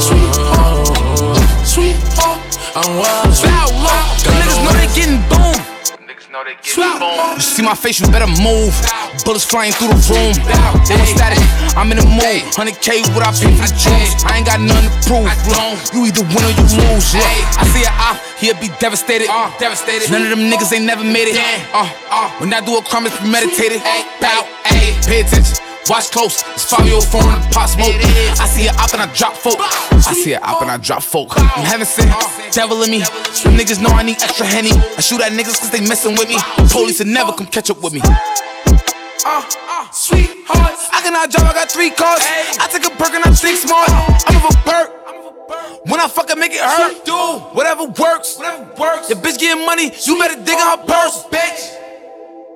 [0.00, 2.40] sweetheart, sweetheart.
[2.76, 4.16] I'm wild, Bow wow.
[4.24, 5.60] The niggas know they getting boom.
[6.64, 8.72] You see my face, you better move.
[9.24, 10.32] Bullets flying through the room.
[10.86, 11.42] They static,
[11.76, 12.40] I'm in the mood.
[12.54, 14.24] 100K what I pay for the juice.
[14.24, 15.26] I ain't got nothing to prove.
[15.92, 17.12] You either win or you lose.
[17.12, 17.26] Look,
[17.58, 19.26] I see a op, he'll be devastated.
[19.58, 20.10] devastated.
[20.10, 21.36] None of them niggas ain't never made it.
[21.74, 23.82] Uh, uh, when I do a crime, it's premeditated.
[24.20, 24.46] Bow,
[25.04, 25.69] pay attention.
[25.88, 27.88] Watch close, it's Fivio Foreign and pop smoke.
[28.38, 29.56] I see it up and I drop folk.
[29.58, 31.32] I see it up and I drop folk.
[31.36, 32.12] I'm heaven sent,
[32.52, 33.00] devil in me.
[33.00, 34.70] Them niggas know I need extra henny.
[34.70, 36.36] I shoot at niggas cause they messing with me.
[36.70, 38.00] Police will never come catch up with me.
[38.04, 40.88] Uh, uh, sweethearts.
[40.92, 42.22] I cannot drive, I got three cars.
[42.60, 43.90] I take a perk and I think smart.
[43.90, 45.00] I'm of a perk.
[45.90, 47.16] When I fucking make it hurt, do
[47.56, 48.38] whatever works.
[48.38, 49.10] Whatever works.
[49.10, 51.74] Your bitch getting money, you better dig in her purse, bitch.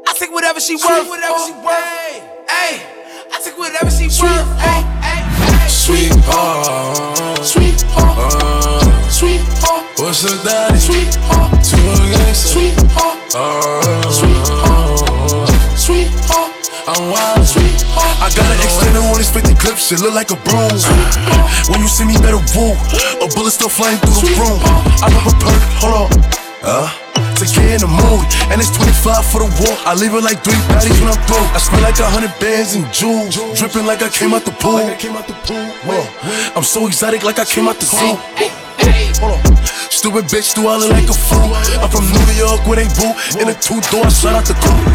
[0.07, 1.09] I take whatever she worth.
[1.09, 2.49] Whatever she worth.
[2.49, 3.04] Hey.
[3.33, 4.49] I take whatever she worth.
[4.61, 9.85] Hey, hey, Sweetheart, sweetheart, sweetheart.
[9.99, 10.79] What's the daddy?
[10.79, 12.49] Sweetheart, to a gangster.
[12.53, 13.19] Sweetheart,
[14.13, 15.49] sweetheart,
[15.79, 16.53] sweetheart.
[16.87, 18.15] I'm wild, sweetheart.
[18.21, 20.69] I got an extended only 50 clips, it look like a broom.
[21.69, 22.77] When you see me, better woo.
[23.25, 24.61] A bullet still flying through the room.
[25.01, 26.25] I love a perk, hold on.
[26.63, 27.04] Uh.
[27.15, 29.79] To get in the mood, and it's 25 for the walk.
[29.87, 31.47] I leave it like three patties when I'm through.
[31.51, 34.79] I spend like a hundred bands and jewels, dripping like I came out the pool.
[36.55, 38.17] I'm so exotic, like I came out the zoo.
[39.19, 39.57] Hold on.
[39.91, 41.55] Stupid bitch, do I look like a fool?
[41.83, 43.11] I'm from New York where they boo.
[43.41, 44.95] In a two door, shout out the coupe.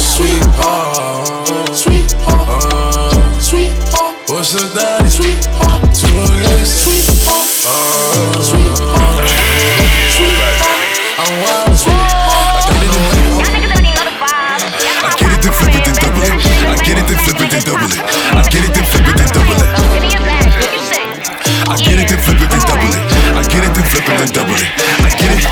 [0.00, 4.16] Sweetheart, sweetheart, sweetheart.
[4.28, 5.08] What's the daddy?
[5.08, 6.92] Sweetheart, to a gangster.
[6.92, 9.13] Sweetheart, sweetheart, sweetheart.
[11.24, 11.32] I
[15.16, 15.96] get it, then flip it, it.
[16.68, 17.64] I get it, then flip it, it.
[17.64, 19.32] I get it, then flip it, it.
[21.64, 22.60] I get it, then flip it, it.
[25.00, 25.48] I get it,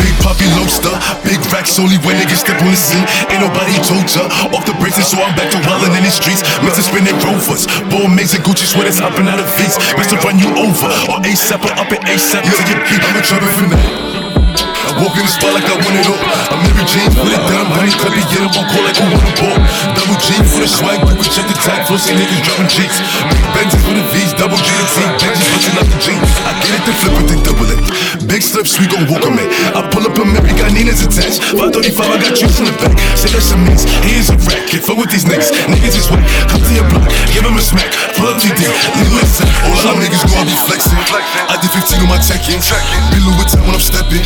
[0.00, 3.04] big poppy lobster, big racks only when niggas step on the scene.
[3.28, 4.24] Ain't nobody told ya.
[4.56, 6.40] Off the braces, so I'm back to wildin' in the streets.
[6.64, 9.44] Meant to spin in rovers, ball mates and Gucci sweaters hopping out of.
[9.52, 12.56] Best to run you over, or ASAP or up at ASAP your
[12.88, 13.04] beat.
[13.04, 14.09] I'm a trouble for now.
[15.00, 16.20] I walk in the spot like I win it all.
[16.52, 19.08] I'm Mary Jane for the down, honey, cut me, get up on call like I
[19.08, 19.56] want a ball.
[19.96, 23.00] Double G for the swag, you can check the tag, flow, see niggas dropping G's.
[23.32, 26.28] Big Benzes for the V's, double G to T, Benji's busting out the jeans.
[26.44, 27.80] I get it, then flip it, then double it.
[28.28, 29.48] Big slips, we gon' walk 'em in.
[29.72, 31.48] I pull up a Mary, got Nina's attached.
[31.56, 32.92] 535, I got juice in the back.
[33.16, 34.68] Say that's a mix, he is a rat.
[34.68, 36.28] Can't fuck with these niggas, niggas is whack.
[36.52, 37.88] Come to your block, give him a smack.
[38.20, 38.68] Pull up TD,
[39.00, 39.48] leave listen.
[39.64, 41.00] All of them niggas gon' be flexing.
[41.48, 42.60] I did 15 on my check-in.
[43.08, 44.20] Be Louis when I'm stepping.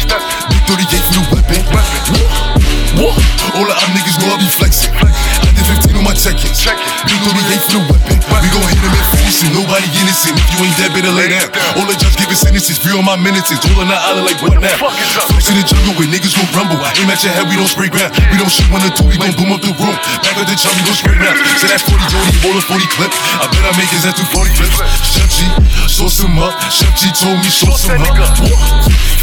[0.66, 2.63] 38 for the weapon.
[2.94, 3.16] What?
[3.54, 4.90] All of our niggas know I be flexing.
[4.94, 6.62] I did 15 on my check-ins.
[7.06, 8.18] Big 38 for the weapon.
[8.42, 9.50] We gon' hit them in forcing.
[9.54, 10.34] Nobody innocent.
[10.34, 11.50] If you ain't dead, better lay down.
[11.78, 12.78] All the judge giving sentences.
[12.78, 13.50] Free on my minutes.
[13.50, 14.74] All on the island like what now?
[14.78, 16.78] Flex in the jungle where niggas gon' rumble.
[16.98, 18.14] Aim at your head, we don't spray ground.
[18.30, 19.94] We don't shoot one or two, we gon' boom up the room.
[20.22, 21.38] Back of the jump, we gon' spray round.
[21.58, 23.10] Say that's 40 Jody, roll a 40 clip.
[23.42, 24.78] I bet I make his at 240 clips.
[25.02, 25.50] Sheff G,
[25.90, 26.54] sauce him up.
[26.70, 28.14] Sheff G told me sauce him up.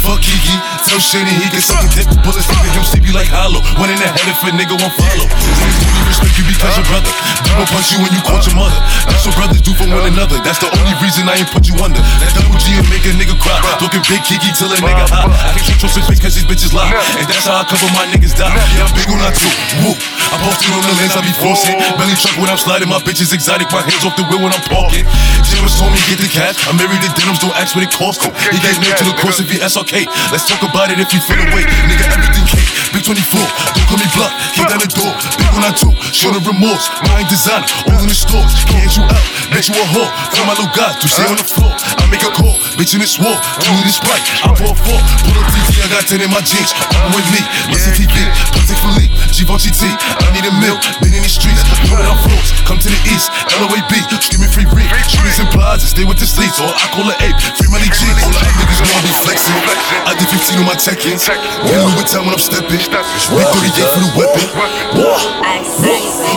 [0.02, 2.10] Fuck Kiki, tell Shady he can suck a dick.
[2.26, 3.61] Bullets leaving him sleepy like hollow.
[3.78, 5.26] One in the head if a nigga won't follow.
[5.26, 7.12] Niggas only respect you because your brother.
[7.46, 8.78] Double punch you when you caught your mother.
[9.08, 10.38] That's what brothers do for one another.
[10.44, 12.00] That's the only reason I ain't put you under.
[12.22, 13.58] That double G and make a nigga cry.
[13.82, 15.28] Talking big Kiki till a nigga high.
[15.28, 16.88] I can't trust his bitch cause these bitches lie.
[17.18, 18.50] And that's how I cover my niggas die.
[18.50, 19.52] Yeah, I'm big on that too.
[19.82, 19.96] Woo.
[20.32, 21.76] I'm posted on the lens, I be forcing.
[22.00, 23.68] Belly truck when I'm sliding, my bitch is exotic.
[23.68, 25.04] My hands off the wheel when I'm parking.
[25.44, 26.56] James told me get the cash.
[26.64, 28.24] I'm married to denims, don't ask what it costs.
[28.48, 30.08] He gave me to the course if he SRK.
[30.32, 31.68] Let's talk about it if you feel away.
[31.90, 32.61] Nigga, everything cake.
[32.92, 34.32] Big 24, don't call me bluff.
[34.52, 35.12] Kick down the door.
[35.40, 36.92] Big one I two, show the remorse.
[37.08, 38.52] Mind designer, all in the stores.
[38.68, 40.12] Can't you out, bet you a whore.
[40.28, 41.72] Feel my little guy, to stay on the floor.
[41.72, 43.32] I make a call, bitch in this war.
[43.64, 45.00] Two in this sprite, I pour four.
[45.24, 46.76] Pull up TT, I got 10 in my jeans.
[46.76, 47.40] Come with me,
[47.72, 48.12] listen TV,
[48.52, 49.88] Patek Philippe, Givenchy T.
[49.88, 51.64] I need a milk, been in the streets.
[51.88, 53.32] Know that I'm floors, come to the east.
[53.56, 54.92] LOAB, screaming free reek.
[55.08, 56.60] Shooters and plazas, stay with the sleeves.
[56.60, 58.04] Or I call it ape, free money G.
[58.20, 59.56] All the niggas know I be flexing.
[60.04, 61.24] I did 15 on my check-ins.
[61.24, 61.40] Get
[61.72, 62.81] a little time when I'm stepping.
[62.82, 64.42] Big 38 for the weapon.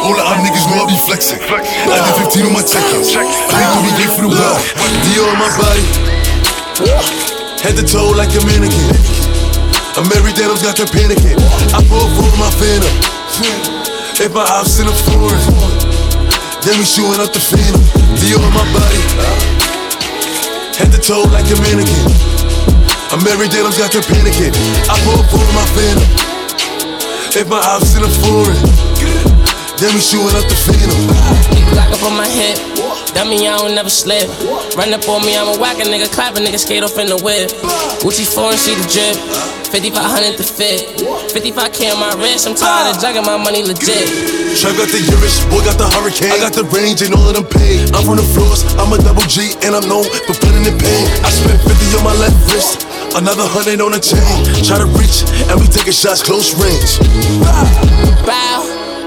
[0.05, 1.41] All the other niggas know I be flexing.
[1.41, 3.17] I did 15 on my check-ins.
[3.17, 4.61] Big 38 for the weapon.
[5.09, 5.81] Dior on my body.
[7.65, 8.93] Head to toe like a mannequin.
[9.97, 11.39] I'm every day, I'm got that panicking.
[11.73, 12.93] I pull for my phantom.
[14.21, 15.41] If my ops in a foreign,
[16.61, 17.81] then we shooting up the phantom.
[18.21, 19.01] Dior on my body.
[20.77, 22.05] Head to toe like a mannequin.
[23.09, 24.53] I'm every day, I'm got that panicking.
[24.85, 26.34] I pull for my phantom.
[27.35, 28.55] If my ops in a foreign,
[29.75, 31.03] then we shooting up the phantom.
[31.67, 32.55] Glock up on my hip.
[33.11, 34.31] That mean I don't never slip.
[34.79, 37.11] Run up on me, I'm a whack a nigga, clap a nigga, skate off in
[37.11, 37.51] the whip.
[37.99, 39.19] Gucci foreign, see the drip.
[39.67, 40.95] 5500 to fit.
[41.35, 44.07] 55k on my wrist, I'm tired of jugging my money legit.
[44.55, 46.31] Trap got the Irish, boy got the hurricane.
[46.31, 47.91] I got the range and all of them paid.
[47.91, 51.03] I'm from the floors, I'm a double G, and I'm known for putting in pain.
[51.19, 54.19] I spent 50 on my left wrist, another hundred on the chain.
[54.67, 56.99] Try to reach, and we taking shots close range.
[58.27, 58.59] Bow,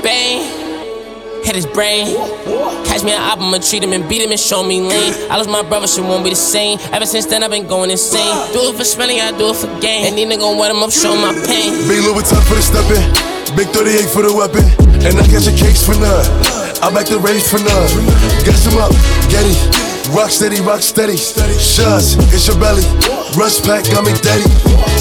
[0.02, 2.16] bang, hit his brain.
[2.88, 5.12] Catch me an album, I'ma treat him and beat him and show me lean.
[5.28, 6.78] I lost my brother, shit won't be the same.
[6.92, 8.32] Ever since then, I've been going insane.
[8.52, 10.08] Do it for spending, I do it for gain.
[10.08, 11.76] And these niggas gon' wet him up, show my pain.
[11.86, 13.04] Big Louis Vuitton for the stepping,
[13.56, 14.64] big 38 for the weapon,
[15.04, 16.24] and I catch a case for none.
[16.80, 17.88] I back the race for none.
[18.44, 18.92] Guess him up,
[19.28, 19.97] Getty.
[20.14, 21.16] Rock steady, rock steady.
[21.16, 22.82] Shots, it's your belly.
[23.36, 24.44] Rush pack, got me daddy.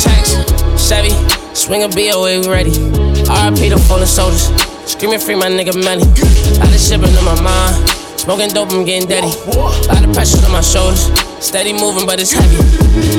[0.02, 0.36] Tax,
[0.78, 1.12] Chevy,
[1.56, 2.72] swing a BOA, we ready.
[2.72, 4.52] RIP the fallen soldiers.
[4.86, 6.04] Screaming free my nigga money.
[6.04, 8.07] Of shit been on my mind.
[8.28, 9.32] Smoking dope, I'm getting dirty.
[9.88, 11.08] Lot of pressure on my shoulders.
[11.40, 12.60] Steady moving, but it's heavy.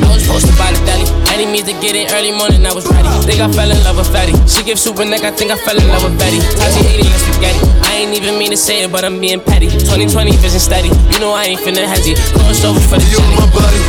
[0.04, 1.08] I was posted by the deli.
[1.32, 3.08] Any means to get it early morning, I was ready.
[3.24, 4.36] Think I fell in love with Fatty.
[4.44, 6.36] She gives super neck, I think I fell in love with Betty.
[6.60, 7.60] Tati 80 like spaghetti.
[7.88, 9.72] I ain't even mean to say it, but I'm being petty.
[9.72, 10.92] 2020 vision steady.
[11.08, 12.20] You know I ain't finna hesitate.
[12.36, 13.40] Cross over for the You on jelly.
[13.40, 13.80] my body.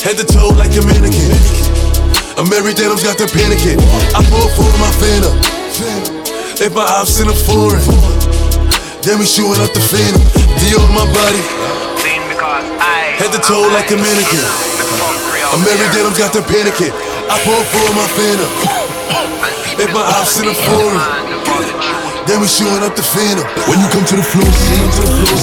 [0.00, 1.36] Head to toe like a mannequin.
[2.40, 3.76] I'm every day, I've got the panicking.
[4.16, 5.36] I pull for my fan up.
[6.56, 7.84] If my ops in a foreign,
[9.02, 10.22] then we shooting up the phantom.
[10.62, 11.42] D on my body.
[13.18, 14.46] Head to toe like a mannequin.
[15.50, 16.94] I'm every day, I've got the panicking.
[17.26, 18.50] I pull for my up.
[19.74, 21.02] If my ops in a foreign,
[22.30, 23.42] then we shooting up the phantom.
[23.66, 24.46] When you come to the floor,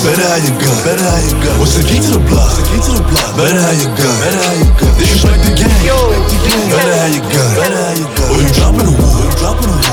[0.07, 0.75] better have your gun.
[0.87, 1.55] Better have your gun.
[1.59, 2.55] What's the key to the block?
[2.55, 3.27] The key to the block.
[3.35, 4.15] Better have your gun.
[4.23, 4.91] Better your gun.
[4.95, 5.83] Disrespect the gang.
[6.71, 7.49] Better have your gun.
[7.59, 8.27] Better have your gun.
[8.31, 9.27] Or you dropping the the wood.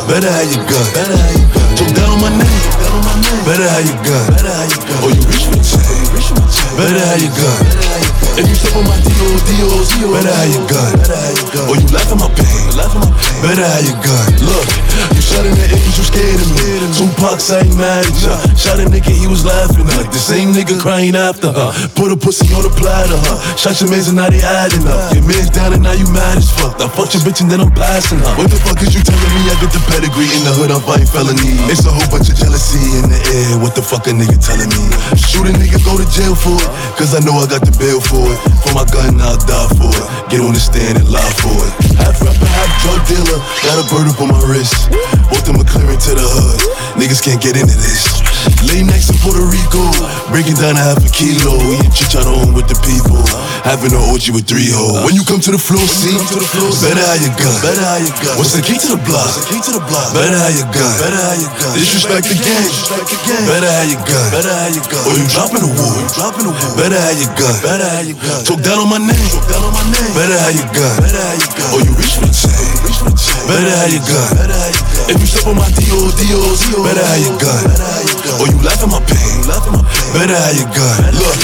[0.06, 0.86] Better have your gun.
[0.94, 1.66] Better have your gun.
[1.74, 2.85] Choke down on my name.
[3.46, 4.26] Better have your gun.
[5.04, 6.06] Or you reach for chain.
[6.76, 7.62] Better have your gun.
[8.36, 10.92] If you step on my DOs, DOs, better have your gun.
[11.70, 12.68] Or you laugh at my pain.
[13.40, 14.28] Better have your gun.
[14.44, 14.66] Look,
[15.14, 16.64] you shot in the air 'cause you scared of me.
[16.96, 18.36] Tupac, I ain't mad at ya.
[18.56, 19.86] Shot a nigga, he was laughing.
[19.96, 21.72] Like the same nigga crying after her.
[21.94, 23.36] Put a pussy on the platter, huh?
[23.56, 25.12] Shot your mans and now they adding up.
[25.12, 26.80] Your man's down and now you mad as fuck.
[26.80, 28.34] I fucked your bitch and then I'm blasting her.
[28.36, 29.42] What the fuck is you telling me?
[29.52, 31.56] I get the pedigree in the hood, I'm fighting felony.
[31.68, 33.58] It's a whole bunch of jealousy in the air.
[33.58, 34.84] What the fuck a nigga telling me?
[35.18, 36.70] Shoot a nigga, go to jail for it.
[36.94, 38.38] Cause I know I got the bail for it.
[38.62, 40.06] For my gun, I'll die for it.
[40.30, 41.72] Get on the stand and lie for it.
[41.98, 43.38] Half rapper, half drug dealer.
[43.62, 44.90] Got a bird up on my wrist.
[45.30, 46.60] Bought the McLaren to the hood.
[47.00, 48.25] Niggas can't get into this.
[48.66, 49.82] Late nights in Puerto Rico.
[50.30, 51.54] Breaking down a half a kilo.
[51.70, 53.18] We Eating chicharron with the people.
[53.62, 55.02] Having an orgy with three hoes.
[55.06, 56.14] When you come to the floor, see?
[56.82, 57.56] Better have your gun.
[57.62, 58.34] Better have your gun.
[58.38, 59.30] What's the key to the block?
[59.50, 60.14] Key to the block.
[60.14, 60.92] Better have your gun.
[60.98, 61.72] Better have your gun.
[61.78, 62.70] Disrespect the gang.
[63.46, 64.26] Better have your gun.
[64.34, 65.02] Better have your gun.
[65.06, 66.02] Or you dropping the wood.
[66.14, 66.74] Dropping the wood.
[66.74, 67.54] Better have your gun.
[67.62, 68.40] Better have your gun.
[68.46, 69.30] Talk down on my name.
[69.30, 70.12] Talk down on my name.
[70.14, 70.94] Better have your gun.
[71.02, 71.70] Better have your gun.
[71.74, 72.66] Or you reach for the chain.
[73.46, 74.30] Better have your gun.
[75.06, 77.62] If you step on my DOs, DOs, better have your gun.
[78.40, 79.48] Or you laugh at my pain.
[80.12, 80.98] Better have your gun.
[81.16, 81.38] Look,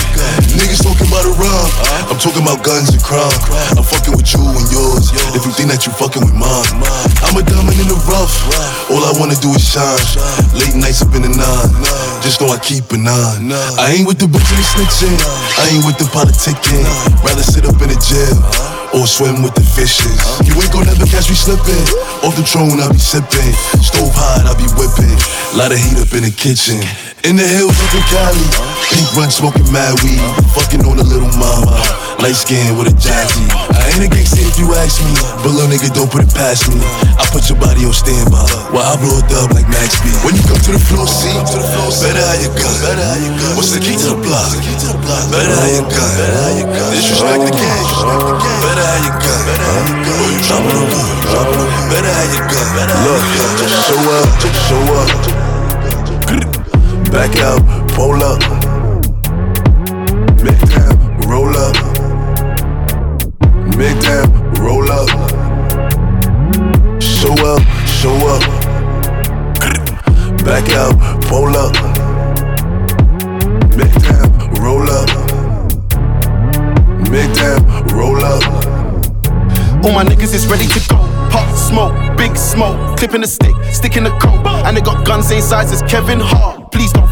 [0.56, 1.68] niggas talking about a rub.
[2.12, 3.32] I'm talking about guns and crime.
[3.76, 5.12] I'm fucking with you and yours.
[5.32, 6.68] If you think that you fucking with mine,
[7.24, 8.32] I'm a diamond in the rough.
[8.92, 10.00] All I wanna do is shine.
[10.52, 11.70] Late nights up in the nine.
[12.22, 13.38] Just know I keep an eye.
[13.82, 15.18] I ain't with the bitch and the snitching.
[15.58, 16.86] I ain't with the politicking.
[17.26, 18.38] Rather sit up in the jail
[18.94, 20.22] or swim with the fishes.
[20.46, 21.82] You ain't gon' never catch me slipping.
[22.22, 23.52] Off the throne, I be sipping.
[23.82, 25.18] Stove hot, I be whipping.
[25.58, 26.78] Lot of heat up in the kitchen.
[27.26, 28.46] In the hills up in Cali.
[28.94, 30.22] Pink run smoking mad weed.
[30.54, 31.74] Fucking on a little mama.
[32.22, 33.50] Light skin with a jazzy.
[33.92, 35.12] Ain't a gangster if you ask me.
[35.44, 36.80] But little nigga, don't put it past me.
[37.20, 38.40] I put your body on standby.
[38.72, 40.08] While I blow it up like Max B.
[40.24, 41.28] When you come to the floor, see?
[41.28, 42.72] Better have your gun.
[43.52, 44.48] What's the key to the block?
[45.28, 46.08] Better have your gun.
[46.88, 47.84] Disrespect the gang.
[48.64, 49.44] Better have your gun.
[50.08, 51.12] Or you dropping the wood.
[51.92, 52.64] Better have your gun.
[53.04, 53.20] Look,
[53.60, 54.24] just show up.
[54.72, 55.12] Show up.
[57.12, 57.60] Back out.
[57.92, 58.40] Pull up.
[60.40, 60.96] Make down.
[61.28, 61.76] Roll up.
[63.76, 64.52] Make down.
[64.54, 65.08] Roll up.
[67.00, 67.62] Show up.
[67.86, 68.42] Show up.
[70.44, 70.94] Back out.
[71.28, 71.74] Pull up.
[73.76, 74.28] Make down.
[74.60, 75.08] Roll up.
[77.10, 77.86] Make down.
[77.88, 78.42] Roll up.
[79.84, 80.96] All my niggas is ready to go.
[81.30, 84.46] Pop smoke, big smoke, clipping the stick, sticking the coat.
[84.64, 86.70] And they got guns same size as Kevin Hart.
[86.70, 87.08] Please don't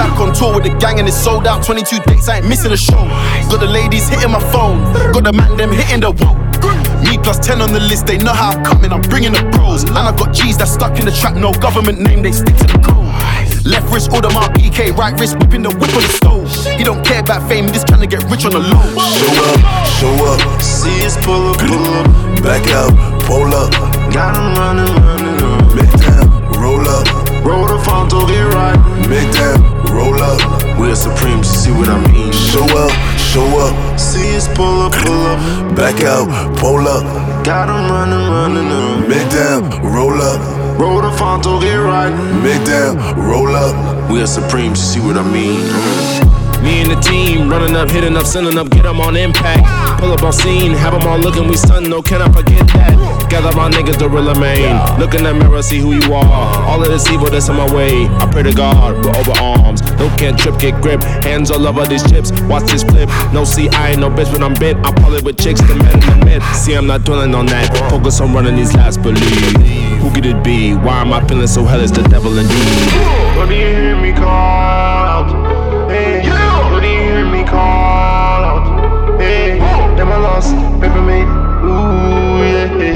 [0.00, 1.62] Back on tour with the gang and it's sold out.
[1.62, 3.04] 22 dates, I ain't missing a show.
[3.52, 4.80] Got the ladies hitting my phone,
[5.12, 6.40] got the man them hitting the wall.
[7.04, 9.84] Me plus 10 on the list, they know how I'm coming, I'm bringing the bros.
[9.84, 12.64] And I got G's that stuck in the track, no government name, they stick to
[12.64, 13.12] the code.
[13.68, 16.48] Left wrist order my PK, right wrist whipping the whip on the stove.
[16.78, 18.80] He don't care about fame, he just trying to get rich on the low.
[19.04, 19.60] Show up,
[20.00, 20.40] show up.
[20.64, 22.08] See us pull up, pull up.
[22.40, 22.96] Back out,
[23.28, 23.68] pull up.
[24.16, 25.76] Got him running, running up.
[25.76, 26.24] Make down,
[26.56, 27.04] roll up.
[27.44, 28.80] Roll the Fronto, get right.
[29.08, 30.40] Make down, roll up.
[30.78, 32.32] We're supreme, you see what I mean?
[32.32, 33.98] Show up, show up.
[33.98, 35.76] See us pull up, pull up.
[35.76, 36.26] Back out,
[36.58, 37.04] pull up.
[37.44, 39.08] Got him running, running up.
[39.08, 40.40] Make down, roll up.
[40.78, 42.10] Roll the Fronto, get right.
[42.42, 44.10] Make down, roll up.
[44.10, 45.60] We are supreme, you see what I mean?
[46.62, 49.64] Me and the team running up, hitting up, sending up, get them on impact.
[50.00, 53.26] Pull up on scene, have them all looking, we stun, no, can I forget that?
[53.30, 54.76] Gather my niggas, the real main.
[54.98, 56.68] Look in the mirror, see who you are.
[56.68, 58.06] All of this evil that's on my way.
[58.06, 59.82] I pray to God, we're over arms.
[59.96, 61.02] No can't trip, get grip.
[61.24, 63.08] Hands all over these chips, watch this flip.
[63.32, 64.84] No, see, I ain't no bitch, but I'm bent.
[64.86, 66.42] I pull it with chicks, the men in the mid.
[66.54, 67.74] See, I'm not dwelling on that.
[67.90, 69.20] Focus on running these last believe.
[70.00, 70.74] Who could it be?
[70.74, 71.80] Why am I feeling so hell?
[71.80, 72.56] It's the devil indeed.
[73.48, 75.09] Do you hear me call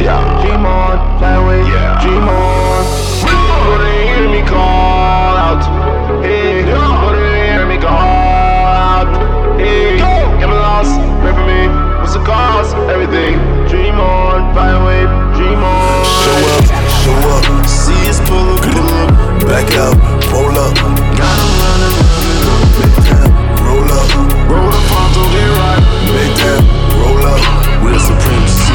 [0.05, 0.43] yeah, yeah.
[0.43, 1.63] Dream on, fly away,
[2.03, 2.85] dream on.
[3.25, 5.63] Do you hear me call out?
[6.23, 9.09] Hey, do you hear me call out?
[9.59, 9.97] Hey,
[10.41, 10.95] them I lost,
[11.25, 11.69] paper me.
[12.01, 12.77] What's the cost?
[12.93, 13.35] Everything.
[13.69, 15.03] Dream on, fly away,
[15.37, 16.05] dream on.
[16.23, 16.65] Show up,
[17.03, 17.45] show up.
[17.67, 19.09] See us pull up, pull up.
[19.49, 19.97] Back out,
[20.31, 20.75] pull up.
[21.17, 22.71] Got 'em running, running up.
[23.65, 24.09] Roll up.
[24.51, 24.64] Roll the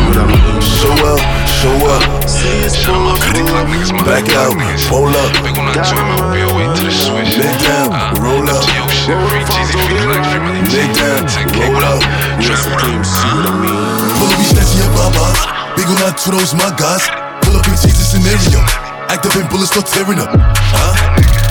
[0.10, 0.62] supreme, see what I mean?
[0.62, 2.04] Show up, show up.
[4.06, 4.56] Back out,
[4.90, 5.32] pull up.
[5.44, 5.56] Make
[7.64, 7.90] down,
[8.24, 8.64] roll up.
[8.70, 9.04] Make
[10.98, 12.02] down, roll up.
[12.40, 13.78] We're supreme, see what I mean?
[14.18, 15.40] Pull up, we snatching your babas.
[15.76, 17.04] Big on our to those my guys.
[17.46, 18.60] Pull up and change the scenario.
[19.10, 20.30] Act up and bullets start tearing up.
[20.34, 20.94] Huh?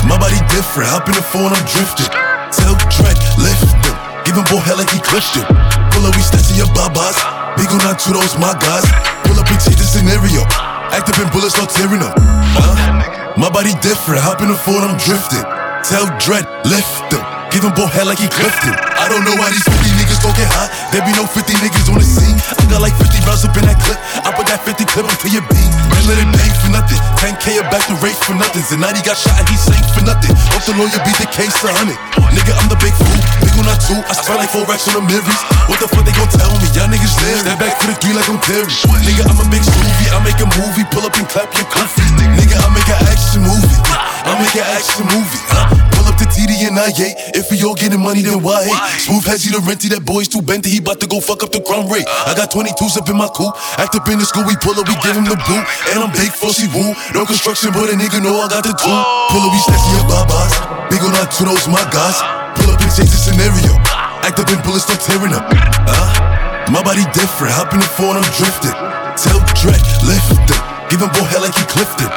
[0.07, 0.89] My body different.
[0.91, 2.11] Hop in the phone, I'm drifting.
[2.55, 3.95] Tell Drake, lift him.
[4.25, 5.43] Give him boy hell like he Christian.
[5.91, 7.38] Pull up, we snatching your babas.
[7.59, 8.87] Big on our to those my guys.
[9.27, 10.47] Pull up and change the scenario.
[10.95, 12.15] Act up and bullets start tearing up.
[12.55, 13.35] Huh?
[13.37, 14.23] My body different.
[14.23, 15.43] Hop in the phone, I'm drifting.
[15.83, 17.23] Tell Dread, lift him.
[17.51, 18.75] Give him both head like he Clifton.
[18.75, 20.73] I don't know why these 50 niggas don't get hot.
[20.89, 22.41] There be no 50 niggas on the scene.
[22.57, 24.01] I got like 50 rounds up in that clip.
[24.25, 25.69] I put that 50 clip onto your beat.
[25.93, 26.97] Man, let it bang for nothing.
[27.21, 28.65] 10K back to race for nothing.
[28.65, 30.33] Zanati got shot and he sank for nothing.
[30.57, 32.01] Hope the lawyer beat the case a hundred.
[32.33, 33.21] Nigga, I'm the big fool.
[33.45, 34.01] Big on that two.
[34.09, 35.41] I spent like four racks on the mirrors.
[35.69, 36.69] What the fuck they gon' tell me?
[36.73, 37.45] Y'all niggas live.
[37.45, 38.69] Step back for the three like I'm Terry.
[39.05, 40.09] Nigga, I'm a big movie.
[40.09, 40.85] I make a movie.
[40.89, 42.05] Pull up and clap your comfy.
[42.17, 43.77] Nigga, I make an action movie.
[44.25, 45.98] I make an action movie.
[46.19, 47.15] Pull the TD and I hate.
[47.39, 49.07] If we all getting money, then why hate?
[49.07, 50.67] Smooth headsy the renty, that boy's too benty.
[50.67, 52.11] He bout to go fuck up the crumb rate.
[52.27, 53.55] I got 22s up in my coupe.
[53.79, 55.65] Act up in the school, we pull up, we give him the boot.
[55.95, 56.91] And I'm big for she woo.
[57.15, 58.99] No construction, but a nigga know I got the tool.
[59.31, 60.53] Pull up, we snatching your babas.
[60.91, 62.19] Big on our to those my guys.
[62.59, 63.79] Pull up and change the scenario.
[64.27, 65.47] Act up and bullets start tearing up.
[65.87, 67.55] Uh, my body different.
[67.55, 68.75] Hop in the phone, I'm drifting.
[69.15, 70.43] Tell Drake, lift him.
[70.91, 72.11] Give him boy hell like he Clifton.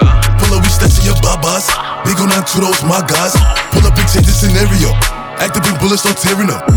[0.59, 1.71] We snatching your babas.
[2.03, 3.31] Big on our to those my guys.
[3.71, 4.91] Pull up and change the scenario.
[5.39, 6.67] Act up and bullets start tearing up.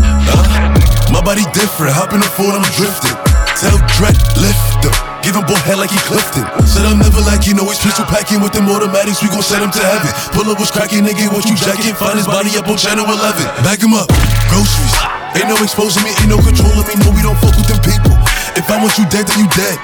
[1.11, 1.91] My body different.
[1.91, 3.15] Hop in the phone, I'm drifting.
[3.59, 4.95] Tell Drake, lift up.
[5.25, 6.45] Give him boy head like he Clifton.
[6.69, 9.25] Said I'm never like you know he's pistol packing with them automatics.
[9.25, 10.11] We gon' set him to heaven.
[10.37, 11.33] Pull up was cracking, nigga.
[11.33, 11.97] What you jacking?
[11.97, 13.17] Find his body up on channel 11.
[13.65, 14.05] Back him up.
[14.53, 14.95] Groceries.
[15.33, 16.93] Ain't no exposing me, ain't no controlling me.
[17.01, 18.15] No, we don't fuck with them people.
[18.55, 19.75] If I want you dead, then you dead.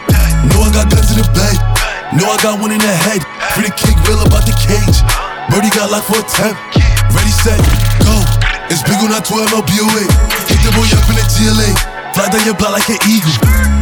[0.54, 1.71] No, I got guns in the bed.
[2.12, 3.24] No, I got one in the head.
[3.56, 5.00] Free the kick, real about the cage.
[5.48, 6.60] Birdie got locked for a temp.
[7.16, 7.56] Ready, set,
[8.04, 8.16] go.
[8.68, 10.04] It's big on that 12 MLBOA.
[10.52, 11.72] Hit the boy up in the GLA.
[12.12, 13.32] Fly down your block like an eagle.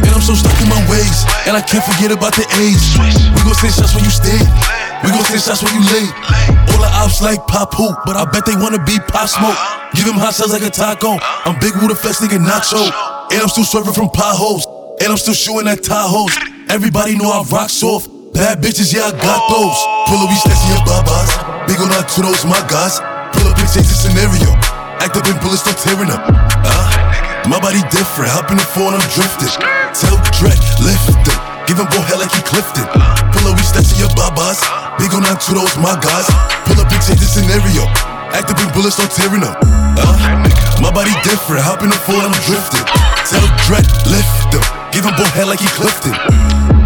[0.06, 1.26] And I'm so stuck in my ways.
[1.50, 2.78] And I can't forget about the age.
[3.34, 4.38] We gon' send shots when you stay.
[5.02, 6.06] We gon' send shots when you lay.
[6.70, 9.58] All the ops like pop hoop, but I bet they wanna be pop smoke.
[9.98, 11.18] Give him hot shots like a taco.
[11.18, 12.78] I'm big with a flex nigga nacho.
[13.34, 14.66] And I'm still swerving from potholes.
[15.02, 16.30] And I'm still shooting at Tahoes.
[16.68, 18.19] Everybody know I rock soft.
[18.40, 19.76] Bad bitches, yeah, I got those.
[20.08, 21.28] Pull up, we snatching your babas.
[21.68, 22.96] Big on our to those, my guys.
[23.36, 24.56] Pull up and change the scenario.
[24.96, 26.24] Act up and bullets start tearing up.
[26.64, 26.88] Uh,
[27.52, 28.32] my body different.
[28.32, 29.52] Hop in the phone, I'm drifting.
[29.92, 31.36] Tell Drake, lift him.
[31.68, 32.88] Give him boy hell like he Clifton.
[33.28, 34.64] Pull up, we snatching your babas.
[34.96, 36.24] Big on our to those, my guys.
[36.64, 37.84] Pull up and change the scenario.
[38.32, 39.60] Act up and bullets start tearing up.
[40.00, 40.16] Uh,
[40.80, 41.60] my body different.
[41.60, 42.88] Hop in the phone, I'm drifting.
[43.28, 44.56] Tell Drake, lift.
[44.96, 46.79] Give him boy hell like he Clifton.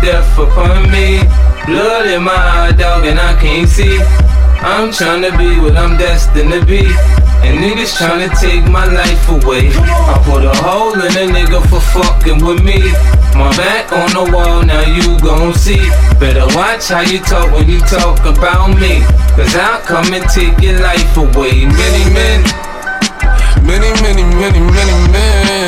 [0.00, 1.22] Death upon me.
[1.66, 3.98] Blood in my eye, dog, and I can't see.
[4.60, 6.86] I'm tryna be what I'm destined to be.
[7.44, 9.70] And niggas tryna take my life away.
[9.74, 12.80] I put a hole in a nigga for fucking with me.
[13.38, 15.78] My back on the wall, now you gon' see.
[16.18, 19.02] Better watch how you talk when you talk about me.
[19.36, 21.66] Cause I'll come and take your life away.
[21.66, 22.42] Many men,
[23.62, 25.67] many, many, many, many men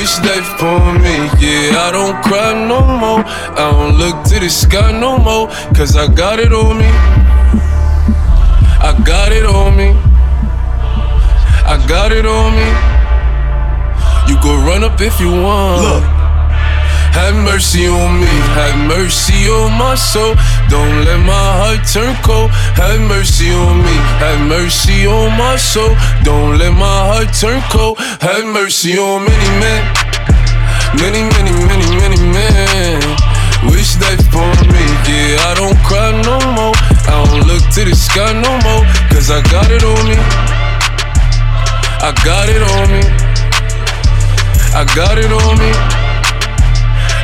[0.00, 1.16] wish life upon me.
[1.44, 3.22] Yeah, I don't cry no more.
[3.60, 5.48] I don't look to the sky no more.
[5.76, 6.90] Cause I got it on me.
[8.88, 9.90] I got it on me.
[11.72, 12.68] I got it on me.
[14.28, 15.82] You go run up if you want.
[15.82, 16.20] Look.
[17.20, 20.34] Have mercy on me, have mercy on my soul.
[20.70, 22.50] Don't let my heart turn cold.
[22.78, 25.90] Have mercy on me, have mercy on my soul.
[26.22, 27.98] Don't let my heart turn cold.
[28.22, 29.82] Have mercy on many men,
[30.94, 33.02] many, many, many, many men.
[33.66, 35.50] Wish life upon me, yeah.
[35.50, 36.74] I don't cry no more.
[37.10, 40.16] I don't look to the sky no more, cause I got it on me.
[41.98, 43.02] I got it on me.
[44.70, 45.70] I got it on me.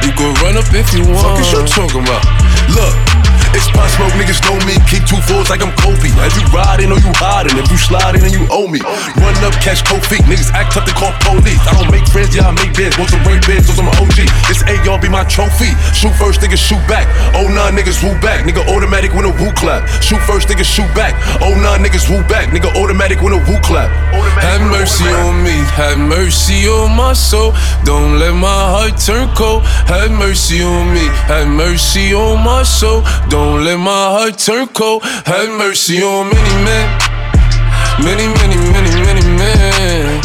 [0.02, 1.38] You can run up if you want.
[1.38, 2.26] Fuck is you talking about?
[2.74, 3.25] Look.
[3.52, 4.74] It's Pop Smoke, niggas know me.
[4.88, 6.10] Keep two fours like I'm Kobe.
[6.24, 8.80] As you riding or you hiding, if you sliding and you owe me.
[9.20, 10.24] Run up, catch feet.
[10.24, 11.60] Niggas act tough to call police.
[11.68, 12.96] I don't make friends, yeah, I make bids.
[12.96, 14.26] Want some break bids, those I'm OG.
[14.48, 15.76] This AR be my trophy.
[15.92, 17.06] Shoot first, niggas shoot back.
[17.36, 18.48] Oh nah, niggas woo back.
[18.48, 19.84] Nigga automatic when a woo clap.
[20.00, 21.14] Shoot first, niggas shoot back.
[21.44, 22.48] Oh nah, niggas woo back.
[22.54, 23.92] Nigga automatic when a woo clap.
[24.40, 27.52] Have mercy on me, have mercy on my soul.
[27.84, 29.62] Don't let my heart turn cold.
[29.86, 33.02] Have mercy on me, have mercy on my soul.
[33.28, 33.35] Don't
[33.66, 35.02] let my heart turn cold.
[35.04, 36.86] Have mercy on many men.
[38.02, 40.20] Many, many, many, many men.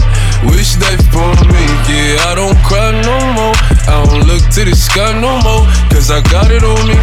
[0.51, 1.63] Wish life upon me.
[1.89, 3.55] Yeah, I don't cry no more.
[3.88, 5.65] I don't look to the sky no more.
[5.91, 6.97] Cause I got it on me.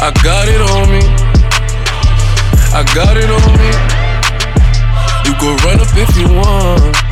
[0.00, 1.02] I got it on me.
[2.72, 3.70] I got it on me.
[5.26, 7.09] You go run up if you want.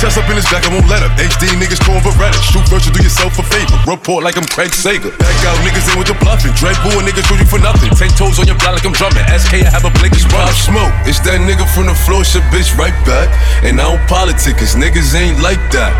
[0.00, 1.12] Shots up in his back, I won't let up.
[1.20, 2.40] HD niggas throwing Beretta.
[2.40, 3.76] Shoot first and do yourself a favor.
[3.84, 5.12] Report like I'm Craig Sager.
[5.20, 6.56] Back out niggas in with the bluffing.
[6.56, 7.92] Dread bull niggas shoot you for nothing.
[7.92, 9.28] Ten toes on your block like I'm drumming.
[9.28, 10.96] SK, I have a it's Pop Smoke.
[11.04, 13.28] It's that nigga from the floor, shit bitch right back.
[13.60, 15.92] And I don't politic, cause niggas ain't like that.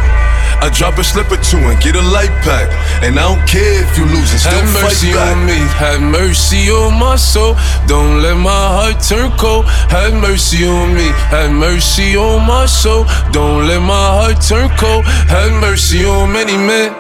[0.59, 2.69] I drop a slip or two and get a light pack.
[3.03, 6.99] And I don't care if you lose it, Have mercy on me, have mercy on
[6.99, 7.55] my soul.
[7.87, 9.67] Don't let my heart turn cold.
[9.95, 13.05] Have mercy on me, have mercy on my soul.
[13.33, 15.05] Don't let my heart turn cold.
[15.29, 16.95] Have mercy on many men.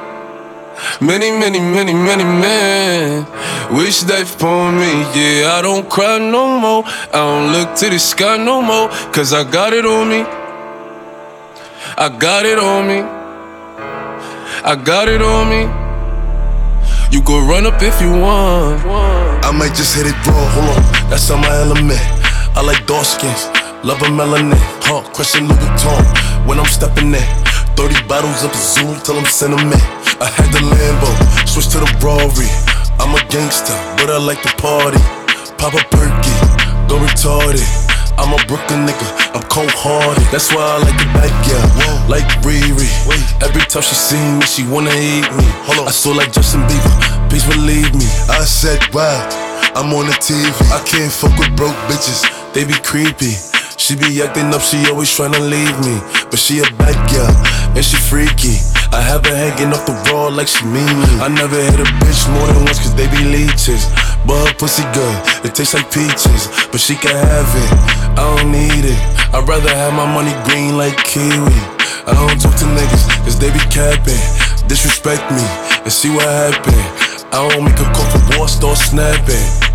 [1.00, 3.26] Many, many, many, many men
[3.70, 4.90] wish life upon me.
[5.14, 6.84] Yeah, I don't cry no more.
[6.86, 8.88] I don't look to the sky no more.
[9.12, 10.24] Cause I got it on me.
[11.96, 13.19] I got it on me.
[14.62, 15.64] I got it on me.
[17.10, 18.84] You go run up if you want.
[19.40, 21.98] I might just hit it raw, hold on, that's on my element.
[22.52, 23.48] I like dark skins,
[23.82, 24.52] love a melanin.
[24.84, 26.04] Huh, Christian Louboutin
[26.46, 27.24] when I'm stepping in.
[27.74, 29.80] 30 bottles up a zoo till I'm sentiment.
[30.20, 31.08] I had the Lambo,
[31.48, 32.52] switch to the Rory.
[33.00, 35.00] I'm a gangster, but I like to party.
[35.56, 36.36] Pop a perky,
[36.86, 37.89] go retarded.
[38.20, 40.28] I'm a Brooklyn nigga, I'm cold hearted.
[40.28, 41.64] That's why I like the bad girl,
[42.04, 42.84] like Riri.
[43.40, 45.46] Every time she see me, she wanna eat me.
[45.64, 45.88] Hold on.
[45.88, 46.92] I saw like Justin Bieber,
[47.32, 48.04] please believe me.
[48.28, 49.24] I said, wow,
[49.74, 50.44] I'm on the TV.
[50.68, 52.20] I can't fuck with broke bitches,
[52.52, 53.40] they be creepy.
[53.80, 55.96] She be acting up, she always tryna leave me.
[56.28, 57.32] But she a bad girl,
[57.72, 58.60] and she freaky.
[58.92, 61.08] I have her hanging off the wall like she mean me.
[61.24, 63.88] I never hit a bitch more than once, cause they be leeches.
[64.26, 66.48] But her pussy good, it tastes like peaches.
[66.70, 67.70] But she can have it,
[68.18, 69.00] I don't need it.
[69.32, 71.56] I'd rather have my money green like kiwi.
[72.06, 74.20] I don't talk to niggas, cause they be capping.
[74.68, 75.44] Disrespect me,
[75.84, 76.74] and see what happen.
[77.32, 79.70] I don't make a call for war, start snapping.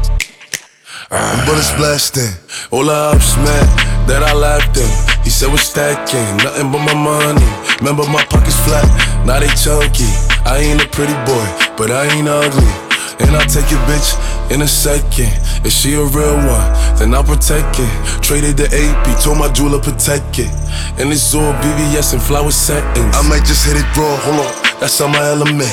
[1.12, 1.44] Ah.
[1.46, 2.34] Bullets blasting,
[2.72, 3.66] all ups, man,
[4.08, 4.90] that I laughed in.
[5.24, 7.48] He said we're stacking, nothing but my money.
[7.80, 8.86] Remember my pockets flat,
[9.26, 10.10] now they chunky.
[10.46, 11.46] I ain't a pretty boy,
[11.78, 12.85] but I ain't ugly.
[13.20, 14.16] And I'll take your bitch
[14.52, 15.32] in a second.
[15.64, 16.68] If she a real one,
[17.00, 17.92] then I'll protect it.
[18.22, 20.52] Traded the AP, told my jeweler protect it.
[21.00, 23.16] And it's all VVS and flower settings.
[23.16, 25.72] I might just hit it raw, hold on, that's on my element.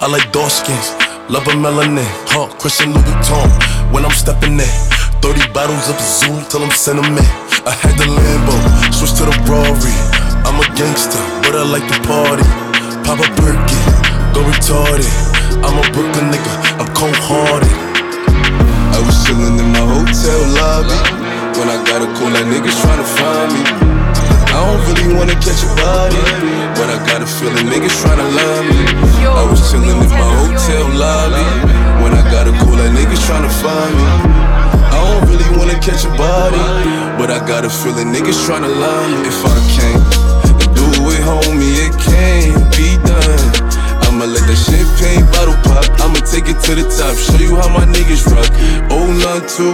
[0.00, 0.90] I like dark skins,
[1.30, 2.06] love a melanin.
[2.32, 3.48] Huh, Christian Louboutin
[3.92, 4.74] when I'm stepping in.
[5.22, 7.28] 30 bottles of Zoom till I'm sentiment.
[7.68, 8.56] I had the Lambo,
[8.92, 9.94] switch to the Rory.
[10.48, 12.48] I'm a gangster, but I like to party.
[13.04, 13.78] Pop a perky,
[14.32, 15.29] go retarded.
[15.60, 17.70] I'm a Brooklyn nigga, I'm cold hearted.
[18.96, 20.96] I was chillin' in my hotel lobby
[21.60, 23.62] when I got a call that niggas tryna find me.
[24.50, 26.20] I don't really wanna catch a body,
[26.74, 28.80] but I got a feeling niggas tryna love me.
[29.28, 31.44] I was chillin' in my hotel lobby.
[32.02, 34.06] When I got a call, like niggas tryna find me.
[34.90, 36.64] I don't really wanna catch a body,
[37.20, 39.28] but I got a feeling niggas tryna love me.
[39.28, 40.04] If I can't
[40.74, 43.09] do it, homie, it can't be done.
[44.20, 45.80] I'ma let that champagne bottle pop.
[45.96, 47.16] I'ma take it to the top.
[47.16, 48.52] Show you how my niggas rock.
[48.92, 49.72] Oh, none two.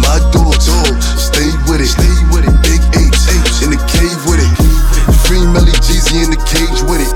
[0.00, 0.72] My dogs,
[1.20, 2.56] stay with it, stay with it.
[2.64, 4.48] Big H, H in the cave with it.
[5.28, 7.12] Free Melly Jeezy in the cage with it.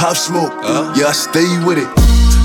[0.00, 0.88] Pop smoke, uh?
[0.96, 1.90] yeah, I stay with it.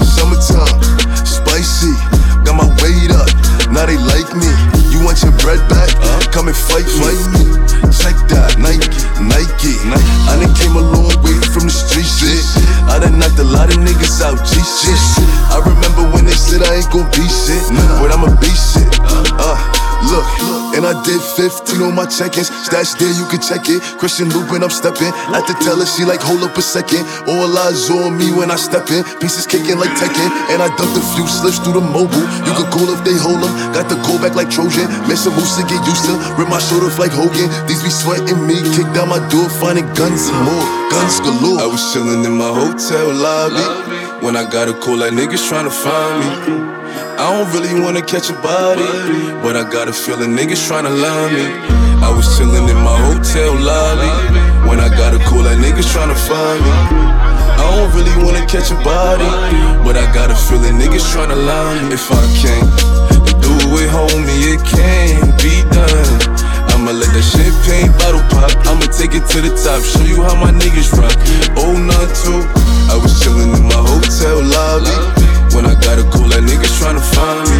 [0.03, 0.75] Summertime,
[1.23, 1.95] spicy,
[2.43, 3.31] got my weight up.
[3.71, 4.51] Now they like me.
[4.91, 5.87] You want your bread back?
[6.03, 6.27] Uh?
[6.35, 7.47] Come and fight, fight me.
[7.87, 8.83] Check that, Nike,
[9.23, 9.79] Nike.
[10.27, 12.58] I done came a long way from the street shit.
[12.99, 14.99] I done knocked a lot of niggas out, G shit.
[15.55, 17.63] I remember when they said I ain't gon' be shit,
[17.95, 18.91] but I'ma be shit.
[19.39, 19.55] Uh,
[20.07, 20.27] look,
[20.75, 22.47] and I did 15 on my check-ins.
[22.65, 23.81] Stash there, you can check it.
[23.99, 25.11] Christian Louboutin, I'm stepping.
[25.35, 27.03] At the teller, she like, hold up a second.
[27.27, 29.03] All eyes on me when I step in.
[29.19, 30.29] Pieces kicking like Tekken.
[30.53, 32.25] And I dumped a few slips through the mobile.
[32.47, 33.51] You could call if they hold them.
[33.75, 34.87] Got the go back like Trojan.
[35.09, 36.15] Miss a moose to get used to.
[36.39, 37.49] Rip my shoulder like Hogan.
[37.67, 38.55] These be sweating me.
[38.77, 40.65] Kick down my door, finding guns and more.
[40.93, 41.59] Guns galore.
[41.59, 43.65] I was chillin' in my hotel lobby.
[44.23, 46.78] When I got a call, like niggas trying to find me.
[47.19, 48.87] I don't really wanna catch a body,
[49.43, 51.51] but I got a feeling niggas tryna love me.
[51.99, 54.07] I was chillin' in my hotel lobby.
[54.63, 56.71] When I got a call, like niggas tryna find me.
[56.71, 59.27] I don't really wanna catch a body,
[59.83, 61.99] but I got a feeling niggas tryna love me.
[61.99, 62.71] If I can't
[63.43, 63.51] do
[63.83, 66.39] it, homie, it can't be done.
[66.71, 68.47] I'ma let that champagne bottle pop.
[68.63, 69.83] I'ma take it to the top.
[69.83, 71.19] Show you how my niggas rock.
[71.59, 72.39] Oh, none two.
[72.87, 75.19] I was chillin' in my hotel lobby.
[75.55, 77.59] When I got a call, like niggas tryna find me.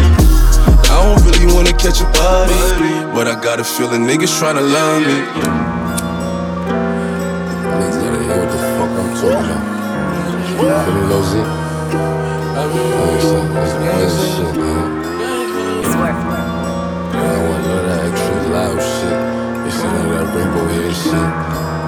[0.88, 2.54] I don't really wanna catch a body,
[3.14, 5.18] but I got a feeling niggas tryna love me.
[7.66, 9.64] Niggas gotta hear what the fuck I'm talking about.
[10.50, 11.32] You Feel me, Lil Z?
[12.60, 14.88] Listen, that's real shit, man.
[15.80, 16.40] It's worth it.
[17.12, 19.18] I want none of that extra loud shit.
[19.66, 21.06] It's none of that rainbow hair shit.
[21.06, 21.26] You know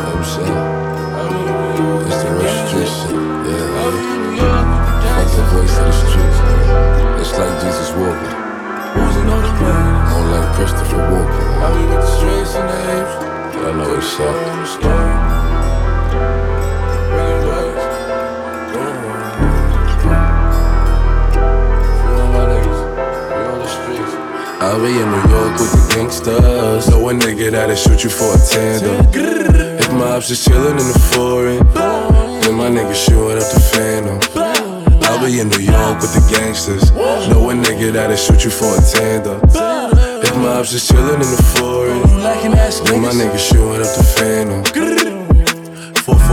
[0.08, 0.60] what I'm saying?
[2.08, 3.16] It's the real street shit.
[3.46, 4.71] Yeah, man.
[5.32, 6.38] Fuck the voice of the streets.
[7.20, 8.34] It's like Jesus walking.
[10.12, 11.46] Don't like Christopher Walken.
[11.56, 13.14] I be with streets and haves,
[13.56, 14.36] I know what's up.
[24.60, 26.88] I'll be in New York with the gangsters.
[26.88, 29.06] Know a nigga that'll shoot you for a tandem.
[29.78, 31.66] If my ops is chillin' in the foreign,
[32.42, 34.41] then my nigga shooting up the phantom.
[35.24, 36.90] Be in New York with the gangsters.
[36.90, 39.40] Know a nigga that'll shoot you for a tandem.
[39.44, 42.02] If my ops is chillin' in the foreign,
[42.84, 45.01] then my nigga shooting up the phantom.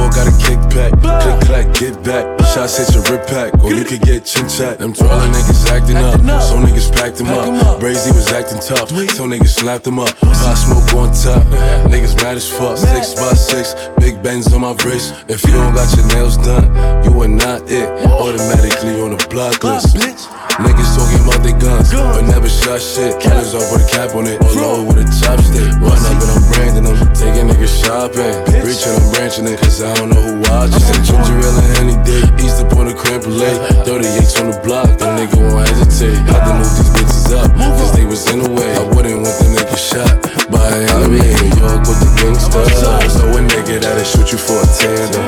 [0.10, 0.91] 4-4 got a kickback,
[1.22, 2.40] click clack, get back.
[2.53, 4.80] Shots hit your rip pack, or you could get chin chat.
[4.80, 7.80] Them twirling niggas acting up, so niggas packed him up.
[7.80, 10.15] Brazy was acting tough, so niggas slapped him up.
[10.18, 11.44] Pop smoke on top,
[11.91, 12.77] niggas mad as fuck.
[12.77, 15.14] Six by six, big bends on my wrist.
[15.27, 16.65] If you don't got your nails done,
[17.03, 17.90] you are not it.
[18.10, 20.38] Automatically on the block list.
[20.60, 23.15] Niggas talking about their guns, but never shot shit.
[23.23, 25.72] Killers off with a cap on it, all low with a chopstick.
[25.80, 28.36] Run up and I'm branding them, taking niggas shopping.
[28.60, 30.84] Reaching, I'm branching it, cause I don't know who watching.
[30.84, 33.56] Send ginger ale and any day, east up on the creme brulee.
[33.88, 36.19] 38s on the block, the nigga won't hesitate.
[36.27, 38.68] Had to move these bitches up, cause they was in the way.
[38.76, 40.11] I wouldn't want the nigga shot
[40.52, 42.76] by an enemy in New York with the gangsters.
[43.15, 45.23] So a nigga that'll shoot you for a tandem.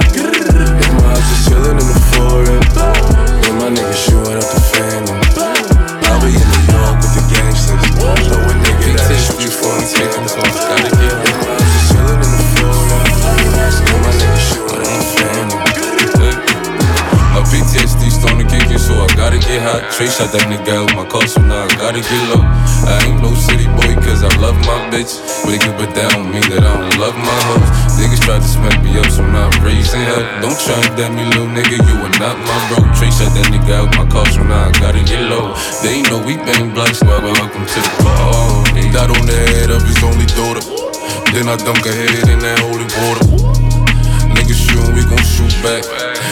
[0.99, 3.30] My ops is chillin' in the foreign,
[20.01, 22.41] Trey shot that nigga out my car, so now I gotta get low.
[22.41, 25.21] I ain't no city boy, cause I love my bitch.
[25.45, 27.69] But it but that don't mean that I don't love my hoes.
[28.01, 30.25] Niggas try to smack me up, so now I'm raising hell.
[30.41, 32.81] Don't try and damn me, little nigga, you are not my bro.
[32.97, 35.53] Trey shot that nigga out my car, so now I gotta get low.
[35.85, 38.89] They ain't know we bang blunts, but welcome to the party.
[38.89, 40.65] Dot on the head of his only daughter.
[41.29, 43.61] Then I dunk her head in that holy water.
[44.33, 45.83] Niggas shootin', we gon' shoot back.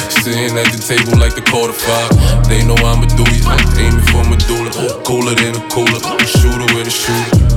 [0.10, 2.10] Sitting at the table like the quarter five.
[2.50, 3.46] They know I'm a doozy,
[3.78, 4.72] aiming for medulla.
[5.06, 7.50] Cooler than a cooler, A shooter with a shooter.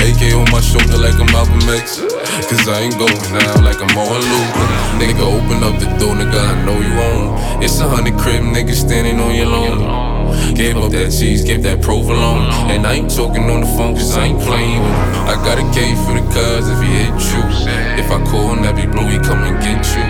[0.00, 2.00] AK on my shoulder like I'm Malcolm X.
[2.48, 4.54] Cause I ain't going out like I'm on Luke.
[4.98, 7.62] Nigga, open up the door, nigga, I know you on.
[7.62, 10.17] It's a hundred crib nigga, standing on your lawn.
[10.54, 12.50] Gave up that cheese, gave that provolone.
[12.70, 15.28] And I ain't talking on the phone, cause I ain't playing with him.
[15.28, 17.42] I got a K for the cuz if he hit you.
[17.98, 20.04] If I call him, that be blue, he come and get you.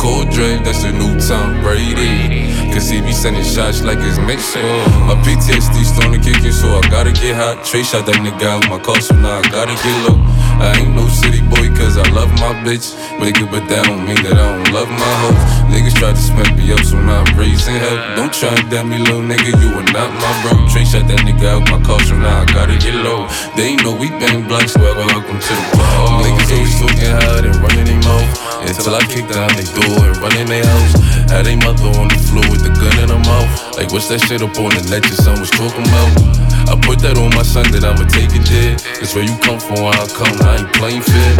[0.00, 2.63] Call Dre, that's a new Tom Brady.
[2.74, 4.66] Cause he be sending shots like it's mixing.
[5.06, 7.62] My PTSD starting to kick in, so I gotta get hot.
[7.62, 10.18] Trey shot that nigga out my car, so now I gotta get low.
[10.58, 12.98] I ain't no city boy, cause I love my bitch.
[13.22, 15.38] Nigga, but that don't mean that I don't love my hoes.
[15.70, 18.18] Niggas try to smack me up, so now I'm raising hell.
[18.18, 20.66] Don't try to damn me, little nigga, you are not my bro.
[20.66, 23.30] Trey shot that nigga out my car, so now I gotta get low.
[23.54, 26.10] They ain't know we bang blocks, so welcome to the ball.
[26.10, 28.26] Oh, Niggas always talking hard and running their mouth.
[28.66, 30.98] Until I kick down they door and run in their house.
[31.30, 33.76] Had they mother on the floor with the gun in her mouth.
[33.76, 36.10] Like, what's that shit up on the your son was talking about?
[36.64, 38.80] I put that on my son that I'ma take it there.
[38.96, 41.32] That's where you come from, where I come, I ain't playing fair.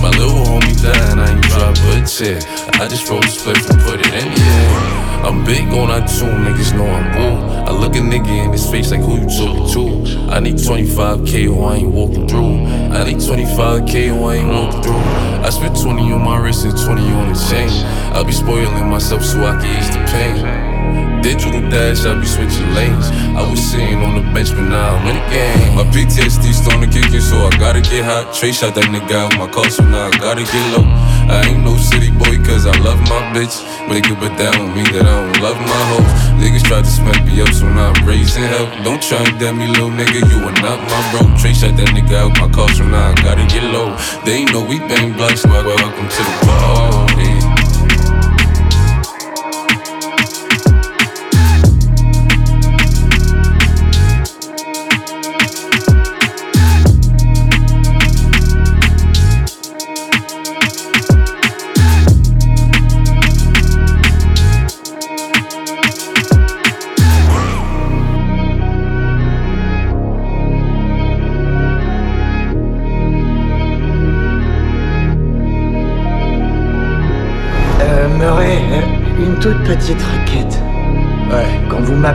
[0.00, 2.40] My little homie died, I ain't drop a tear.
[2.80, 5.02] I just rolled a split and put it in air.
[5.22, 7.36] I'm big on too, niggas know I'm bull.
[7.68, 10.32] I look a nigga in his face like who you talking to.
[10.32, 12.51] I need 25k or I ain't walking through.
[12.94, 14.92] I need 25k or I ain't walking through.
[14.92, 17.70] I spent 20 on my wrist and 20 on the chain.
[18.12, 21.11] I be spoiling myself so I can ease the pain.
[21.22, 23.06] Digital dash, I be switching lanes.
[23.38, 25.74] I was sitting on the bench, but now I'm in the game.
[25.78, 28.34] My PTSD starting to kick in, so I gotta get hot.
[28.34, 30.82] Trey shot that nigga out my car, so now I gotta get low.
[31.30, 33.62] I ain't no city boy, cause I love my bitch.
[33.86, 36.12] But that don't mean that I don't love my hoes.
[36.42, 38.66] Niggas try to smack me up, so now I'm raising hell.
[38.82, 41.22] Don't try and damn me, little nigga, you are not my bro.
[41.38, 43.94] Trey shot that nigga out my car, so now I gotta get low.
[44.26, 47.01] They know we bang blocks, so I welcome to the party.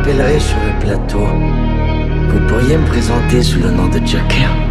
[0.08, 4.67] Sur le plateau, vous pourriez me présenter sous le nom de Joker